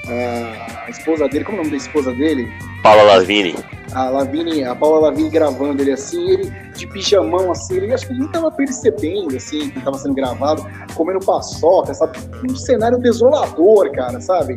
[0.09, 2.53] a- esposa dele, como é o nome da esposa dele?
[2.83, 3.55] Paula Lavigne.
[3.95, 8.13] a Lavigne, a Paula Lavigne gravando ele assim, ele de pijamão assim, ele acho que
[8.13, 12.19] ele nem tava percebendo assim que tava sendo gravado, comendo paçoca, sabe?
[12.51, 14.57] Um cenário desolador, cara, sabe?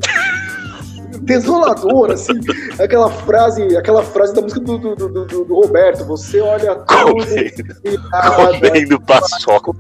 [1.23, 2.33] Desolador, assim,
[2.79, 7.79] aquela frase, aquela frase da música do, do, do, do- Roberto, você olha tudo Comendo,
[7.83, 9.71] e nada comendo paçoca.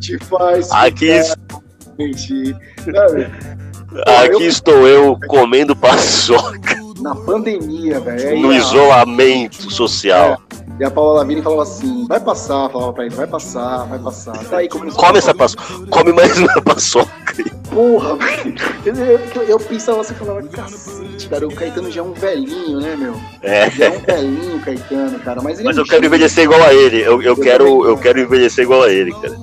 [0.00, 1.10] te faz Aqui,
[1.98, 2.56] mentir,
[4.06, 8.40] aqui estou eu comendo paçoca Na pandemia, velho.
[8.40, 10.40] no a- isolamento social.
[10.80, 14.38] E a Paula Lavigne falava assim: vai passar, falava pra ele, vai passar, vai passar.
[14.44, 15.62] Tá aí comendo Come essa paçoca.
[15.90, 17.08] Come mais uma paçoca.
[17.72, 18.54] Porra, velho.
[18.84, 22.96] Eu, eu, eu pensava assim, falava, cacete, cara, o Caetano já é um velhinho, né,
[22.96, 23.14] meu?
[23.42, 23.70] É.
[23.70, 25.40] Já é um velhinho, o Caetano, cara.
[25.42, 26.98] Mas, Mas é eu quero envelhecer igual a ele.
[27.00, 27.84] Eu, eu, Eu quero, também.
[27.84, 29.36] eu quero envelhecer igual a ele, cara.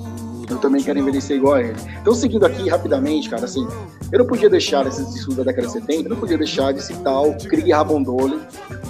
[0.48, 1.76] Eu também quero envelhecer igual a ele.
[2.00, 3.66] Então, seguindo aqui rapidamente, cara, assim,
[4.12, 6.82] eu não podia deixar esses discos da década de 70, eu não podia deixar de
[6.82, 8.40] citar o Krieg Rabondole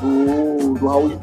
[0.01, 1.19] do, do Raul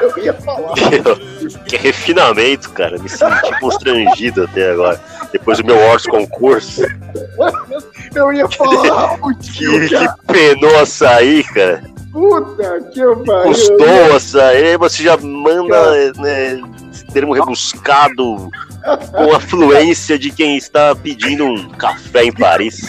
[0.00, 0.74] Eu ia falar.
[1.66, 2.98] Que refinamento, cara.
[2.98, 4.98] Me senti constrangido até agora.
[5.30, 6.82] Depois do meu Horse concurso.
[8.14, 10.16] Eu ia falar Raul Que, Gil, que cara.
[10.26, 11.82] penou açaí, cara.
[12.12, 13.52] Puta que pariu.
[13.52, 14.76] Custou açaí.
[14.78, 18.48] Você já manda né, esse termo rebuscado
[19.10, 22.82] com a fluência de quem está pedindo um café em Paris.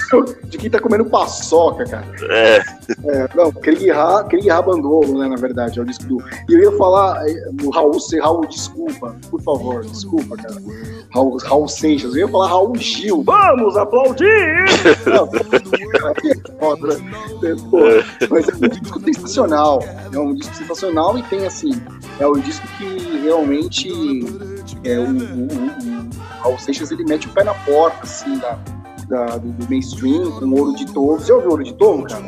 [0.46, 2.06] De quem tá comendo paçoca, cara.
[2.30, 2.62] É,
[3.06, 6.18] É, não, Krieg Ra, Krieg Rabandolo, né, na verdade, é o disco do...
[6.50, 10.56] E eu ia falar é, do Raul, Raul, desculpa, por favor, desculpa, cara.
[11.14, 13.24] Raul, Raul Seixas, eu ia falar Raul Gil.
[13.24, 14.66] Vamos aplaudir!
[15.06, 15.30] Não,
[16.08, 17.12] aí é foda, né?
[17.44, 17.80] É, pô,
[18.30, 21.72] mas é um disco sensacional, é um disco sensacional e tem, assim,
[22.20, 23.90] é um disco que realmente
[24.86, 26.10] é, o, o, o- o
[26.42, 28.58] Raul Seixas, ele mete o pé na porta, assim, da,
[29.08, 31.20] da- do, do mainstream, com Ouro de Touro.
[31.22, 32.24] Você ouviu Ouro de Touro, cara?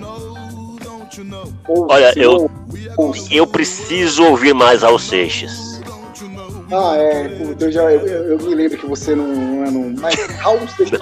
[1.67, 2.49] Ou, Olha, eu-
[2.97, 3.27] não, ouça.
[3.33, 5.81] eu preciso ouvir mais Raul Seixas.
[6.71, 9.71] Ah, é, eu, já, eu, eu- eu me lembro que você não, não é.
[9.71, 10.99] Não, mas Raul Seixas.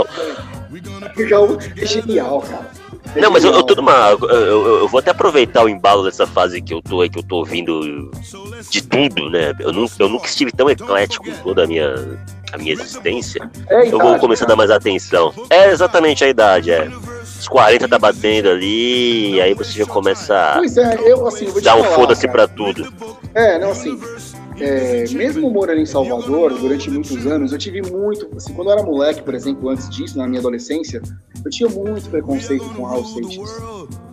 [1.30, 2.69] Raul é genial, cara.
[3.16, 4.10] É Não, mas eu, eu tô numa.
[4.12, 7.20] Eu, eu- eu vou até aproveitar o embalo dessa fase que eu tô aí, que
[7.20, 8.12] eu tô ouvindo
[8.70, 9.54] de tudo, né?
[9.60, 12.20] Eu, nu- eu nunca estive tão eclético em toda a minha,
[12.52, 13.42] a minha existência.
[13.70, 15.34] É a Eu vou idade, começar a dar mais atenção.
[15.50, 16.90] É exatamente a idade, é.
[17.40, 21.48] Os 40 tá batendo ali, e aí você já começa a Pois é, eu assim,
[21.62, 22.92] dar um foda-se pra tudo.
[23.34, 24.00] É, não, assim,
[24.60, 28.84] é, mesmo morando em Salvador durante muitos anos, eu tive muito, assim, quando eu era
[28.84, 31.02] moleque, por exemplo, antes disso, na minha adolescência,
[31.44, 33.49] eu tinha muito preconceito com o Raul Seixas.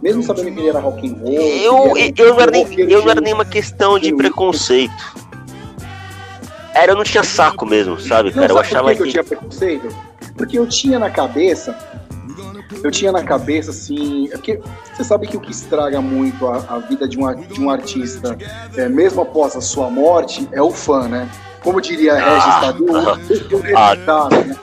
[0.03, 1.33] Mesmo sabendo que ele era rock and roll.
[1.33, 4.93] Eu, que ele eu, era não era nem, eu não era nenhuma questão de preconceito.
[6.75, 8.53] Era, eu não tinha saco mesmo, sabe, Não, cara?
[8.53, 9.89] Eu sabe por achava que, eu tinha preconceito?
[10.37, 11.77] Porque eu tinha na cabeça,
[12.83, 14.61] eu tinha na cabeça assim, é porque
[14.93, 18.37] você sabe que o que estraga muito a, a vida de um, de um artista,
[18.77, 21.29] é, mesmo após a sua morte, é o fã, né?
[21.63, 23.19] Como diria Regis Ah, Tadu, ah,
[23.53, 24.57] o resultado, né?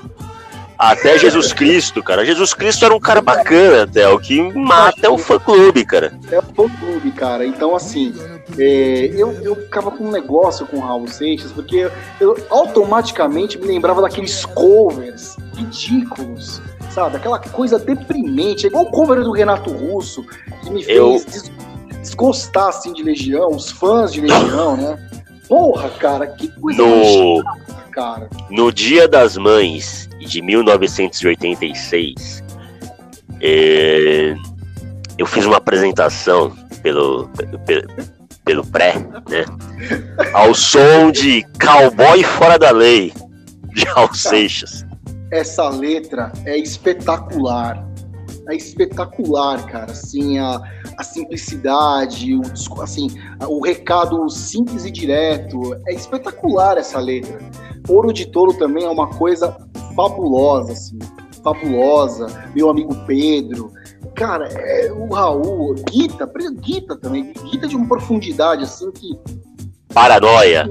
[0.79, 2.25] Até Jesus Cristo, cara.
[2.25, 4.07] Jesus Cristo era um cara bacana, até.
[4.07, 6.17] O que mata é o fã clube, cara.
[6.31, 7.45] É o fã clube, cara.
[7.45, 8.13] Então, assim,
[8.57, 11.91] é, eu, eu ficava com um negócio com o Raul Seixas, porque
[12.21, 16.61] eu automaticamente me lembrava daqueles covers ridículos,
[16.99, 17.17] sabe?
[17.17, 20.25] Aquela coisa deprimente, é igual o cover do Renato Russo,
[20.63, 21.51] que me fez Eu- des-
[22.01, 24.97] desgostar, assim, de Legião, os fãs de Legião, né?
[25.47, 28.29] Porra, cara, que coisa No, chata, cara.
[28.49, 32.43] no Dia das Mães de 1986,
[33.41, 34.35] é,
[35.17, 36.51] eu fiz uma apresentação
[36.83, 37.27] pelo,
[37.65, 37.87] pelo,
[38.45, 38.93] pelo pré,
[39.29, 39.45] né?
[40.33, 43.11] Ao som de Cowboy Fora da Lei,
[43.73, 44.85] de Raul Seixas.
[45.31, 47.87] Essa letra é espetacular.
[48.47, 49.91] É espetacular, cara.
[49.91, 50.61] Assim, a,
[50.97, 52.41] a simplicidade, o,
[52.81, 53.07] assim,
[53.47, 55.75] o recado simples e direto.
[55.87, 57.37] É espetacular essa letra.
[57.87, 59.55] Ouro de Tolo também é uma coisa
[59.95, 60.97] fabulosa, assim.
[61.43, 62.27] Fabulosa.
[62.55, 63.71] Meu amigo Pedro.
[64.15, 66.29] Cara, é, o Raul, Guita,
[66.59, 67.33] Guita também.
[67.51, 69.17] Guita de uma profundidade, assim, que
[69.93, 70.69] Paranoia.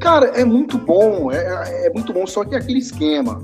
[0.00, 3.40] Cara, é muito bom, é, é muito bom, só que é aquele esquema.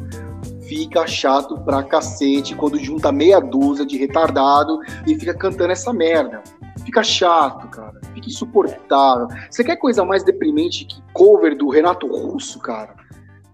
[0.69, 6.43] Fica chato pra cacete quando junta meia dúzia de retardado e fica cantando essa merda.
[6.85, 8.01] Fica chato, cara.
[8.15, 9.27] Fica insuportável.
[9.51, 12.95] Você quer coisa mais deprimente que cover do Renato Russo, cara?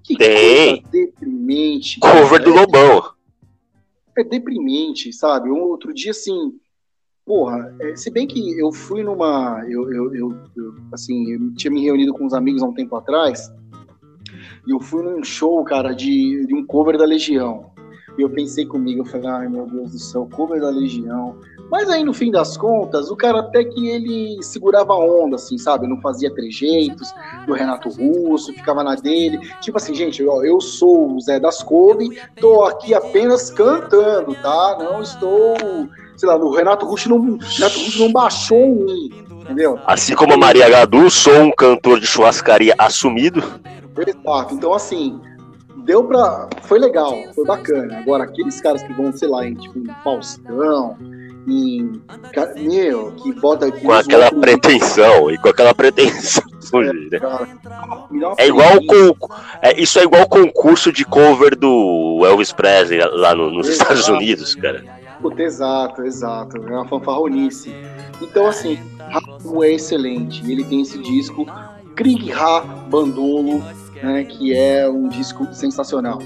[0.03, 0.83] Que Tem.
[0.83, 2.01] coisa deprimente.
[2.01, 2.45] Cover cara.
[2.45, 3.11] do Lobão.
[4.17, 5.51] É, deprimente, sabe?
[5.51, 6.53] Um outro dia, assim,
[7.27, 9.63] porra, é, se bem que eu fui numa.
[9.69, 12.95] Eu, eu, eu, eu, assim, eu tinha me reunido com uns amigos há um tempo
[12.95, 13.53] atrás.
[14.67, 17.71] E eu fui num show, cara, de, de um cover da Legião.
[18.17, 21.37] E eu pensei comigo, eu falei, ai meu Deus do céu, cover da Legião.
[21.71, 25.59] Mas aí, no fim das contas, o cara até que ele segurava a onda, assim,
[25.59, 25.87] sabe?
[25.87, 27.13] Não fazia trejeitos
[27.47, 29.39] do Renato Russo, ficava na dele.
[29.61, 34.79] Tipo assim, gente, ó, eu sou o Zé das Couve, tô aqui apenas cantando, tá?
[34.79, 39.11] Não estou, sei lá, o Renato Russo não, Renato Russo não baixou mim,
[39.43, 39.79] entendeu?
[39.87, 43.43] Assim como a Maria Gadu, sou um cantor de churrascaria assumido.
[43.99, 44.55] Exato.
[44.55, 45.19] Então, assim,
[45.85, 46.49] deu pra.
[46.63, 47.99] Foi legal, foi bacana.
[47.99, 50.97] Agora, aqueles caras que vão, sei lá, em tipo, em Faustão,
[51.49, 51.93] em.
[52.57, 53.71] Meu, que bota.
[53.73, 55.31] Com aquela outro- pretensão.
[55.31, 56.43] E com aquela pretensão.
[56.75, 57.19] né?
[57.21, 57.49] Cara,
[58.39, 59.29] É igual com,
[59.63, 63.93] é, isso é igual o concurso de cover do Elvis Presley lá no- nos Exato.
[63.95, 64.85] Estados Unidos, cara.
[65.27, 66.57] Puta, exato, exato.
[66.57, 67.75] É uma fanfarronice.
[68.23, 70.49] Então, assim, Raul é excelente.
[70.49, 71.45] Ele tem esse disco,
[71.97, 73.59] Krieg Ha Bandolo,
[74.01, 76.21] né, que é um disco sensacional.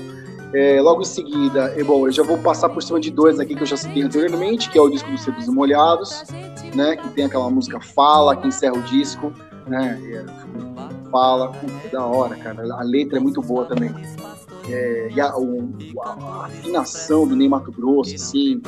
[0.52, 3.54] É, logo em seguida, é, bom, eu já vou passar por cima de dois aqui
[3.54, 6.24] que eu já citei anteriormente, que é o disco dos Secos e Molhados,
[6.74, 9.32] né, que tem aquela música Fala, que encerra o disco,
[9.66, 11.52] né, é, Fala,
[11.90, 12.62] da hora, cara.
[12.74, 13.94] A letra é muito boa também.
[14.68, 15.72] É, e a, o-
[16.02, 18.60] a- afinação do Ney Mato Grosso, assim,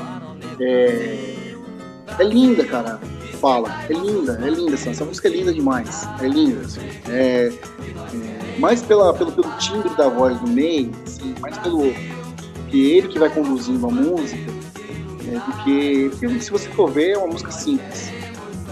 [0.61, 1.35] é,
[2.19, 2.99] é linda, cara.
[3.41, 4.75] Fala, é linda, é linda.
[4.75, 6.07] Essa, essa música é linda demais.
[6.21, 6.61] É linda.
[6.61, 6.81] assim.
[7.09, 11.93] É, é, mais pela, pelo, pelo timbre da voz do Ney, assim, mais pelo
[12.71, 14.51] que ele que vai conduzindo a música,
[15.29, 15.39] é.
[15.41, 16.11] Porque
[16.41, 18.11] se você for ver, é uma música simples.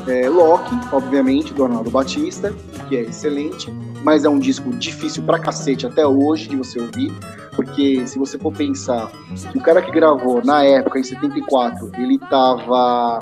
[0.06, 2.54] É, Loki, obviamente, do Arnaldo Batista,
[2.88, 3.70] que é excelente,
[4.02, 7.12] mas é um disco difícil pra cacete até hoje de você ouvir,
[7.54, 9.10] porque se você for pensar
[9.54, 13.18] o cara que gravou na época, em 74, ele tava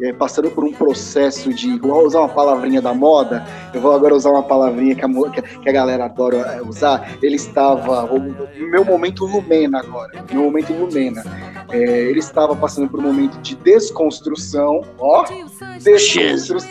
[0.00, 1.78] é, passando por um processo de.
[1.78, 5.08] Vou usar uma palavrinha da moda, eu vou agora usar uma palavrinha que a,
[5.62, 7.16] que a- galera adora é, usar.
[7.22, 8.06] Ele estava.
[8.06, 10.24] No meu momento Lumena agora.
[10.32, 11.22] Meu momento Lumena.
[11.70, 14.82] É, ele estava passando por um momento de desconstrução.
[14.98, 15.24] Ó!
[15.82, 16.68] Desconstrução.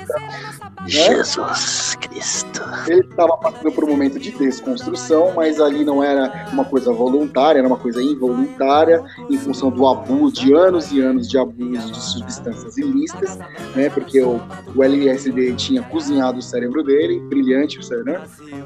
[0.87, 2.61] Jesus Cristo.
[2.87, 7.59] Ele estava passando por um momento de desconstrução, mas ali não era uma coisa voluntária,
[7.59, 12.01] era uma coisa involuntária, em função do abuso, de anos e anos de abuso de
[12.01, 13.16] substâncias ilícitas,
[13.75, 13.89] né?
[13.89, 14.39] Porque o,
[14.75, 18.21] o LSD tinha cozinhado o cérebro dele, brilhante né?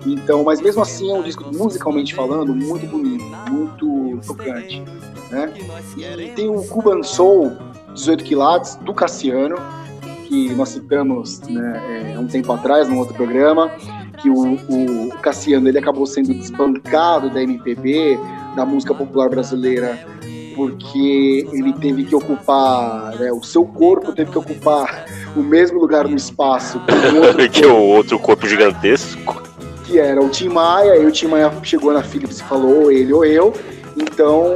[0.06, 4.84] Então, mas mesmo assim é um disco, musicalmente falando, muito bonito, muito tocante,
[5.30, 5.54] né?
[5.98, 7.52] E tem o Cuban Soul,
[7.94, 9.56] 18 quilates, do Cassiano,
[10.28, 13.70] que nós citamos né, é, um tempo atrás, num outro programa,
[14.22, 18.18] que o, o Cassiano ele acabou sendo desbancado da MPB,
[18.56, 20.00] da música popular brasileira,
[20.62, 25.06] porque ele teve que ocupar, né, o seu corpo teve que ocupar
[25.36, 29.42] o mesmo lugar no espaço que o outro que o outro corpo gigantesco.
[29.84, 32.92] que era o Tim Maia, e o Tim Maia chegou na Philips e falou ou
[32.92, 33.54] ele ou eu,
[33.98, 34.54] então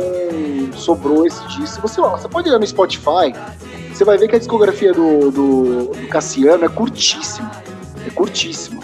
[0.75, 1.81] sobrou esse disco.
[1.81, 3.33] Você, ó, você pode ir no Spotify,
[3.91, 7.49] você vai ver que a discografia do, do, do Cassiano é curtíssima,
[8.05, 8.81] é curtíssima.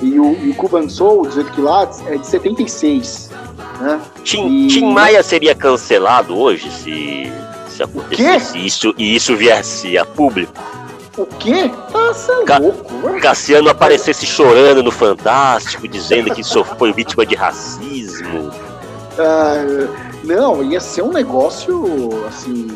[0.00, 3.30] E o, e o Cuban Soul, 18 quilates, é de 76,
[3.82, 4.00] né?
[4.24, 7.32] Tim, E- Tim Maia seria cancelado hoje se,
[7.68, 10.52] se acontecesse isso e isso viesse a público?
[11.18, 11.70] O quê?
[11.70, 13.20] É Ca- louco.
[13.20, 18.50] Cassiano aparecesse chorando no Fantástico, dizendo que só foi vítima de racismo.
[19.18, 19.56] Ah,
[20.24, 22.66] não, ia ser um negócio assim.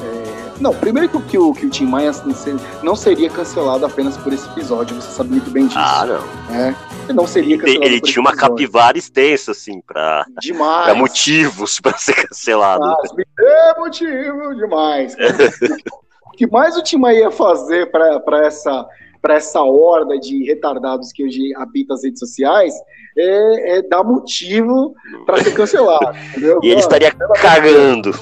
[0.00, 3.28] é, Não, primeiro que, o- que, o, que o Tim Maia não ser- não seria
[3.28, 5.78] cancelado apenas por esse episódio, você sabe muito bem disso.
[5.80, 6.54] Ah, não.
[6.54, 6.76] né?
[7.14, 7.84] Não seria Ele, cancelado.
[7.86, 10.84] ele tinha uma capivara extensa, assim, pra, Demais.
[10.84, 12.84] pra motivos pra ser cancelado.
[12.84, 12.96] Ah,
[13.40, 15.14] é motivo demais.
[16.26, 18.86] o que mais o Tim Maia ia fazer para essa
[19.22, 22.72] para essa horda de retardados que hoje habita as redes sociais
[23.18, 26.16] é, é dar motivo para ser cancelado.
[26.30, 26.60] entendeu?
[26.62, 27.10] E ele estaria
[27.40, 28.12] cagando.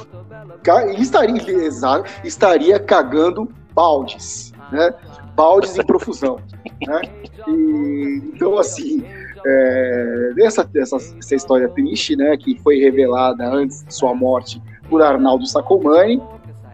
[0.62, 4.94] Ca- e estaria, exato, estaria cagando baldes, né?
[5.34, 6.38] Baldes em profusão,
[6.86, 7.02] né?
[7.48, 9.04] E, então, assim,
[9.46, 15.02] é, essa, essa, essa história triste, né, que foi revelada antes de sua morte por
[15.02, 16.22] Arnaldo Sacomani,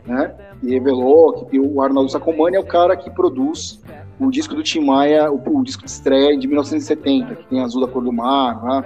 [0.06, 0.34] né?
[0.62, 3.80] E revelou que o Arnaldo Sacomani é o cara que produz
[4.18, 7.80] o disco do Tim Maia, o, o disco de estreia de 1970, que tem Azul
[7.80, 8.84] da Cor do Mar, né?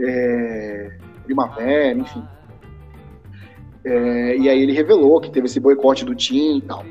[0.00, 2.22] É, Primavera, enfim.
[3.84, 6.84] É, e aí ele revelou que teve esse boicote do Tim e tal.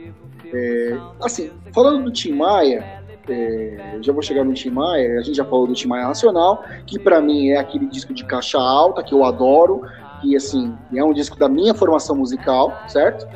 [0.54, 5.36] É, assim, falando do Tim Maia, é, já vou chegar no Tim Maia, a gente
[5.36, 9.04] já falou do Tim Maia Nacional, que para mim é aquele disco de caixa alta
[9.04, 9.82] que eu adoro,
[10.22, 13.28] que assim, é um disco da minha formação musical, certo?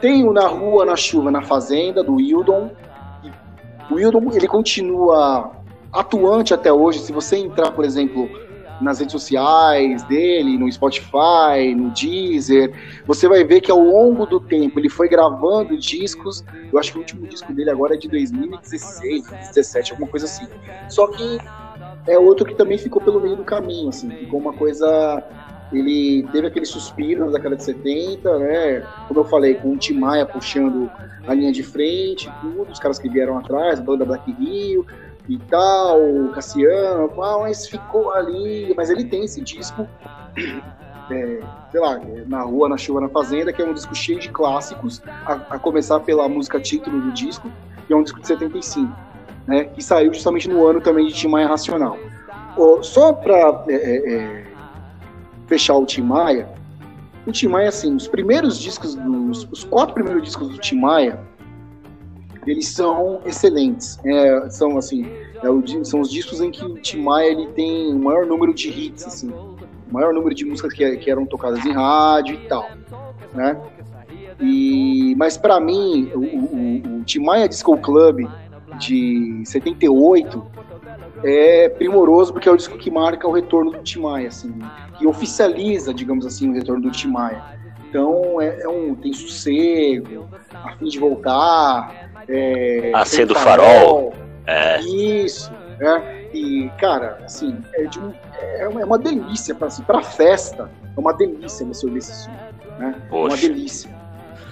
[0.00, 2.70] Tem o Na Rua, Na Chuva, Na Fazenda, do Wildon.
[3.90, 5.52] O Wildon, ele continua
[5.92, 6.98] atuante até hoje.
[6.98, 8.28] Se você entrar, por exemplo,
[8.80, 12.72] nas redes sociais dele, no Spotify, no Deezer,
[13.06, 16.44] você vai ver que ao longo do tempo ele foi gravando discos.
[16.72, 20.46] Eu acho que o último disco dele agora é de 2016, 2017, alguma coisa assim.
[20.88, 21.38] Só que
[22.06, 25.24] é outro que também ficou pelo meio do caminho, assim, ficou uma coisa
[25.72, 28.80] ele teve aquele suspiro na década de 70, né?
[29.08, 30.88] Como eu falei, com o Tim Maia puxando
[31.26, 34.86] a linha de frente, tudo, os caras que vieram atrás, banda Black Rio
[35.28, 35.98] e tal,
[36.34, 38.72] Cassiano, mas ficou ali.
[38.76, 39.86] Mas ele tem esse disco,
[41.10, 41.40] é,
[41.70, 45.02] sei lá, Na Rua, Na Chuva, Na Fazenda, que é um disco cheio de clássicos,
[45.24, 47.50] a, a começar pela música título do disco,
[47.86, 48.92] que é um disco de 75,
[49.46, 49.64] né?
[49.64, 51.98] Que saiu justamente no ano também de Tim Maia Racional.
[52.82, 53.64] só para.
[53.68, 54.46] É, é, é
[55.46, 56.48] fechar o Tim Maia,
[57.26, 61.18] o Tim Maia, assim, os primeiros discos, dos, os quatro primeiros discos do Tim Maia,
[62.46, 63.98] eles são excelentes.
[64.04, 65.06] É, são, assim,
[65.42, 68.54] é o, são os discos em que o Tim Maia ele tem o maior número
[68.54, 69.56] de hits, assim, o
[69.90, 72.68] maior número de músicas que, que eram tocadas em rádio e tal,
[73.34, 73.60] né?
[74.40, 78.28] E, mas para mim, o, o, o Tim Maia Disco Club
[78.78, 80.46] de 78
[81.24, 84.54] é primoroso porque é o disco que marca o retorno do Tim Maia, assim,
[84.98, 87.42] que oficializa, digamos assim, o retorno do Tim Maia.
[87.88, 94.12] Então é, é um tem sossego, a fim de voltar, é, acendo farol,
[94.46, 94.80] é.
[94.80, 95.50] isso,
[95.80, 98.12] é, e cara, assim é, de um,
[98.58, 102.24] é uma, é uma delícia para assim, para festa, é uma delícia você ouvir esse
[102.24, 102.30] som,
[102.78, 102.94] né?
[103.10, 103.90] É uma delícia.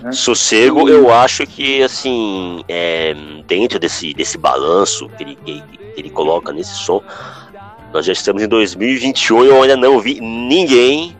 [0.02, 0.12] Né?
[0.12, 3.14] Sossego, eu acho que, assim, é,
[3.46, 7.02] dentro desse, desse balanço que ele, que, que ele coloca nesse som,
[7.92, 11.16] nós já estamos em 2021 e eu ainda não vi ninguém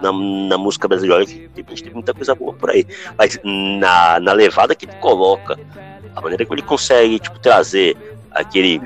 [0.00, 2.86] na, na música brasileira que de repente tem muita coisa boa por aí.
[3.16, 5.58] Mas na, na levada que ele coloca,
[6.14, 7.96] a maneira que ele consegue tipo, trazer
[8.30, 8.80] aquele.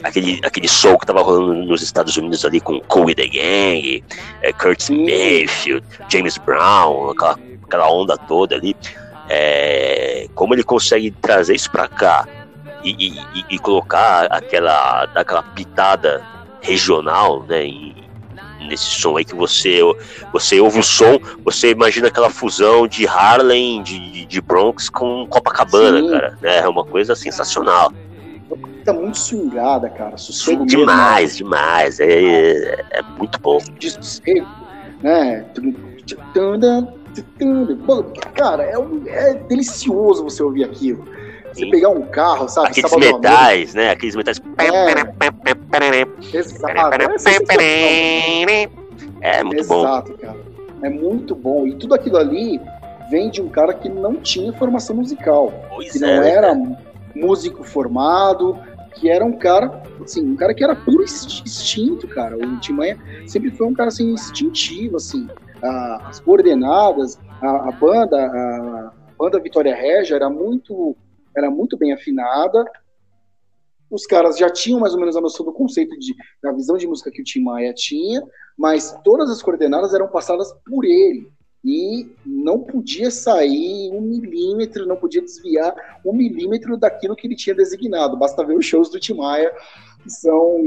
[0.00, 4.04] Aquele, aquele soul que tava rolando nos Estados Unidos ali com Cool the Gang,
[4.42, 7.36] é, Curtis Mayfield, James Brown, aquela
[7.68, 8.74] aquela onda toda ali,
[9.28, 12.26] é, como ele consegue trazer isso para cá
[12.82, 16.24] e, e, e, colocar aquela, aquela pitada
[16.62, 17.94] regional, né, em,
[18.68, 19.80] nesse som aí que você
[20.32, 26.00] você ouve o som, você imagina aquela fusão de Harlem, de, de Bronx com Copacabana,
[26.00, 26.10] Sim.
[26.10, 27.92] cara, né, é uma coisa sensacional.
[28.84, 30.16] Tá muito swingada, cara.
[30.16, 31.44] Sossego demais, mesmo.
[31.44, 32.00] demais.
[32.00, 33.58] É, é, é, muito bom.
[33.78, 34.46] De sossego,
[35.02, 35.44] né?
[38.34, 41.04] Cara, é, um, é delicioso você ouvir aquilo.
[41.52, 41.70] Você Sim.
[41.70, 42.68] pegar um carro, sabe?
[42.68, 43.90] Aqueles metais, né?
[43.90, 44.40] Aqueles metais.
[44.58, 46.36] É.
[46.36, 47.02] Exato.
[49.20, 49.80] É, é muito Exato, bom.
[49.80, 50.36] Exato, cara.
[50.82, 51.66] É muito bom.
[51.66, 52.60] E tudo aquilo ali
[53.10, 55.52] vem de um cara que não tinha formação musical.
[55.70, 56.54] Pois que é, não era
[57.14, 58.56] músico formado,
[58.94, 62.36] que era um cara, assim, um cara que era puro instinto, cara.
[62.36, 65.28] O Tim Maia sempre foi um cara assim instintivo, assim
[65.62, 70.96] a, as coordenadas, a, a banda, a, banda Vitória Regia era muito,
[71.38, 72.64] era muito bem afinada.
[73.90, 76.86] Os caras já tinham mais ou menos a noção do conceito de, da visão de
[76.86, 78.22] música que o Tim Maia tinha,
[78.56, 81.30] mas todas as coordenadas eram passadas por ele
[81.64, 85.74] e não podia sair um milímetro, não podia desviar
[86.04, 88.16] um milímetro daquilo que ele tinha designado.
[88.16, 89.52] Basta ver os shows do Tim Maia,
[90.02, 90.62] que são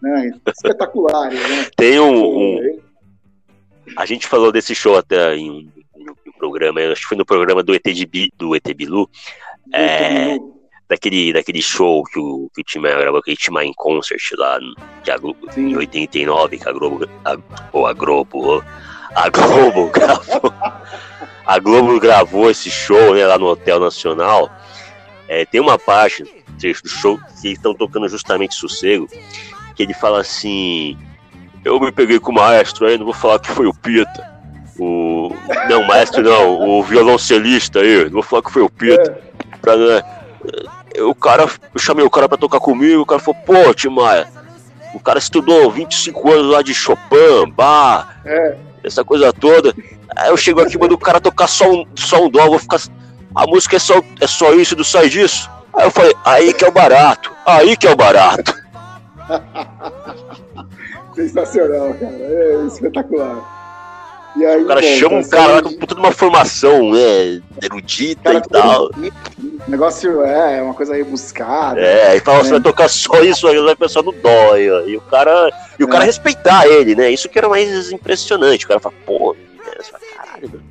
[0.00, 1.38] né, espetaculares.
[1.38, 1.68] Né?
[1.76, 2.80] Tem um, um,
[3.96, 7.26] a gente falou desse show até em um, em um programa, acho que foi no
[7.26, 9.10] programa do ET, de, do ET Bilu,
[9.72, 10.36] é,
[10.88, 14.22] daquele, daquele show que o, que o Tim Maia gravou, aquele Tim Maia em Concert
[14.36, 14.58] lá
[15.02, 17.36] que a Globo, em 89, que a Globo, a,
[17.72, 18.64] ou a Globo,
[19.14, 20.54] a Globo gravou,
[21.46, 24.50] a Globo gravou esse show né, lá no Hotel Nacional.
[25.28, 26.24] É, tem uma parte
[26.58, 29.08] trecho do show que eles estão tocando justamente Sossego,
[29.74, 30.96] que ele fala assim
[31.66, 34.36] eu me peguei com o maestro aí, não vou falar que foi o Pita.
[34.78, 35.34] O.
[35.68, 39.10] Não, o maestro não, o violoncelista aí, não vou falar que foi o Pita.
[39.10, 39.35] É.
[39.74, 40.02] Né,
[41.00, 44.28] o cara, eu chamei o cara pra tocar comigo, o cara falou, pô, Timaya,
[44.94, 48.56] o cara estudou 25 anos lá de Chopin, bar, é.
[48.84, 49.74] essa coisa toda.
[50.14, 52.80] Aí eu chego aqui, mando o cara tocar só um, só um dó, vou ficar.
[53.34, 55.50] A música é só, é só isso, não sai disso.
[55.74, 58.54] Aí eu falei, aí que é o barato, aí que é o barato.
[61.14, 62.12] Sensacional, cara.
[62.12, 63.55] É espetacular.
[64.44, 68.34] Aí, o cara bom, chama um cara lá com puta de uma formação né, erudita
[68.34, 68.90] e tal.
[69.66, 71.80] O negócio é, é uma coisa rebuscada.
[71.80, 72.44] É, aí fala, né?
[72.44, 74.66] você vai tocar só isso aí, vai pensar no dói.
[74.88, 75.50] E o cara.
[75.78, 75.90] E o é.
[75.90, 77.10] cara respeitar ele, né?
[77.10, 78.64] Isso que era mais impressionante.
[78.64, 80.64] O cara fala, pô, é, caralho, mano.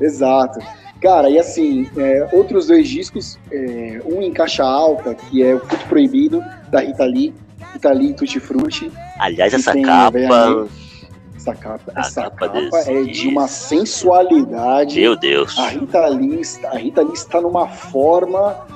[0.00, 0.58] Exato.
[1.00, 5.60] Cara, e assim, é, outros dois discos, é, um em caixa alta, que é o
[5.60, 7.34] Fruto Proibido, da Rita Lee,
[7.72, 8.90] Rita Lee Tutti Frutti.
[9.18, 10.66] Aliás, essa capa...
[11.46, 15.00] Essa capa, essa capa, capa é de uma sensualidade.
[15.00, 15.56] Meu Deus.
[15.58, 18.66] A Rita Lee, a Rita Lee está numa forma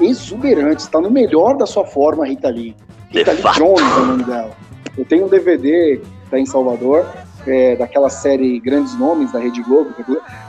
[0.00, 2.74] exuberante, está no melhor da sua forma, Rita Lee.
[3.10, 4.50] Rita Lee Jones é o nome dela.
[4.98, 6.00] Eu tenho um DVD,
[6.30, 7.06] tá em Salvador,
[7.46, 9.94] é, daquela série Grandes Nomes da Rede Globo.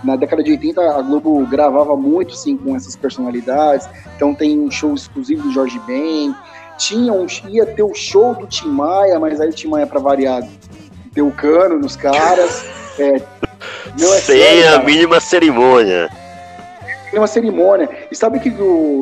[0.04, 3.88] Na década de 80, a Globo gravava muito sim com essas personalidades.
[4.16, 6.36] Então tem um show exclusivo do Jorge Ben.
[6.78, 10.00] Tinha um, ia ter o show do Tim Maia, mas aí o Tim Maia, para
[10.00, 10.44] variar,
[11.14, 12.66] deu cano nos caras.
[13.00, 13.22] É,
[14.00, 16.10] não é Sem sério, a mínima cerimônia.
[17.08, 17.90] Mínima cerimônia.
[18.12, 18.54] E sabe que,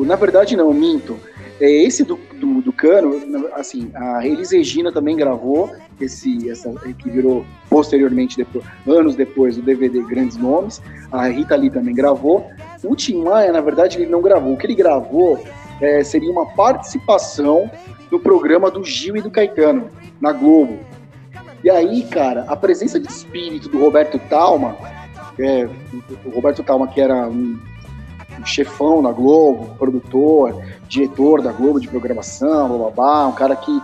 [0.04, 1.18] na verdade, não, minto.
[1.60, 3.20] É, esse do, do, do, Cano,
[3.52, 5.70] assim, a Elis Regina também gravou,
[6.00, 10.80] esse, essa, que virou posteriormente, depois, anos depois, o DVD Grandes Nomes.
[11.12, 12.50] A Rita Lee também gravou.
[12.82, 14.54] O Tim Maia, na verdade, ele não gravou.
[14.54, 15.38] O que ele gravou
[15.82, 17.70] é, seria uma participação
[18.10, 20.78] no programa do Gil e do Caetano, na Globo.
[21.62, 24.76] E aí, cara, a presença de espírito do Roberto Talma,
[25.38, 25.68] é,
[26.24, 27.58] o Roberto Talma, que era um
[28.40, 33.54] um chefão na Globo, produtor, diretor da Globo de programação, blá, blá, blá um cara
[33.54, 33.82] que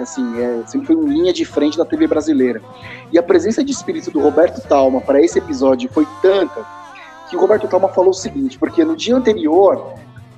[0.00, 2.62] assim, é, sempre foi uma linha de frente da TV brasileira.
[3.10, 6.64] E a presença de espírito do Roberto Talma para esse episódio foi tanta
[7.28, 9.94] que o Roberto Talma falou o seguinte, porque no dia anterior,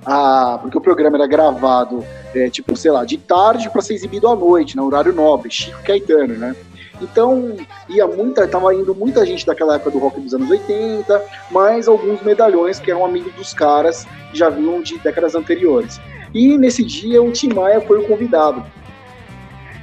[0.07, 2.03] a, porque o programa era gravado,
[2.35, 5.83] é, tipo, sei lá, de tarde para ser exibido à noite, no horário nobre, Chico
[5.83, 6.57] Caetano, né?
[7.01, 7.57] Então,
[7.89, 12.23] ia muita, tava indo muita gente daquela época do rock dos anos 80, mais alguns
[12.23, 16.01] medalhões que eram amigos dos caras que já vinham de décadas anteriores.
[16.35, 18.65] E nesse dia o Tim Maia foi o convidado.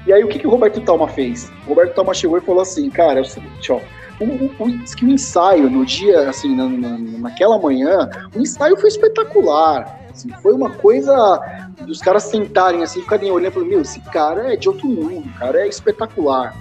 [0.06, 1.52] E aí o que, que o Roberto Talma fez?
[1.66, 3.80] O Roberto Talma chegou e falou assim, cara, é o seguinte, ó,
[4.20, 10.00] o, o, o, ensaio no dia, assim, na, na, naquela manhã, o ensaio foi espetacular.
[10.12, 11.40] Assim, foi uma coisa
[11.86, 15.28] dos caras sentarem assim, ficarem olhando e falando, meu, esse cara é de outro mundo,
[15.28, 16.56] o cara é espetacular.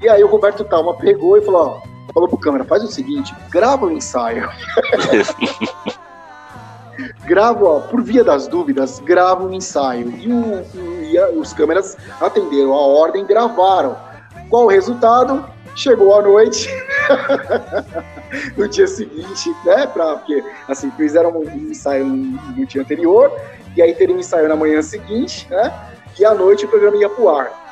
[0.00, 3.34] E aí o Roberto Talma pegou e falou, ó, falou pro câmera, faz o seguinte,
[3.50, 4.48] grava o ensaio.
[7.24, 10.10] grava, ó, por via das dúvidas, grava um ensaio.
[10.10, 10.64] E, o,
[11.02, 13.96] e a, os câmeras atenderam a ordem, gravaram.
[14.48, 15.44] Qual o resultado?
[15.76, 16.68] Chegou a noite,
[18.56, 19.86] no dia seguinte, né?
[19.86, 23.32] Pra, porque, assim, fizeram um ensaio no dia anterior,
[23.76, 25.72] e aí teria um ensaio na manhã seguinte, né?
[26.18, 27.69] E à noite o programa ia pro ar.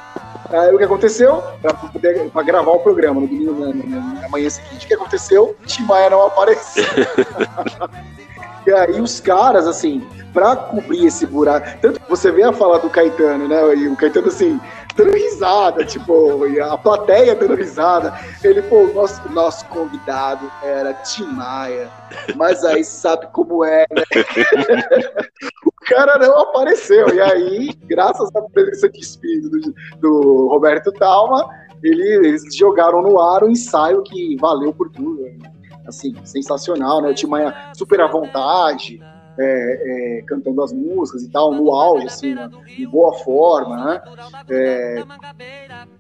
[0.50, 1.42] Aí o que aconteceu?
[1.60, 5.56] Pra, poder, pra gravar o programa no domingo, na, na, manhã seguinte, o que aconteceu?
[5.66, 6.84] Tim Maia não apareceu.
[8.66, 11.66] e aí os caras, assim, pra cobrir esse buraco.
[11.82, 13.74] Tanto que você vê a falar do Caetano, né?
[13.74, 14.59] E o Caetano, assim,
[14.96, 18.18] dando risada, tipo, a plateia dando risada.
[18.42, 21.90] Ele, pô, o nosso, nosso convidado era Tim Maia,
[22.34, 24.02] mas aí sabe como é, né?
[25.89, 27.09] cara não apareceu.
[27.15, 31.48] E aí, graças à presença de espírito do, do Roberto Talma,
[31.82, 35.24] ele, eles jogaram no ar um ensaio que valeu por tudo.
[35.86, 37.09] Assim, sensacional, né?
[37.09, 37.28] O Tim
[37.74, 39.01] super à vontade
[39.39, 44.02] é, é, cantando as músicas e tal, no auge, assim, né, em boa forma, né?
[44.51, 45.05] É,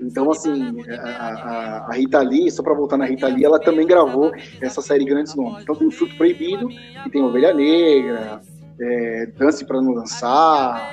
[0.00, 3.86] então, assim, a, a, a, Rita Lee, só para voltar na Rita Lee, ela também
[3.86, 5.62] gravou essa série Grandes Nomes.
[5.62, 8.40] Então tem o Fruto Proibido, que tem Ovelha Negra,
[8.80, 10.92] é, Dance para Não Dançar,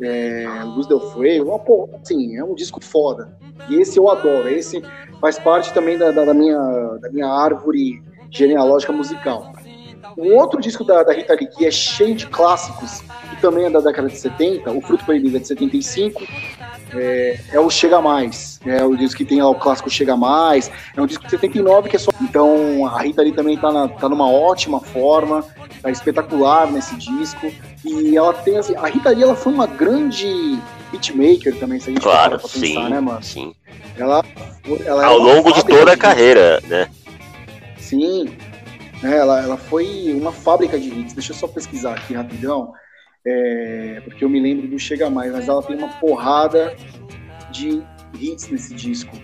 [0.00, 3.36] é, Luz Del Fuego, pô, assim, é um disco foda.
[3.68, 4.82] E esse eu adoro, esse
[5.20, 6.58] faz parte também da, da, da minha,
[7.00, 9.52] da minha árvore genealógica musical.
[10.16, 13.70] Um outro disco da, da Rita Lee que é cheio de clássicos, e também é
[13.70, 16.22] da década de 70, o Fruto Proibido é de 75,
[16.94, 18.60] é, é, o Chega Mais.
[18.64, 20.70] É o disco que tem lá o clássico Chega Mais.
[20.96, 22.10] É um disco de 79 que é só.
[22.20, 25.44] Então a Rita Lee também tá, na, tá numa ótima forma,
[25.82, 27.52] tá espetacular nesse disco.
[27.84, 28.74] E ela tem assim.
[28.76, 30.58] A Rita Lee ela foi uma grande
[30.92, 33.22] hitmaker também, se a gente claro, for sim, pensar, né, mano?
[33.22, 33.54] Sim.
[33.96, 34.24] Ela,
[34.84, 36.88] ela Ao longo de toda a carreira, né?
[37.78, 38.36] Sim,
[39.02, 39.16] né?
[39.16, 41.14] Ela, ela foi uma fábrica de hits.
[41.14, 42.72] Deixa eu só pesquisar aqui rapidão,
[43.26, 46.74] é, porque eu me lembro do Chega Mais, mas ela tem uma porrada
[47.50, 47.82] de
[48.18, 49.16] hits nesse disco.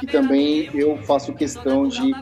[0.00, 2.12] Que também eu faço questão de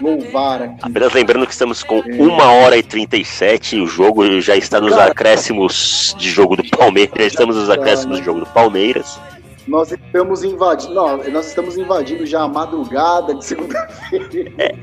[0.00, 0.78] louvar aqui.
[0.82, 2.14] Apenas lembrando que estamos com é...
[2.14, 6.68] 1 hora e 37 e o jogo já está nos Cara, acréscimos de jogo do
[6.68, 7.14] Palmeiras.
[7.16, 9.18] Já estamos nos acréscimos de jogo do Palmeiras.
[9.66, 10.94] Nós estamos invadindo.
[10.94, 14.52] Nós estamos invadindo já a madrugada de segunda-feira.
[14.58, 14.74] É.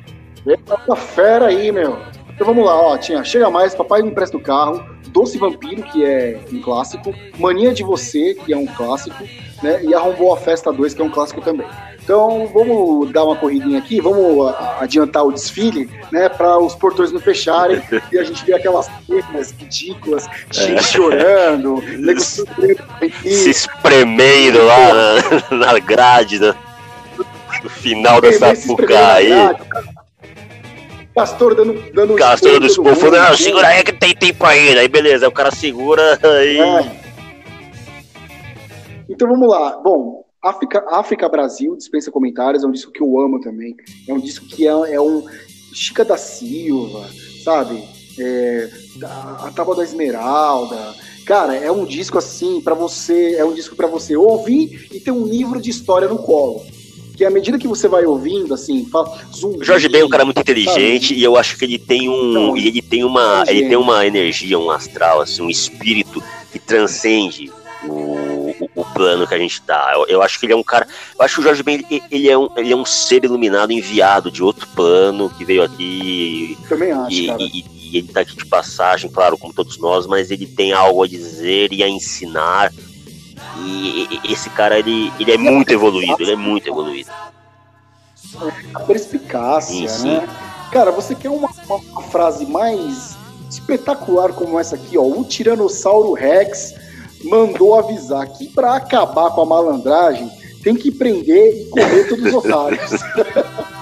[0.54, 0.58] é
[0.88, 1.98] uma fera aí, meu.
[2.36, 6.04] Então vamos lá, ó, tinha Chega Mais, Papai Me Empresta o Carro, Doce Vampiro, que
[6.04, 9.24] é um clássico, Mania de Você, que é um clássico,
[9.64, 9.82] né?
[9.84, 11.66] E Arrombou a Festa 2, que é um clássico também.
[12.04, 16.28] Então vamos dar uma corridinha aqui, vamos adiantar o desfile, né?
[16.28, 17.82] Para os portões não fecharem
[18.12, 20.84] e a gente ver aquelas cenas ridículas, gente é.
[20.84, 21.82] chorando,
[23.24, 24.78] se espremendo lá
[25.50, 26.56] na, na grade, no,
[27.64, 29.32] no final da Sapucaí.
[31.16, 33.10] Castor dando, dando Castor dando esporro.
[33.10, 34.82] Não, segura aí que tem tempo ainda.
[34.82, 36.60] Aí beleza, aí o cara segura aí.
[36.60, 37.06] É.
[39.08, 39.78] Então vamos lá.
[39.82, 43.74] Bom, África, África Brasil, dispensa comentários, é um disco que eu amo também.
[44.08, 45.24] É um disco que é, é um.
[45.74, 47.06] Chica da Silva,
[47.44, 47.84] sabe?
[48.18, 48.70] É,
[49.04, 50.96] a, a Tábua da Esmeralda.
[51.26, 55.12] Cara, é um disco assim para você, é um disco para você ouvir e ter
[55.12, 56.62] um livro de história no colo
[57.16, 60.10] que à medida que você vai ouvindo, assim, fala, zumbi, o Jorge Ben é um
[60.10, 61.20] cara muito inteligente sabe?
[61.20, 64.06] e eu acho que ele tem um, Não, ele tem uma, é ele tem uma
[64.06, 66.22] energia, um astral, assim, um espírito
[66.52, 67.52] que transcende
[67.88, 69.92] o, o, o, plano que a gente tá.
[69.94, 70.88] Eu, eu, acho que ele é um cara.
[71.18, 73.72] Eu acho que o Jorge Ben ele, ele, é um, ele é um ser iluminado
[73.72, 76.58] enviado de outro plano que veio aqui.
[76.68, 77.12] Também acho.
[77.12, 80.74] E, e, e, ele tá aqui de passagem, claro, como todos nós, mas ele tem
[80.74, 82.74] algo a dizer e a ensinar.
[83.58, 87.10] E esse cara, ele, ele é muito evoluído, ele é muito evoluído.
[88.74, 90.28] A perspicácia, né?
[90.72, 93.18] Cara, você quer uma, uma, frase mais
[93.50, 95.04] espetacular como essa aqui, ó.
[95.04, 96.74] O Tiranossauro Rex
[97.24, 100.30] mandou avisar que para acabar com a malandragem
[100.62, 102.92] tem que prender e comer todos os otários.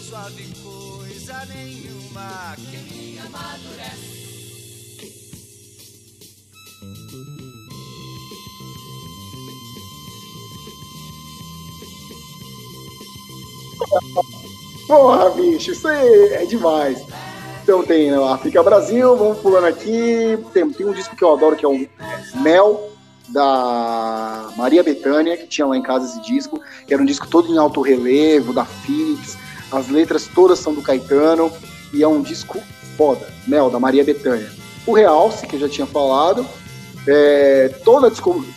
[0.00, 4.16] suave coisa nenhuma que me amadurece.
[14.88, 17.04] Porra, bicho, isso aí é demais.
[17.62, 20.38] Então tem né, África Brasil, vamos pulando aqui.
[20.52, 21.88] Tem, tem um disco que eu adoro que é o
[22.40, 22.95] Mel,
[23.28, 27.52] da Maria Bethânia, que tinha lá em casa esse disco, que era um disco todo
[27.52, 29.36] em alto relevo, da Philips,
[29.70, 31.52] as letras todas são do Caetano,
[31.92, 32.60] e é um disco
[32.96, 34.50] foda, Mel, da Maria Bethânia.
[34.86, 36.46] O Realce, que eu já tinha falado,
[37.06, 38.12] é, toda, a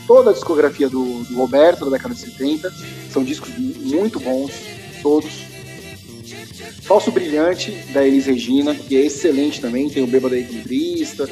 [0.08, 2.72] toda a discografia do, do Roberto, da década de 70,
[3.12, 4.52] são discos muito bons,
[5.02, 5.48] todos.
[6.84, 11.30] Falso Brilhante, da Elis Regina, que é excelente também, tem o Bêbado Equilibrista,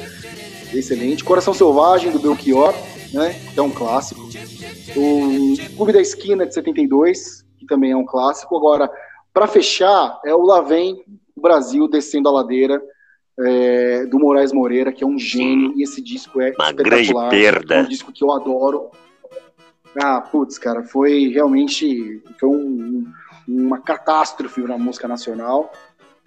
[0.72, 1.24] excelente.
[1.24, 2.74] Coração Selvagem, do Belchior,
[3.12, 4.20] né, que é um clássico.
[4.96, 8.56] O Clube da Esquina, de 72, que também é um clássico.
[8.56, 8.90] Agora,
[9.32, 11.04] para fechar, é o Lá Vem
[11.36, 12.82] o Brasil descendo a ladeira
[13.38, 17.28] é, do Moraes Moreira, que é um gênio, e esse disco é Uma espetacular.
[17.28, 17.74] grande perda.
[17.76, 18.90] É um disco que eu adoro.
[20.00, 23.06] Ah, putz, cara, foi realmente foi um,
[23.46, 25.72] uma catástrofe na música nacional,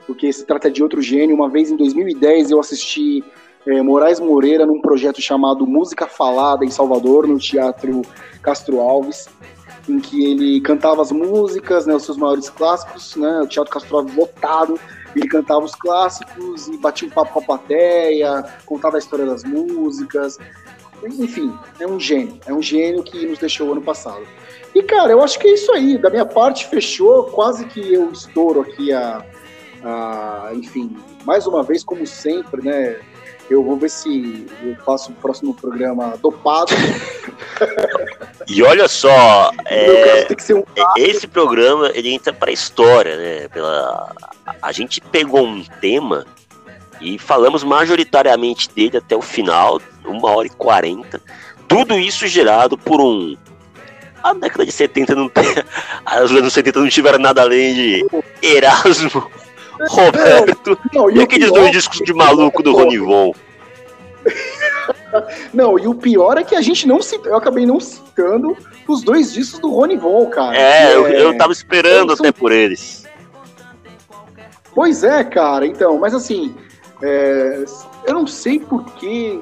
[0.08, 1.36] porque se trata de outro gênio.
[1.36, 3.24] Uma vez em 2010 eu assisti
[3.68, 8.02] é, Moraes Moreira num projeto chamado Música Falada em Salvador, no Teatro
[8.42, 9.30] Castro Alves,
[9.88, 13.98] em que ele cantava as músicas, né, os seus maiores clássicos, né, o Teatro Castro
[13.98, 14.80] Alves lotado,
[15.16, 19.44] ele cantava os clássicos e batia um papo com a plateia, contava a história das
[19.44, 20.38] músicas,
[21.04, 24.22] enfim, é um gênio, é um gênio que nos deixou ano passado.
[24.74, 28.12] E cara, eu acho que é isso aí, da minha parte fechou, quase que eu
[28.12, 29.26] estouro aqui a,
[29.84, 33.00] a enfim, mais uma vez, como sempre, né,
[33.52, 36.72] eu vou ver se eu faço o próximo programa dopado.
[38.48, 40.64] E olha só, é, um
[40.96, 43.48] esse programa ele entra para a história, né?
[43.50, 44.16] Pela,
[44.62, 46.26] a gente pegou um tema
[47.02, 51.22] e falamos majoritariamente dele até o final, uma hora e quarenta.
[51.68, 53.36] Tudo isso gerado por um.
[54.24, 55.46] A década de 70 não tem.
[56.24, 58.06] Os anos 70 não tiveram nada além de
[58.42, 59.30] Erasmo
[59.90, 60.78] Roberto.
[60.94, 63.34] Não, não, e, e aqueles pior, dois discos de maluco do Ronivon.
[65.54, 68.56] Não, e o pior é que a gente não citou, eu acabei não citando
[68.88, 70.58] os dois discos do Ronivon, cara.
[70.58, 71.22] É, eu, é...
[71.22, 73.06] eu tava esperando até por eles.
[74.74, 76.56] Pois é, cara, então, mas assim,
[77.02, 77.66] é,
[78.06, 79.40] eu não sei porquê,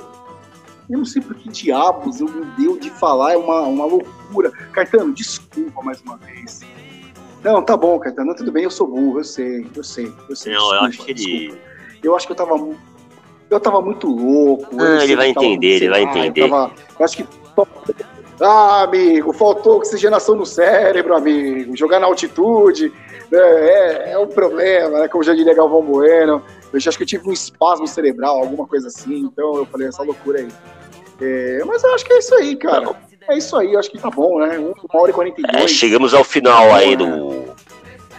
[0.89, 4.51] eu não sei por que diabos eu me deu de falar, é uma, uma loucura.
[4.71, 6.61] Caetano, desculpa mais uma vez.
[7.43, 10.53] Não, tá bom, Caetano, tudo bem, eu sou burro, eu sei, eu sei, eu sei.
[10.53, 11.61] Não, desculpa, eu acho que ele.
[12.03, 12.69] Eu acho que eu tava.
[13.49, 14.67] Eu tava muito louco.
[14.79, 16.43] Ah, ele vai entender, ele vai entender.
[16.43, 17.27] Eu, tava, eu acho que
[18.41, 21.75] Ah, amigo, faltou oxigenação no cérebro, amigo.
[21.75, 22.91] Jogar na altitude
[23.31, 25.07] né, é, é um problema, né?
[25.07, 26.43] Como já diria Galvão Bueno.
[26.71, 29.21] Eu acho que eu tive um espasmo cerebral, alguma coisa assim.
[29.21, 30.47] Então eu falei, essa loucura aí.
[31.21, 32.95] É, mas eu acho que é isso aí, cara.
[33.29, 34.57] É isso aí, acho que tá bom, né?
[34.57, 35.63] Uma hora e 42.
[35.63, 37.45] É, chegamos ao final aí do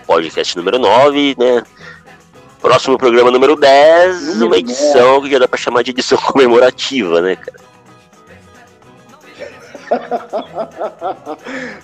[0.06, 1.64] podcast número 9, né?
[2.60, 7.20] Próximo programa número 10, Número uma edição que já dá pra chamar de edição comemorativa,
[7.20, 7.58] né, cara?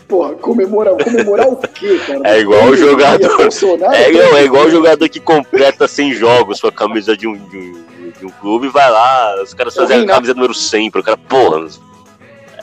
[0.07, 2.21] Porra, comemorar, comemorar o quê, cara?
[2.25, 3.37] É igual o jogador.
[3.39, 7.27] Bolsonaro, É, não, é igual o jogador que completa 100 jogos com a camisa de
[7.27, 10.33] um, de um, de um clube e vai lá, os caras É fazem a camisa
[10.35, 11.67] número 100 pro cara, porra.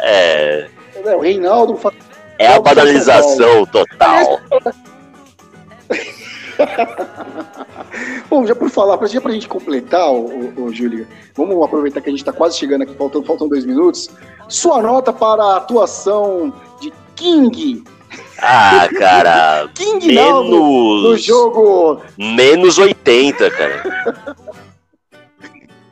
[0.03, 0.67] É,
[1.15, 1.95] o Reinaldo faz
[2.38, 4.41] é a banalização total.
[8.30, 12.09] Bom, já por falar, já pra gente completar, ô, ô, ô, Júlia, vamos aproveitar que
[12.09, 14.09] a gente tá quase chegando aqui, faltam, faltam dois minutos.
[14.49, 16.51] Sua nota para a atuação
[16.81, 17.84] de King,
[18.41, 19.69] Ah, cara.
[19.75, 21.23] King Naldo, no Menos.
[21.23, 23.84] jogo Menos 80, cara.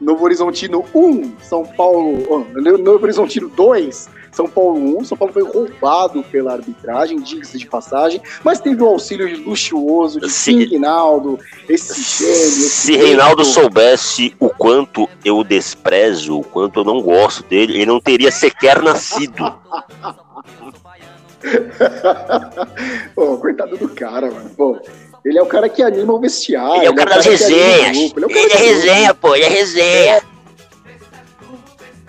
[0.02, 2.26] Novo Horizontino 1, São Paulo.
[2.28, 5.06] oh, Novo Horizontino 2, São Paulo 1.
[5.06, 10.30] São Paulo foi roubado pela arbitragem, diga-se de passagem, mas teve o auxílio luxuoso de
[10.32, 12.34] Se- King Naldo, esse gênio.
[12.36, 17.86] esse Se Reinaldo soubesse o quanto eu desprezo, o quanto eu não gosto dele, ele
[17.86, 19.54] não teria sequer nascido.
[23.16, 24.50] Pô, coitado do cara, mano.
[24.56, 24.80] Pô,
[25.26, 26.78] ele é o cara que anima o vestiário.
[26.78, 28.12] Ele é o cara das que anima o resenhas.
[28.14, 30.22] grupo, Ele é Ele cara é resenha, pô, ele é resenha.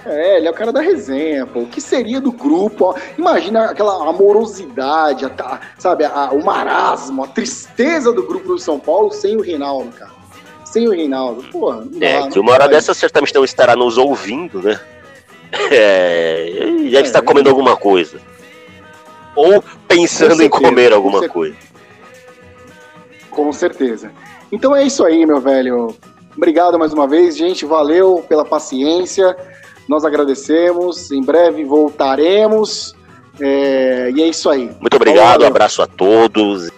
[0.05, 1.61] É, ele é o cara da resenha, pô.
[1.61, 2.87] O que seria do grupo?
[2.87, 2.95] ó?
[3.17, 9.13] Imagina aquela amorosidade, a sabe, a- o marasmo, a tristeza do grupo do São Paulo
[9.13, 10.11] sem o Reinaldo, cara.
[10.65, 11.45] Sem o Reinaldo.
[11.51, 12.75] Porra, não dá, É, não que uma hora dá.
[12.75, 14.81] dessa certamente não estará nos ouvindo, né?
[15.71, 17.23] É, ele deve É, estar é.
[17.23, 18.19] comendo alguma coisa.
[19.37, 21.33] Ou pensando Com em certeza, comer com alguma certeza.
[21.33, 21.57] coisa.
[23.35, 24.11] Com certeza.
[24.51, 25.95] Então é isso aí, meu velho.
[26.37, 27.65] Obrigado mais uma vez, gente.
[27.67, 29.37] Valeu pela paciência.
[29.89, 31.11] Nós agradecemos.
[31.11, 32.95] Em breve voltaremos.
[33.41, 34.71] É, E é isso aí.
[34.81, 35.49] Muito obrigado, Valeu.
[35.49, 36.71] abraço a todos.